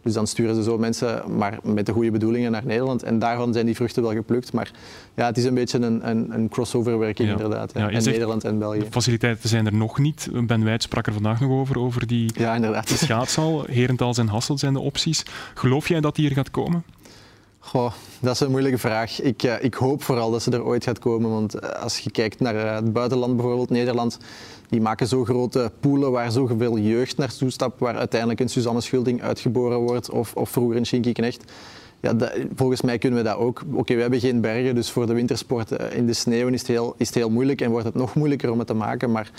Dus 0.02 0.14
dan 0.14 0.28
sturen 0.28 0.56
ze 0.56 0.64
zo 0.64 0.78
mensen, 0.78 1.22
maar 1.38 1.60
met 1.64 1.86
de 1.86 1.92
goede 1.92 2.12
bedoelingen, 2.12 2.52
naar 2.52 2.66
Nederland. 2.66 3.04
En 3.04 3.20
daarvan 3.20 3.54
zijn 3.54 3.66
die 3.66 3.76
vruchten 3.76 4.04
wel 4.04 4.12
geplukt. 4.14 4.54
Maar 4.54 4.72
ja, 5.16 5.26
het 5.26 5.38
is 5.38 5.44
een 5.44 5.54
beetje 5.54 5.80
een, 5.80 6.10
een, 6.10 6.34
een 6.34 6.50
crossover-werking 6.50 7.28
Ja. 7.30 7.34
inderdaad. 7.36 7.72
Ja. 7.76 7.90
En 7.90 8.04
Nederland 8.04 8.44
en 8.44 8.60
België. 8.60 8.80
De 8.80 8.86
faciliteiten 8.90 9.50
zijn 9.50 9.66
er 9.66 9.74
nog 9.74 10.00
niet. 10.00 10.30
Ben 10.48 10.64
Wijt 10.64 10.84
sprak 10.84 11.08
er 11.08 11.14
vandaag 11.14 11.40
nog 11.40 11.52
over, 11.52 11.80
over 11.80 12.08
die 12.08 12.32
Ja, 12.38 12.56
inderdaad. 12.56 12.90
schaatshal. 12.90 13.64
Herentals 13.68 14.18
en 14.18 14.28
Hasselt 14.28 14.60
zijn 14.60 14.74
de 14.74 14.80
opties. 14.80 15.24
Geloof 15.54 15.88
jij 15.88 16.00
dat 16.02 16.16
die 16.16 16.26
hier 16.26 16.36
gaat 16.36 16.52
komen? 16.52 16.84
Goh, 17.66 17.92
dat 18.20 18.34
is 18.34 18.40
een 18.40 18.52
moeilijke 18.52 18.78
vraag. 18.78 19.22
Ik, 19.22 19.44
eh, 19.44 19.64
ik 19.64 19.74
hoop 19.74 20.04
vooral 20.04 20.32
dat 20.32 20.42
ze 20.42 20.52
er 20.52 20.64
ooit 20.64 20.84
gaat 20.84 21.00
komen. 21.00 21.30
Want 21.30 21.54
eh, 21.54 21.70
als 21.82 22.00
je 22.00 22.12
kijkt 22.12 22.40
naar 22.40 22.56
eh, 22.56 22.76
het 22.76 22.94
buitenland, 22.94 23.36
bijvoorbeeld 23.36 23.70
Nederland, 23.70 24.18
die 24.70 24.82
maken 24.82 25.08
zo 25.08 25.24
grote 25.24 25.72
poelen 25.80 26.12
waar 26.12 26.32
zoveel 26.32 26.78
jeugd 26.78 27.18
naartoe 27.18 27.50
stapt, 27.50 27.80
waar 27.80 27.98
uiteindelijk 27.98 28.40
een 28.40 28.50
Suzanne 28.50 28.82
Schulding 28.82 29.22
uitgeboren 29.22 29.78
wordt 29.78 30.10
of, 30.10 30.34
of 30.36 30.50
vroeger 30.50 30.78
een 30.78 30.86
Shinky 30.86 31.12
Knecht. 31.12 31.52
Ja, 32.04 32.16
volgens 32.56 32.82
mij 32.82 32.98
kunnen 32.98 33.24
we 33.24 33.30
dat 33.30 33.38
ook. 33.38 33.64
Oké, 33.74 33.96
we 33.96 34.02
hebben 34.02 34.20
geen 34.20 34.42
bergen, 34.42 34.76
dus 34.76 34.92
voor 34.92 35.08
de 35.08 35.14
wintersport 35.14 35.72
eh, 35.72 35.98
in 35.98 36.06
de 36.06 36.14
sneeuw 36.14 36.48
is 36.48 36.60
het, 36.60 36.68
heel, 36.68 36.96
is 36.98 37.08
het 37.08 37.16
heel 37.16 37.30
moeilijk 37.30 37.62
en 37.62 37.70
wordt 37.72 37.86
het 37.86 37.96
nog 37.96 38.16
moeilijker 38.16 38.52
om 38.52 38.58
het 38.58 38.68
te 38.68 38.74
maken. 38.74 39.12
Maar 39.12 39.32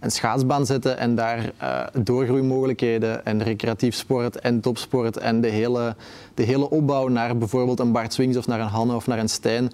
een 0.00 0.10
schaatsbaan 0.10 0.66
zetten 0.66 0.98
en 0.98 1.14
daar 1.14 1.52
eh, 1.56 1.80
doorgroeimogelijkheden 2.02 3.24
en 3.24 3.42
recreatief 3.42 3.94
sport 3.94 4.38
en 4.38 4.60
topsport 4.60 5.16
en 5.16 5.40
de 5.40 5.48
hele, 5.48 5.96
de 6.34 6.42
hele 6.42 6.70
opbouw 6.70 7.08
naar 7.08 7.38
bijvoorbeeld 7.38 7.80
een 7.80 7.92
Bart 7.92 8.12
Swings 8.12 8.36
of 8.36 8.46
naar 8.46 8.60
een 8.60 8.66
Hanne 8.66 8.94
of 8.94 9.06
naar 9.06 9.18
een 9.18 9.28
Stijn, 9.28 9.70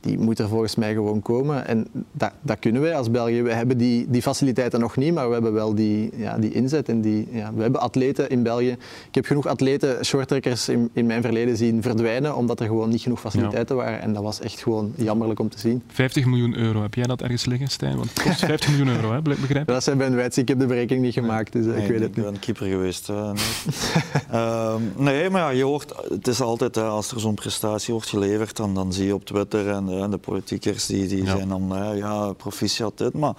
die 0.00 0.18
moet 0.18 0.38
er 0.38 0.48
volgens 0.48 0.74
mij 0.74 0.92
gewoon 0.92 1.22
komen. 1.22 1.66
En 1.66 1.86
dat, 2.12 2.30
dat 2.42 2.58
kunnen 2.58 2.82
wij 2.82 2.94
als 2.96 3.10
België. 3.10 3.42
We 3.42 3.52
hebben 3.52 3.78
die, 3.78 4.06
die 4.08 4.22
faciliteiten 4.22 4.80
nog 4.80 4.96
niet, 4.96 5.14
maar 5.14 5.26
we 5.26 5.32
hebben 5.32 5.52
wel 5.52 5.74
die, 5.74 6.10
ja, 6.16 6.38
die 6.38 6.52
inzet. 6.52 6.88
En 6.88 7.00
die, 7.00 7.28
ja, 7.32 7.50
we 7.54 7.62
hebben 7.62 7.80
atleten 7.80 8.28
in 8.30 8.42
België. 8.42 8.70
Ik 9.08 9.14
heb 9.14 9.24
genoeg 9.26 9.46
atleten, 9.46 10.04
shorttrekkers 10.04 10.68
in, 10.68 10.90
in 10.92 11.06
mijn 11.06 11.22
verleden 11.22 11.56
zien 11.56 11.82
verdwijnen, 11.82 12.36
omdat 12.36 12.60
er 12.60 12.66
gewoon 12.66 12.88
niet 12.88 13.00
genoeg 13.02 13.20
faciliteiten 13.20 13.76
waren. 13.76 14.00
En 14.00 14.12
dat 14.12 14.22
was 14.22 14.40
echt 14.40 14.60
gewoon 14.60 14.92
jammerlijk 14.96 15.40
om 15.40 15.48
te 15.48 15.58
zien. 15.58 15.82
50 15.88 16.24
miljoen 16.26 16.56
euro. 16.56 16.82
Heb 16.82 16.94
jij 16.94 17.04
dat 17.04 17.22
ergens 17.22 17.44
liggen, 17.44 17.68
Stijn? 17.68 17.96
Want 17.96 18.10
het 18.14 18.22
kost 18.22 18.44
50 18.54 18.68
miljoen 18.70 18.88
euro, 18.96 19.12
hè? 19.12 19.22
begrijp 19.22 19.60
ik? 19.60 19.66
Dat 19.66 19.82
zijn 19.84 19.98
Ben 19.98 20.14
Wijts. 20.16 20.38
Ik 20.38 20.48
heb 20.48 20.58
de 20.58 20.66
berekening 20.66 21.04
niet 21.04 21.14
gemaakt, 21.14 21.52
dus 21.52 21.66
eh, 21.66 21.72
Nee, 21.72 21.82
ik 21.82 21.88
weet 21.88 22.00
het 22.00 22.08
Ik 22.08 22.16
niet. 22.16 22.24
ben 22.24 22.38
keeper 22.38 22.66
geweest. 22.66 23.08
eh, 23.08 23.30
nee. 23.32 23.42
Ehm, 24.40 24.80
nee, 24.96 25.30
maar 25.30 25.40
ja, 25.40 25.48
je 25.50 25.64
hoort, 25.64 25.92
het 26.08 26.28
is 26.28 26.40
altijd, 26.40 26.74
hè, 26.74 26.82
als 26.82 27.10
er 27.12 27.20
zo'n 27.20 27.34
prestatie 27.34 27.92
wordt 27.94 28.08
geleverd, 28.08 28.56
dan, 28.56 28.74
dan 28.74 28.92
zie 28.92 29.06
je 29.06 29.14
op 29.14 29.24
Twitter 29.24 29.68
en, 29.68 29.87
eh, 29.90 30.10
de 30.10 30.18
politiekers 30.18 30.86
die, 30.86 31.06
die 31.08 31.24
Ja. 31.24 31.36
zijn 31.36 31.48
dan, 31.48 31.72
ja, 31.96 32.32
proficiat 32.32 32.98
dit. 32.98 33.12
Maar 33.14 33.34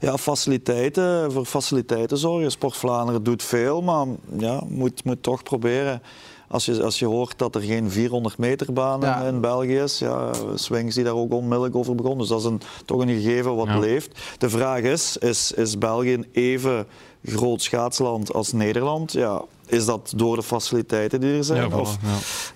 ja, 0.00 0.16
faciliteiten, 0.18 1.32
voor 1.32 1.44
faciliteiten 1.44 2.18
zorgen. 2.18 2.50
Sport 2.50 2.76
Vlaanderen 2.76 3.22
doet 3.22 3.42
veel, 3.42 3.82
maar 3.82 4.06
ja, 4.38 4.62
moet, 4.68 5.04
moet 5.04 5.22
toch 5.22 5.42
proberen. 5.42 6.02
Als 6.50 6.64
je, 6.64 6.82
als 6.82 6.98
je 6.98 7.06
hoort 7.06 7.38
dat 7.38 7.54
er 7.54 7.60
geen 7.60 7.90
400 7.90 8.38
meter 8.38 8.72
baan 8.72 9.00
in- 9.02 9.08
Ja. 9.08 9.20
in 9.22 9.40
België 9.40 9.78
is, 9.78 9.98
ja, 9.98 10.30
Swings 10.54 10.94
die 10.94 11.04
daar 11.04 11.14
ook 11.14 11.32
onmiddellijk 11.32 11.76
over 11.76 11.94
begon. 11.94 12.18
Dus 12.18 12.28
dat 12.28 12.38
is 12.38 12.44
een, 12.44 12.60
toch 12.84 13.00
een 13.00 13.08
gegeven 13.08 13.56
wat 13.56 13.66
Ja. 13.66 13.78
leeft. 13.78 14.20
De 14.38 14.50
vraag 14.50 14.80
is, 14.80 15.16
is, 15.16 15.52
is 15.52 15.78
België 15.78 16.12
een 16.14 16.26
even 16.32 16.86
groot 17.24 17.62
schaatsland 17.62 18.32
als 18.32 18.52
Nederland? 18.52 19.12
Ja, 19.12 19.42
is 19.68 19.84
dat 19.84 20.12
door 20.16 20.36
de 20.36 20.42
faciliteiten 20.42 21.20
die 21.20 21.36
er 21.36 21.44
zijn? 21.44 21.62
Ja, 21.62 21.70
voilà, 21.70 21.80
Of- 21.80 21.98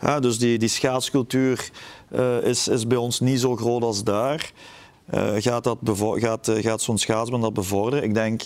ja. 0.00 0.08
ja, 0.08 0.20
dus 0.20 0.38
die, 0.38 0.58
die 0.58 0.68
schaatscultuur 0.68 1.70
eh, 2.10 2.42
is, 2.42 2.68
is 2.68 2.86
bij 2.86 2.96
ons 2.96 3.20
niet 3.20 3.40
zo 3.40 3.56
groot 3.56 3.82
als 3.82 4.04
daar. 4.04 4.52
Eh, 5.06 5.32
gaat 5.38 5.64
dat 5.64 5.78
gaat, 6.14 6.48
eh, 6.48 6.62
gaat 6.62 6.80
zo'n 6.80 6.98
schaatsman 6.98 7.40
dat 7.40 7.54
bevorderen? 7.54 8.04
Ik 8.04 8.14
denk, 8.14 8.42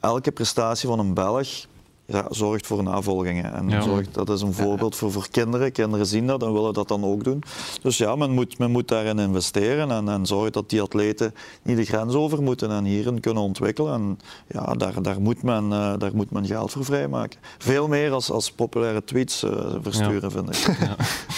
elke 0.00 0.30
prestatie 0.32 0.88
van 0.88 0.98
een 0.98 1.14
Belg 1.14 1.66
ja, 2.10 2.26
zorgt 2.30 2.66
voor 2.66 2.82
navolgingen. 2.82 3.54
En 3.54 3.68
Ja. 3.68 3.80
zorgt, 3.80 4.14
dat 4.14 4.30
is 4.30 4.40
een 4.40 4.52
voorbeeld 4.52 4.96
voor, 4.96 5.12
voor 5.12 5.26
kinderen. 5.30 5.72
Kinderen 5.72 6.06
zien 6.06 6.26
dat 6.26 6.42
en 6.42 6.52
willen 6.52 6.72
dat 6.74 6.88
dan 6.88 7.04
ook 7.04 7.24
doen. 7.24 7.42
Dus 7.82 7.98
ja, 7.98 8.16
men 8.16 8.30
moet, 8.30 8.58
men 8.58 8.70
moet 8.70 8.88
daarin 8.88 9.18
investeren 9.18 9.90
en, 9.90 10.08
en 10.08 10.26
zorgen 10.26 10.52
dat 10.52 10.70
die 10.70 10.80
atleten 10.80 11.34
niet 11.62 11.76
de 11.76 11.84
grens 11.84 12.14
over 12.14 12.42
moeten 12.42 12.70
en 12.70 12.84
hierin 12.84 13.20
kunnen 13.20 13.42
ontwikkelen. 13.42 13.92
En 13.94 14.18
ja, 14.46 14.74
daar, 14.74 15.02
daar, 15.02 15.20
moet, 15.20 15.42
men, 15.42 15.72
eh, 15.72 15.92
daar 15.98 16.10
moet 16.14 16.30
men 16.30 16.46
geld 16.46 16.72
voor 16.72 16.84
vrijmaken. 16.84 17.38
Veel 17.58 17.88
meer 17.88 18.10
als, 18.12 18.30
als 18.30 18.52
populaire 18.52 19.04
tweets 19.04 19.42
eh, 19.42 19.50
versturen, 19.82 20.30
vind 20.30 20.48
ik. 20.56 20.76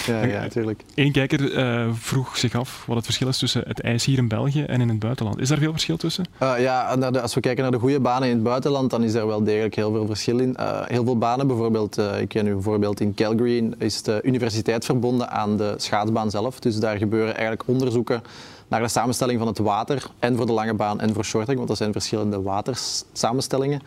Ja, 0.07 0.25
ja, 0.35 0.41
natuurlijk. 0.41 0.83
Eén 0.95 1.13
kijker 1.13 1.55
eh, 1.55 1.89
vroeg 1.95 2.37
zich 2.37 2.55
af 2.55 2.85
wat 2.87 2.97
het 2.97 3.05
verschil 3.05 3.29
is 3.29 3.39
tussen 3.39 3.63
het 3.67 3.81
ijs 3.81 4.05
hier 4.05 4.19
in 4.19 4.29
België 4.29 4.63
en 4.63 4.81
in 4.81 4.89
het 4.89 4.99
buitenland. 4.99 5.39
Is 5.41 5.49
daar 5.49 5.59
veel 5.59 5.71
verschil 5.73 5.97
tussen? 5.97 6.25
Eh, 6.39 6.61
ja, 6.61 6.95
als 7.23 7.35
we 7.35 7.41
kijken 7.41 7.63
naar 7.63 7.73
de 7.73 7.79
goede 7.79 8.01
banen 8.01 8.29
in 8.29 8.35
het 8.35 8.43
buitenland, 8.45 8.91
dan 8.91 9.03
is 9.05 9.15
er 9.15 9.27
wel 9.27 9.45
degelijk 9.45 9.75
heel 9.75 9.93
veel 9.93 10.07
verschil 10.07 10.39
in. 10.39 10.57
Eh, 10.63 10.81
heel 10.87 11.05
veel 11.05 11.19
banen, 11.19 11.47
bijvoorbeeld, 11.47 11.99
eh, 11.99 12.21
ik 12.21 12.29
ken 12.29 12.47
u 12.47 12.51
een 12.51 12.63
voorbeeld 12.63 13.01
in 13.01 13.15
Calgary, 13.15 13.73
is 13.79 14.03
de 14.03 14.21
universiteit 14.23 14.85
verbonden 14.85 15.31
aan 15.31 15.57
de 15.57 15.75
schaatsbaan 15.77 16.31
zelf. 16.31 16.61
Dus 16.61 16.79
daar 16.79 16.97
gebeuren 16.97 17.33
eigenlijk 17.33 17.69
onderzoeken 17.69 18.23
naar 18.69 18.81
de 18.81 18.89
samenstelling 18.89 19.39
van 19.39 19.49
het 19.49 19.59
water 19.59 20.11
en 20.19 20.37
voor 20.37 20.47
de 20.47 20.53
lange 20.53 20.75
baan 20.75 21.01
en 21.01 21.15
voor 21.15 21.25
shorttrack, 21.25 21.57
want 21.57 21.69
dat 21.69 21.77
zijn 21.77 21.93
verschillende 21.93 22.43
watersamenstellingen. 22.43 23.81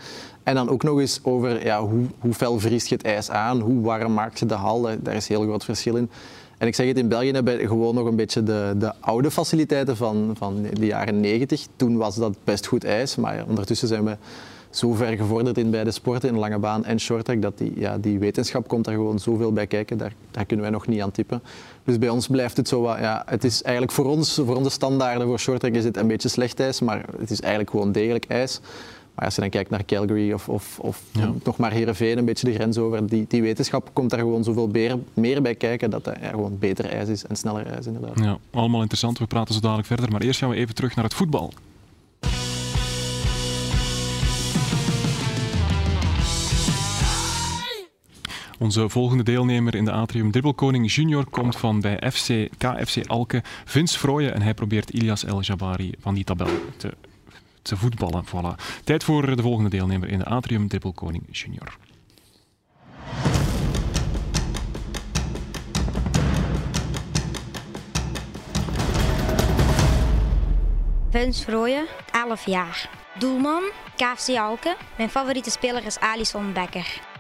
En 0.44 0.56
dan 0.56 0.70
ook 0.70 0.84
nog 0.84 1.00
eens 1.00 1.20
over 1.24 1.66
ja, 1.66 1.82
hoe, 1.82 2.06
hoe 2.20 2.34
fel 2.34 2.60
vriest 2.60 2.88
je 2.88 2.96
het 2.96 3.06
ijs 3.06 3.30
aan, 3.30 3.60
hoe 3.60 3.82
warm 3.82 4.14
maakt 4.14 4.40
je 4.40 4.46
de 4.46 4.54
hal, 4.54 4.82
daar 4.82 4.98
daar 5.00 5.16
is 5.16 5.28
heel 5.28 5.42
groot 5.42 5.66
verschil 5.66 5.96
in. 5.96 6.10
En 6.58 6.68
ik 6.68 6.76
zeg 6.76 6.88
het, 6.88 6.98
in 6.98 7.08
België 7.08 7.32
hebben 7.32 7.58
we 7.58 7.68
gewoon 7.68 7.96
nog 7.96 8.08
een 8.08 8.16
beetje 8.16 8.44
de, 8.44 8.74
de 8.78 8.94
oude 9.00 9.32
faciliteiten 9.32 9.98
van, 9.98 10.36
van 10.38 10.66
de 10.74 10.86
jaren 10.86 11.20
90. 11.20 11.68
Toen 11.76 11.98
was 11.98 12.16
dat 12.16 12.38
best 12.44 12.66
goed 12.66 12.84
ijs, 12.84 13.16
maar 13.16 13.44
ondertussen 13.48 13.88
zijn 13.88 14.04
we 14.04 14.18
zo 14.78 14.94
ver 14.94 15.18
gevorderd 15.18 15.58
in 15.58 15.70
beide 15.70 15.92
sporten, 15.92 16.30
in 16.30 16.38
lange 16.38 16.60
baan 16.60 16.86
en 16.86 17.00
shorttrack, 17.00 17.42
dat 17.42 17.58
die, 17.58 17.74
ja, 17.76 17.98
die 17.98 18.20
wetenschap 18.20 18.68
komt 18.68 18.86
daar 18.86 18.94
gewoon 18.94 19.20
zoveel 19.20 19.54
bij 19.54 19.68
kijken. 19.68 19.98
Daar, 19.98 20.14
daar 20.32 20.46
kunnen 20.46 20.66
wij 20.66 20.74
nog 20.74 20.88
niet 20.88 21.02
aan 21.02 21.12
tippen. 21.12 21.42
Dus 21.84 21.98
bij 21.98 22.10
ons 22.10 22.28
blijft 22.28 22.58
het 22.58 22.68
zo 22.68 22.82
wat, 22.82 22.98
ja, 22.98 23.24
het 23.26 23.44
is 23.44 23.62
eigenlijk 23.62 23.94
voor 23.96 24.06
ons, 24.06 24.42
voor 24.46 24.56
onze 24.56 24.70
standaarden 24.70 25.28
voor 25.28 25.40
shorttrack 25.40 25.74
is 25.74 25.84
het 25.84 25.98
een 25.98 26.08
beetje 26.08 26.30
slecht 26.30 26.60
ijs, 26.60 26.80
maar 26.80 27.06
het 27.20 27.32
is 27.32 27.40
eigenlijk 27.40 27.70
gewoon 27.70 27.92
degelijk 27.92 28.26
ijs. 28.28 28.60
Maar 29.16 29.26
als 29.26 29.36
je 29.36 29.42
dan 29.42 29.50
kijkt 29.50 29.70
naar 29.70 29.86
Calgary 29.86 30.32
of, 30.32 30.50
of, 30.50 30.80
of 30.80 31.02
nog 31.44 31.58
maar 31.58 31.72
Heerenveen, 31.72 32.18
een 32.18 32.26
beetje 32.26 32.48
de 32.48 32.54
grens 32.54 32.78
over, 32.78 33.08
die, 33.08 33.26
die 33.28 33.42
wetenschap 33.42 33.90
komt 33.94 34.10
daar 34.10 34.20
gewoon 34.20 34.44
zoveel 34.44 34.68
meer, 34.68 34.98
meer 35.14 35.42
bij 35.42 35.56
kijken 35.56 35.90
dat 35.90 36.04
dat 36.04 36.16
ja, 36.22 36.30
gewoon 36.30 36.58
beter 36.60 36.86
ijs 36.86 37.10
is 37.10 37.26
en 37.26 37.36
sneller 37.36 37.66
ijs 37.66 37.86
inderdaad. 37.86 38.20
Ja, 38.20 38.38
allemaal 38.52 38.80
interessant. 38.80 39.18
We 39.20 39.26
praten 39.26 39.54
zo 39.54 39.60
dadelijk 39.60 39.88
verder. 39.88 40.12
Maar 40.12 40.22
eerst 40.22 40.40
gaan 40.40 40.50
we 40.50 40.56
even 40.56 40.76
terug 40.76 40.96
naar 40.96 41.04
het 41.04 41.14
voetbal. 41.14 41.54
Onze 48.60 48.90
volgende 48.90 49.24
deelnemer 49.24 49.76
in 49.76 49.86
de 49.86 49.92
Atrium 49.92 50.32
Dribbelkoning 50.32 50.94
Junior 50.94 51.30
komt 51.30 51.56
van 51.56 51.82
bij 51.82 52.12
FC, 52.12 52.50
KFC 52.58 53.08
Alke, 53.08 53.44
Vince 53.66 54.00
Frooyen. 54.00 54.34
En 54.34 54.42
hij 54.42 54.54
probeert 54.54 54.90
Ilias 54.90 55.26
El 55.26 55.42
Jabari 55.42 55.94
van 56.00 56.14
die 56.14 56.24
tabel 56.24 56.48
te, 56.78 56.94
te 57.62 57.78
voetballen. 57.78 58.24
Tijd 58.84 59.04
voor 59.04 59.36
de 59.36 59.42
volgende 59.42 59.70
deelnemer 59.70 60.10
in 60.10 60.20
de 60.20 60.26
Atrium 60.26 60.68
Dribbelkoning 60.68 61.24
Junior. 61.32 61.78
Vince 71.10 71.44
Vrooyen, 71.44 71.86
11 72.12 72.46
jaar. 72.46 72.90
Doelman, 73.20 73.64
KFC 73.96 74.38
Alke. 74.38 74.76
Mijn 74.98 75.10
favoriete 75.10 75.50
speler 75.50 75.86
is 75.86 76.00
Alison 76.00 76.54
Becker. 76.54 77.15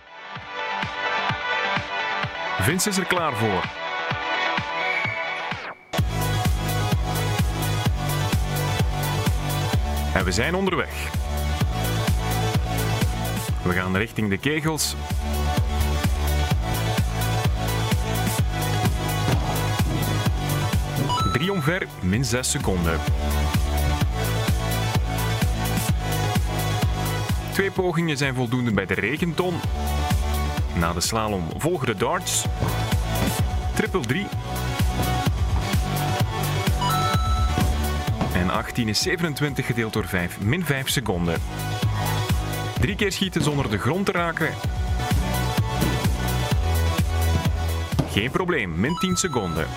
Vince 2.59 2.89
is 2.89 2.97
er 2.97 3.05
klaar 3.05 3.33
voor. 3.35 3.63
En 10.13 10.25
we 10.25 10.31
zijn 10.31 10.55
onderweg. 10.55 11.11
We 13.63 13.73
gaan 13.73 13.97
richting 13.97 14.29
de 14.29 14.37
kegels. 14.37 14.95
Drie 21.33 21.51
omver, 21.51 21.87
min 22.01 22.25
6 22.25 22.51
seconden. 22.51 22.99
Twee 27.51 27.71
pogingen 27.71 28.17
zijn 28.17 28.35
voldoende 28.35 28.71
bij 28.71 28.85
de 28.85 28.93
regenton. 28.93 29.55
Na 30.75 30.93
de 30.93 31.01
slalom 31.01 31.47
volgen 31.57 31.87
de 31.87 31.95
darts. 31.95 32.45
Triple 33.73 33.99
3. 33.99 34.27
En 38.33 38.49
18 38.49 38.89
is 38.89 39.01
27 39.01 39.65
gedeeld 39.65 39.93
door 39.93 40.05
5, 40.05 40.41
min 40.41 40.65
5 40.65 40.89
seconden. 40.89 41.41
Drie 42.79 42.95
keer 42.95 43.11
schieten 43.11 43.43
zonder 43.43 43.69
de 43.69 43.77
grond 43.77 44.05
te 44.05 44.11
raken. 44.11 44.49
Geen 48.11 48.31
probleem, 48.31 48.79
min 48.79 48.95
10 48.95 49.15
seconden. 49.15 49.67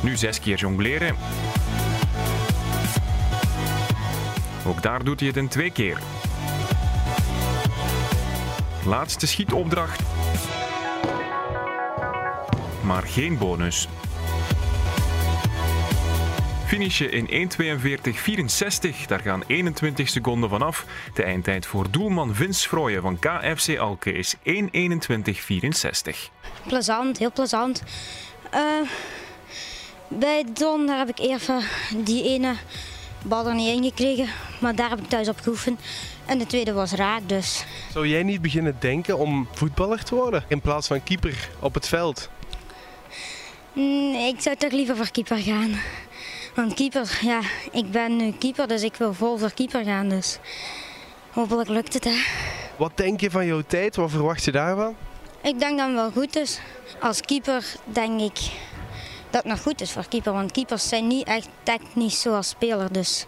Nu 0.00 0.16
zes 0.16 0.40
keer 0.40 0.56
jongleren. 0.56 1.16
Ook 4.66 4.82
daar 4.82 5.04
doet 5.04 5.18
hij 5.18 5.28
het 5.28 5.36
in 5.36 5.48
twee 5.48 5.70
keer. 5.70 5.98
Laatste 8.86 9.26
schietopdracht. 9.26 10.00
Maar 12.84 13.02
geen 13.02 13.38
bonus. 13.38 13.88
Finishen 16.66 17.12
in 17.12 17.50
1.42.64, 17.50 19.06
daar 19.06 19.20
gaan 19.20 19.42
21 19.46 20.08
seconden 20.08 20.48
vanaf. 20.48 20.86
De 21.14 21.22
eindtijd 21.22 21.66
voor 21.66 21.90
doelman 21.90 22.34
Vince 22.34 22.68
Frooyen 22.68 23.02
van 23.02 23.18
KFC 23.18 23.78
Alke 23.78 24.12
is 24.12 24.34
1.21.64. 24.36 24.42
Plezant, 26.66 27.18
heel 27.18 27.32
plezant. 27.32 27.82
Eh, 28.50 28.60
bij 30.08 30.44
Don 30.52 30.86
daar 30.86 30.98
heb 30.98 31.08
ik 31.08 31.18
even 31.18 31.62
die 32.04 32.24
ene 32.24 32.54
bal 33.24 33.46
er 33.46 33.54
niet 33.54 33.76
in 33.76 33.84
gekregen, 33.84 34.28
maar 34.60 34.74
daar 34.74 34.90
heb 34.90 34.98
ik 34.98 35.08
thuis 35.08 35.28
op 35.28 35.40
geoefend. 35.40 35.80
En 36.26 36.38
de 36.38 36.46
tweede 36.46 36.72
was 36.72 36.92
raak, 36.92 37.20
dus 37.26 37.64
Zou 37.92 38.08
jij 38.08 38.22
niet 38.22 38.42
beginnen 38.42 38.76
denken 38.78 39.18
om 39.18 39.48
voetballer 39.52 40.04
te 40.04 40.14
worden 40.14 40.44
in 40.48 40.60
plaats 40.60 40.86
van 40.86 41.02
keeper 41.02 41.48
op 41.60 41.74
het 41.74 41.88
veld? 41.88 42.30
Mm, 43.72 44.14
ik 44.14 44.40
zou 44.40 44.56
toch 44.56 44.72
liever 44.72 44.96
voor 44.96 45.10
keeper 45.10 45.36
gaan. 45.36 45.80
Want 46.54 46.74
keeper, 46.74 47.18
ja, 47.22 47.40
ik 47.72 47.90
ben 47.90 48.16
nu 48.16 48.32
keeper, 48.32 48.68
dus 48.68 48.82
ik 48.82 48.96
wil 48.96 49.14
vol 49.14 49.38
voor 49.38 49.52
keeper 49.52 49.84
gaan. 49.84 50.08
Dus 50.08 50.38
hopelijk 51.30 51.68
lukt 51.68 51.94
het, 51.94 52.04
hè. 52.04 52.22
Wat 52.76 52.96
denk 52.96 53.20
je 53.20 53.30
van 53.30 53.46
jouw 53.46 53.62
tijd? 53.66 53.96
Wat 53.96 54.10
verwacht 54.10 54.44
je 54.44 54.52
daarvan? 54.52 54.94
Ik 55.42 55.58
denk 55.58 55.80
het 55.80 55.92
wel 55.92 56.10
goed 56.10 56.36
is. 56.36 56.60
Als 57.00 57.20
keeper 57.20 57.74
denk 57.84 58.20
ik 58.20 58.38
dat 59.32 59.42
het 59.42 59.52
nog 59.52 59.62
goed 59.62 59.80
is 59.80 59.92
voor 59.92 60.08
keeper. 60.08 60.32
Want 60.32 60.52
keepers 60.52 60.88
zijn 60.88 61.06
niet 61.06 61.26
echt 61.26 61.48
technisch 61.62 62.20
zoals 62.20 62.48
speler. 62.48 62.92
Dus 62.92 63.26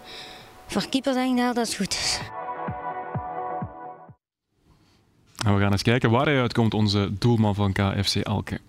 voor 0.67 0.89
keeper 0.89 1.13
denk 1.13 1.39
ik 1.39 1.45
dat 1.45 1.57
het 1.57 1.75
goed 1.75 1.93
is. 1.93 2.21
En 5.45 5.55
we 5.55 5.61
gaan 5.61 5.73
eens 5.73 5.83
kijken 5.83 6.11
waar 6.11 6.27
hij 6.27 6.41
uitkomt, 6.41 6.75
onze 6.75 7.11
doelman 7.19 7.55
van 7.55 7.73
KFC 7.73 8.23
Alke. 8.23 8.61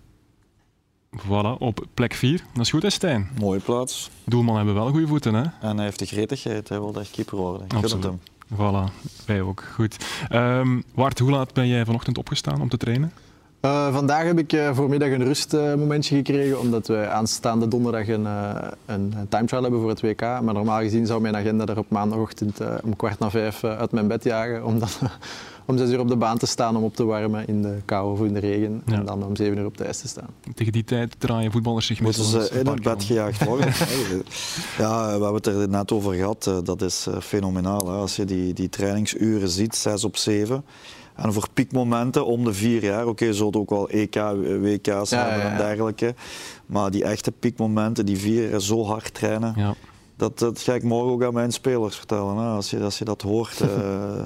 Voilà, 1.16 1.58
op 1.58 1.86
plek 1.94 2.14
4. 2.14 2.42
Dat 2.52 2.62
is 2.64 2.70
goed, 2.70 2.82
hè, 2.82 2.90
Stijn? 2.90 3.30
Mooie 3.40 3.60
plaats. 3.60 4.10
Doelman 4.24 4.56
hebben 4.56 4.74
wel 4.74 4.90
goede 4.90 5.06
voeten, 5.06 5.34
hè? 5.34 5.44
En 5.60 5.76
hij 5.76 5.84
heeft 5.84 5.98
de 5.98 6.06
gretigheid, 6.06 6.68
hij 6.68 6.80
wil 6.80 6.94
echt 7.00 7.10
keeper 7.10 7.36
worden. 7.36 7.66
Ik 7.66 7.72
het 7.72 8.02
hem. 8.02 8.20
Voilà, 8.54 8.92
wij 9.26 9.40
ook. 9.40 9.64
Goed. 9.74 9.96
Ehm 10.28 10.80
Wart, 10.94 11.18
hoe 11.18 11.30
laat 11.30 11.52
ben 11.52 11.66
jij 11.68 11.84
vanochtend 11.84 12.18
opgestaan 12.18 12.60
om 12.60 12.68
te 12.68 12.76
trainen? 12.76 13.12
Eh, 13.60 13.94
vandaag 13.94 14.24
heb 14.24 14.38
ik 14.38 14.52
eh, 14.52 14.74
voormiddag 14.74 15.08
een 15.08 15.24
rustmomentje 15.24 16.16
gekregen, 16.16 16.60
omdat 16.60 16.86
we 16.86 17.08
aanstaande 17.08 17.68
donderdag 17.68 18.08
een, 18.08 18.26
eh, 18.26 18.54
een 18.86 19.14
time 19.28 19.44
trial 19.46 19.62
hebben 19.62 19.80
voor 19.80 19.88
het 19.88 20.00
WK. 20.00 20.20
Maar 20.20 20.54
normaal 20.54 20.80
gezien 20.80 21.06
zou 21.06 21.20
mijn 21.20 21.36
agenda 21.36 21.66
er 21.66 21.78
op 21.78 21.90
maandagochtend 21.90 22.60
eh, 22.60 22.74
om 22.84 22.96
kwart 22.96 23.18
na 23.18 23.30
vijf 23.30 23.62
eh, 23.62 23.78
uit 23.78 23.92
mijn 23.92 24.08
bed 24.08 24.24
jagen, 24.24 24.64
om, 24.64 24.78
dan, 24.78 24.88
om 25.66 25.78
zes 25.78 25.90
uur 25.90 26.00
op 26.00 26.08
de 26.08 26.16
baan 26.16 26.38
te 26.38 26.46
staan 26.46 26.76
om 26.76 26.84
op 26.84 26.96
te 26.96 27.04
warmen 27.04 27.46
in 27.46 27.62
de 27.62 27.76
kou 27.84 28.12
of 28.12 28.20
in 28.26 28.32
de 28.34 28.40
regen. 28.40 28.82
En 28.86 29.04
dan 29.04 29.24
om 29.24 29.36
zeven 29.36 29.58
uur 29.58 29.66
op 29.66 29.76
de 29.76 29.84
ijs 29.84 29.98
te 29.98 30.08
staan. 30.08 30.28
Tegen 30.54 30.72
die 30.72 30.84
tijd 30.84 31.14
draaien 31.18 31.52
voetballers 31.52 31.86
zich 31.86 32.00
Moeten 32.00 32.22
meestal 32.22 32.40
ze 32.40 32.58
in 32.58 32.66
het 32.66 32.82
bed 32.82 33.04
gejaagd 33.04 33.44
worden? 33.44 33.66
ja, 34.78 35.04
we 35.06 35.10
hebben 35.10 35.34
het 35.34 35.46
er 35.46 35.68
net 35.68 35.92
over 35.92 36.14
gehad. 36.14 36.46
Eh, 36.46 36.58
Dat 36.64 36.82
is 36.82 37.06
eh, 37.06 37.20
fenomenaal. 37.20 37.86
Hè? 37.86 37.96
Als 37.96 38.16
je 38.16 38.24
die, 38.24 38.52
die 38.54 38.68
trainingsuren 38.68 39.48
ziet, 39.48 39.76
6 39.76 40.04
op 40.04 40.16
7. 40.16 40.64
En 41.16 41.32
voor 41.32 41.46
piekmomenten 41.54 42.26
om 42.26 42.44
de 42.44 42.52
vier 42.52 42.82
jaar, 42.82 43.06
oké, 43.06 43.32
zullen 43.32 43.46
het 43.46 43.56
ook 43.56 43.70
wel 43.70 43.88
EK, 43.88 44.14
WK's 44.60 45.10
Ja, 45.10 45.28
hebben 45.28 45.46
ja, 45.46 45.50
en 45.50 45.56
dergelijke. 45.56 46.14
Maar 46.66 46.90
die 46.90 47.04
echte 47.04 47.32
piekmomenten, 47.32 48.06
die 48.06 48.18
vier 48.18 48.50
jaar 48.50 48.60
zo 48.60 48.84
hard 48.84 49.14
trainen, 49.14 49.76
dat, 50.16 50.38
dat 50.38 50.60
ga 50.60 50.74
ik 50.74 50.82
morgen 50.82 51.12
ook 51.12 51.24
aan 51.24 51.34
mijn 51.34 51.52
spelers 51.52 51.96
vertellen. 51.96 52.36
Hè? 52.36 52.46
Als, 52.48 52.70
je, 52.70 52.80
als 52.80 52.98
je 52.98 53.04
dat 53.04 53.22
hoort, 53.22 53.60
eh, 53.60 53.68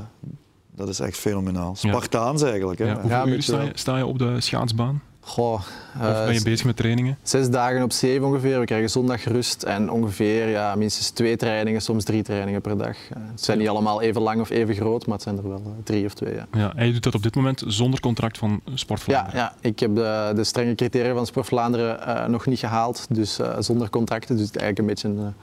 dat 0.76 0.88
is 0.88 1.00
echt 1.00 1.18
fenomenaal. 1.18 1.76
Spartaans 1.76 2.42
eigenlijk. 2.42 2.78
Hè? 2.78 2.86
Ja, 2.86 3.00
hoeveel 3.00 3.26
uur 3.26 3.42
sta 3.42 3.62
je, 3.62 3.70
sta 3.74 3.96
je 3.96 4.06
op 4.06 4.18
de 4.18 4.40
schaatsbaan? 4.40 5.02
Goh, 5.22 5.52
of 5.52 6.24
ben 6.24 6.34
je 6.34 6.42
bezig 6.42 6.66
met 6.66 6.76
trainingen? 6.76 7.18
Zes 7.22 7.50
dagen 7.50 7.82
op 7.82 7.92
zeven 7.92 8.26
ongeveer. 8.26 8.58
We 8.58 8.64
krijgen 8.64 8.90
zondag 8.90 9.24
rust 9.24 9.62
en 9.62 9.90
ongeveer 9.90 10.48
ja, 10.48 10.74
minstens 10.74 11.10
twee 11.10 11.36
trainingen, 11.36 11.80
soms 11.80 12.04
drie 12.04 12.22
trainingen 12.22 12.60
per 12.60 12.78
dag. 12.78 12.96
Uh, 12.96 13.16
het 13.30 13.44
zijn 13.44 13.58
niet 13.58 13.68
allemaal 13.68 14.00
even 14.02 14.22
lang 14.22 14.40
of 14.40 14.50
even 14.50 14.74
groot, 14.74 15.06
maar 15.06 15.14
het 15.14 15.22
zijn 15.22 15.36
er 15.36 15.48
wel 15.48 15.62
uh, 15.66 15.72
drie 15.84 16.06
of 16.06 16.14
twee. 16.14 16.34
Ja. 16.34 16.46
Ja, 16.52 16.72
en 16.76 16.86
je 16.86 16.92
doet 16.92 17.02
dat 17.02 17.14
op 17.14 17.22
dit 17.22 17.34
moment 17.34 17.62
zonder 17.66 18.00
contract 18.00 18.38
van 18.38 18.60
Sport 18.74 19.00
Vlaanderen? 19.00 19.38
Ja, 19.38 19.52
ja 19.60 19.68
ik 19.68 19.78
heb 19.78 19.94
de, 19.94 20.32
de 20.34 20.44
strenge 20.44 20.74
criteria 20.74 21.14
van 21.14 21.26
Sport 21.26 21.46
Vlaanderen 21.46 22.30
nog 22.30 22.46
niet 22.46 22.58
gehaald, 22.58 23.06
dus 23.10 23.38
zonder 23.58 23.90
contracten. 23.90 24.36
Dus 24.36 24.46
het 24.46 24.56
is 24.56 24.62
eigenlijk 24.62 24.78
een 24.78 25.10
beetje 25.10 25.24
een 25.24 25.34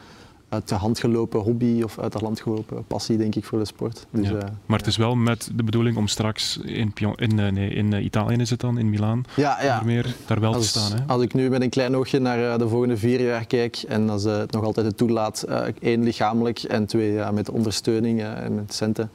uit 0.50 0.68
de 0.68 0.76
hand 0.76 1.00
gelopen 1.00 1.40
hobby 1.40 1.82
of 1.84 2.00
uit 2.00 2.12
de 2.12 2.20
hand 2.20 2.42
gelopen 2.42 2.86
passie, 2.88 3.18
denk 3.18 3.36
ik, 3.36 3.46
voor 3.46 3.60
de 3.60 3.66
sport. 3.66 4.06
Dus, 4.10 4.28
ja. 4.28 4.34
uh, 4.34 4.42
maar 4.66 4.78
het 4.78 4.88
is 4.88 4.98
wel 4.98 5.16
met 5.16 5.50
de 5.56 5.64
bedoeling 5.64 5.98
om 5.98 6.08
straks 6.08 6.58
in, 6.58 6.94
in, 7.16 7.38
uh, 7.38 7.52
nee, 7.52 7.70
in 7.70 7.94
uh, 7.94 8.04
Italië 8.04 8.36
is 8.36 8.50
het 8.50 8.60
dan, 8.60 8.78
in 8.78 8.90
Milaan, 8.90 9.24
ja, 9.36 9.64
ja. 9.64 9.82
meer 9.86 10.16
daar 10.26 10.40
wel 10.40 10.54
als, 10.54 10.72
te 10.72 10.80
staan. 10.80 11.00
Hè? 11.00 11.04
Als 11.08 11.22
ik 11.22 11.34
nu 11.34 11.50
met 11.50 11.62
een 11.62 11.70
klein 11.70 11.96
oogje 11.96 12.20
naar 12.20 12.58
de 12.58 12.68
volgende 12.68 12.98
vier 12.98 13.22
jaar 13.22 13.46
kijk 13.46 13.78
en 13.88 14.10
als 14.10 14.24
het 14.24 14.52
nog 14.52 14.64
altijd 14.64 14.86
het 14.86 14.98
toelaat, 14.98 15.46
één 15.80 16.04
lichamelijk 16.04 16.60
en 16.60 16.86
twee 16.86 17.32
met 17.32 17.50
ondersteuning 17.50 18.22
en 18.22 18.56
met 18.56 18.74
centen, 18.74 19.10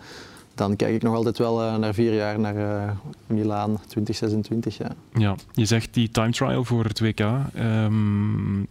dan 0.55 0.77
kijk 0.77 0.95
ik 0.95 1.03
nog 1.03 1.15
altijd 1.15 1.39
wel 1.39 1.79
naar 1.79 1.95
vier 1.95 2.15
jaar 2.15 2.41
naar 2.41 2.97
Milaan 3.27 3.81
2026. 3.87 4.79
Ja. 4.79 4.91
ja, 5.13 5.35
je 5.53 5.65
zegt 5.65 5.95
die 5.95 6.11
time 6.11 6.33
trial 6.33 6.65
voor 6.65 6.85
het 6.85 7.01
WK. 7.01 7.21
Um, 7.59 8.69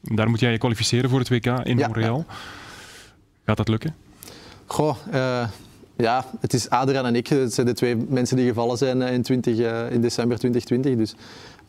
daar 0.00 0.30
moet 0.30 0.40
jij 0.40 0.52
je 0.52 0.58
kwalificeren 0.58 1.10
voor 1.10 1.18
het 1.18 1.28
WK 1.28 1.46
in 1.46 1.76
Montreal. 1.76 2.24
Gaat 3.44 3.56
dat 3.56 3.68
lukken? 3.68 3.94
Goh, 4.66 4.96
uh, 5.12 5.48
ja, 5.96 6.24
het 6.40 6.52
is 6.52 6.70
Adriaan 6.70 7.06
en 7.06 7.16
ik. 7.16 7.26
Het 7.26 7.54
zijn 7.54 7.66
de 7.66 7.72
twee 7.72 7.96
mensen 7.96 8.36
die 8.36 8.48
gevallen 8.48 8.78
zijn 8.78 9.02
in, 9.02 9.22
20, 9.22 9.58
uh, 9.58 9.90
in 9.90 10.00
december 10.00 10.38
2020. 10.38 10.96
Dus 10.96 11.14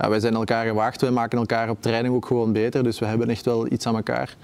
uh, 0.02 0.08
wij 0.08 0.20
zijn 0.20 0.34
elkaar 0.34 0.66
gewaagd. 0.66 1.02
Wij 1.02 1.12
maken 1.12 1.38
elkaar 1.38 1.70
op 1.70 1.82
training 1.82 2.16
ook 2.16 2.26
gewoon 2.26 2.54
beter. 2.54 2.84
Dus 2.84 3.00
we 3.00 3.06
hebben 3.06 3.30
echt 3.30 3.46
wel 3.46 3.72
iets 3.72 3.86
aan 3.86 3.96
elkaar. 3.96 4.36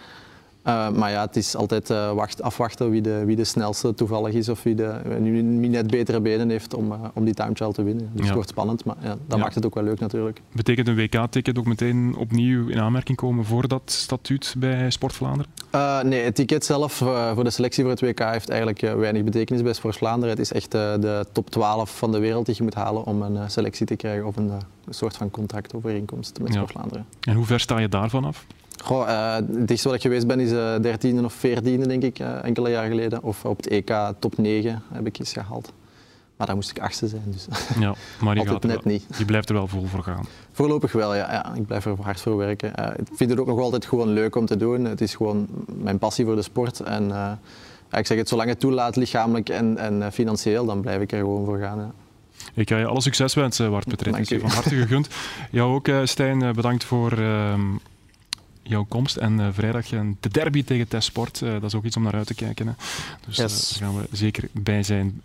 Uh, 0.68 0.89
maar 0.89 1.11
ja, 1.11 1.22
het 1.22 1.36
is 1.36 1.55
altijd 1.55 1.89
uh, 1.89 2.11
wacht, 2.11 2.41
afwachten 2.41 2.89
wie 2.89 3.01
de, 3.01 3.26
wie 3.26 3.36
de 3.36 3.43
snelste 3.43 3.93
toevallig 3.93 4.34
is 4.34 4.49
of 4.49 4.63
wie, 4.63 4.76
de, 4.76 5.01
wie 5.59 5.70
net 5.70 5.88
betere 5.88 6.22
benen 6.22 6.49
heeft 6.49 6.74
om, 6.74 6.91
uh, 6.91 6.99
om 7.13 7.26
die 7.26 7.34
time 7.34 7.53
trial 7.53 7.72
te 7.72 7.84
winnen. 7.84 8.09
Dus 8.11 8.20
ja. 8.20 8.26
het 8.26 8.34
wordt 8.34 8.49
spannend, 8.49 8.86
maar 8.86 8.95
ja, 9.01 9.07
dat 9.07 9.18
ja. 9.28 9.38
maakt 9.38 9.55
het 9.55 9.66
ook 9.66 9.74
wel 9.74 9.84
leuk 9.84 9.99
natuurlijk. 9.99 10.41
Betekent 10.51 10.88
een 10.88 10.95
WK-ticket 10.95 11.57
ook 11.57 11.66
meteen 11.66 12.16
opnieuw 12.18 12.68
in 12.68 12.80
aanmerking 12.80 13.18
komen 13.18 13.45
voor 13.45 13.68
dat 13.68 13.82
statuut 13.86 14.55
bij 14.57 14.89
Sport 14.89 15.13
Vlaanderen? 15.13 15.51
nee, 16.09 16.24
het 16.24 16.36
ticket 16.36 16.66
zelf 16.66 16.93
voor 17.34 17.43
de 17.43 17.49
selectie 17.49 17.84
voor 17.84 17.91
het 17.91 18.01
WK 18.01 18.20
heeft 18.20 18.49
eigenlijk 18.49 18.80
weinig 18.80 19.24
betekenis 19.24 19.61
bij 19.61 19.74
Sport 19.74 19.97
Vlaanderen. 19.97 20.30
Het 20.30 20.39
is 20.39 20.51
echt 20.51 20.72
de 20.72 21.26
top 21.32 21.49
12 21.49 21.97
van 21.97 22.11
de 22.11 22.20
wereld 22.20 22.45
die 22.45 22.55
je 22.57 22.63
moet 22.63 22.74
halen 22.74 23.03
om 23.03 23.22
een 23.22 23.49
selectie 23.49 23.86
te 23.86 23.95
krijgen 23.95 24.26
of 24.26 24.36
een, 24.36 24.49
een 24.49 24.93
soort 24.93 25.18
van 25.18 25.32
contractovereenkomst 25.32 26.39
met 26.41 26.53
Sport 26.53 26.72
Vlaanderen. 26.72 27.05
En 27.20 27.36
hoe 27.36 27.45
ver 27.45 27.59
sta 27.59 27.80
je 27.80 27.89
daarvan 27.89 28.26
af? 28.26 28.45
Goh, 28.84 29.07
uh, 29.07 29.36
het 29.36 29.67
dichtste 29.67 29.88
wat 29.88 29.97
ik 29.97 30.03
geweest 30.03 30.28
ben 30.28 30.39
is 30.39 30.51
uh, 30.51 30.80
dertiende 30.82 31.23
of 31.23 31.34
veertiende, 31.34 31.88
denk 31.88 32.03
ik, 32.03 32.19
uh, 32.19 32.43
enkele 32.43 32.69
jaar 32.69 32.88
geleden. 32.88 33.23
Of 33.23 33.45
op 33.45 33.57
het 33.57 33.67
EK 33.67 33.91
top 34.19 34.38
9 34.38 34.84
heb 34.93 35.05
ik 35.05 35.19
eens 35.19 35.34
gehaald. 35.34 35.73
Maar 36.38 36.47
daar 36.47 36.55
moest 36.55 36.69
ik 36.69 36.80
achtste 36.80 37.07
zijn. 37.07 37.23
Dus. 37.26 37.47
Ja, 37.80 37.95
maar 38.21 38.36
je, 38.36 38.47
gaat 38.47 38.63
net 38.63 38.84
wel, 38.84 38.93
niet. 38.93 39.05
je 39.17 39.26
blijft 39.26 39.49
er 39.49 39.55
wel 39.55 39.67
vol 39.67 39.86
voor 39.86 40.03
gaan. 40.03 40.26
Voorlopig 40.51 40.91
wel, 40.91 41.15
ja. 41.15 41.32
ja. 41.32 41.53
Ik 41.53 41.65
blijf 41.65 41.86
er 41.86 41.95
hard 42.01 42.21
voor 42.21 42.38
werken. 42.38 42.69
ik 42.97 43.07
vind 43.13 43.30
het 43.30 43.39
ook 43.39 43.47
nog 43.47 43.59
altijd 43.59 43.86
gewoon 43.86 44.09
leuk 44.09 44.36
om 44.36 44.45
te 44.45 44.57
doen. 44.57 44.86
Het 44.86 45.01
is 45.01 45.15
gewoon 45.15 45.47
mijn 45.65 45.97
passie 45.97 46.26
voor 46.26 46.36
de 46.36 46.41
sport. 46.41 46.80
En 46.80 47.39
ik 47.91 48.05
zeg 48.05 48.17
het, 48.17 48.30
zolang 48.30 48.49
het 48.49 48.59
toelaat, 48.59 48.95
lichamelijk 48.95 49.49
en, 49.49 49.78
en 49.78 50.11
financieel, 50.11 50.65
dan 50.65 50.82
blijf 50.82 51.01
ik 51.01 51.11
er 51.11 51.19
gewoon 51.19 51.45
voor 51.45 51.59
gaan. 51.59 51.78
Ja. 51.78 51.91
Ik 52.53 52.69
ga 52.69 52.78
je 52.78 52.86
alle 52.86 53.01
succes 53.01 53.34
wensen, 53.34 53.71
Bart 53.71 53.88
Petret. 53.88 54.28
Van 54.28 54.49
harte 54.49 54.76
gegund. 54.76 55.07
Jou 55.51 55.73
ook, 55.73 56.07
Stijn, 56.07 56.53
bedankt 56.53 56.84
voor 56.84 57.19
uh, 57.19 57.53
jouw 58.68 58.84
komst. 58.84 59.16
En 59.16 59.39
uh, 59.39 59.47
vrijdag 59.51 59.88
de 60.20 60.30
derby 60.32 60.63
tegen 60.63 60.88
Testsport. 60.88 61.41
Uh, 61.41 61.51
dat 61.51 61.63
is 61.63 61.76
ook 61.76 61.84
iets 61.84 61.95
om 61.95 62.03
naar 62.03 62.13
uit 62.13 62.28
te 62.28 62.34
kijken. 62.34 62.68
Hè. 62.68 62.74
Dus 63.26 63.38
yes. 63.38 63.70
daar 63.70 63.89
gaan 63.89 63.97
we 64.01 64.07
zeker 64.11 64.49
bij 64.51 64.84
zijn. 64.84 65.22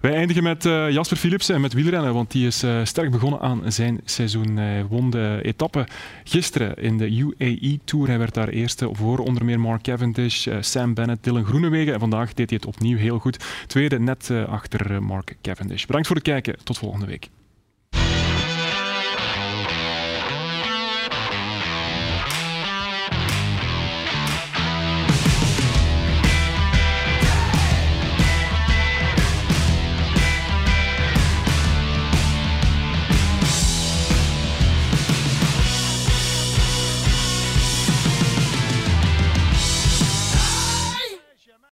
Wij 0.00 0.14
eindigen 0.14 0.42
met 0.42 0.62
Jasper 0.62 1.16
Philipsen 1.16 1.54
en 1.54 1.60
met 1.60 1.72
wielrennen, 1.72 2.14
want 2.14 2.30
die 2.30 2.46
is 2.46 2.64
sterk 2.82 3.10
begonnen 3.10 3.40
aan 3.40 3.72
zijn 3.72 4.00
seizoen. 4.04 4.56
Hij 4.56 4.84
won 4.84 5.10
de 5.10 5.40
etappe 5.42 5.86
gisteren 6.24 6.76
in 6.76 6.98
de 6.98 7.16
UAE 7.16 7.78
Tour. 7.84 8.06
Hij 8.06 8.18
werd 8.18 8.34
daar 8.34 8.48
eerste 8.48 8.88
voor 8.92 9.18
onder 9.18 9.44
meer 9.44 9.60
Mark 9.60 9.82
Cavendish, 9.82 10.48
Sam 10.60 10.94
Bennett, 10.94 11.24
Dylan 11.24 11.44
Groenewegen. 11.44 11.92
En 11.92 12.00
vandaag 12.00 12.34
deed 12.34 12.50
hij 12.50 12.58
het 12.62 12.74
opnieuw 12.74 12.96
heel 12.96 13.18
goed. 13.18 13.44
Tweede 13.66 13.98
net 13.98 14.30
achter 14.30 15.02
Mark 15.02 15.36
Cavendish. 15.42 15.84
Bedankt 15.84 16.06
voor 16.06 16.16
het 16.16 16.24
kijken. 16.24 16.56
Tot 16.64 16.78
volgende 16.78 17.06
week. 17.06 17.28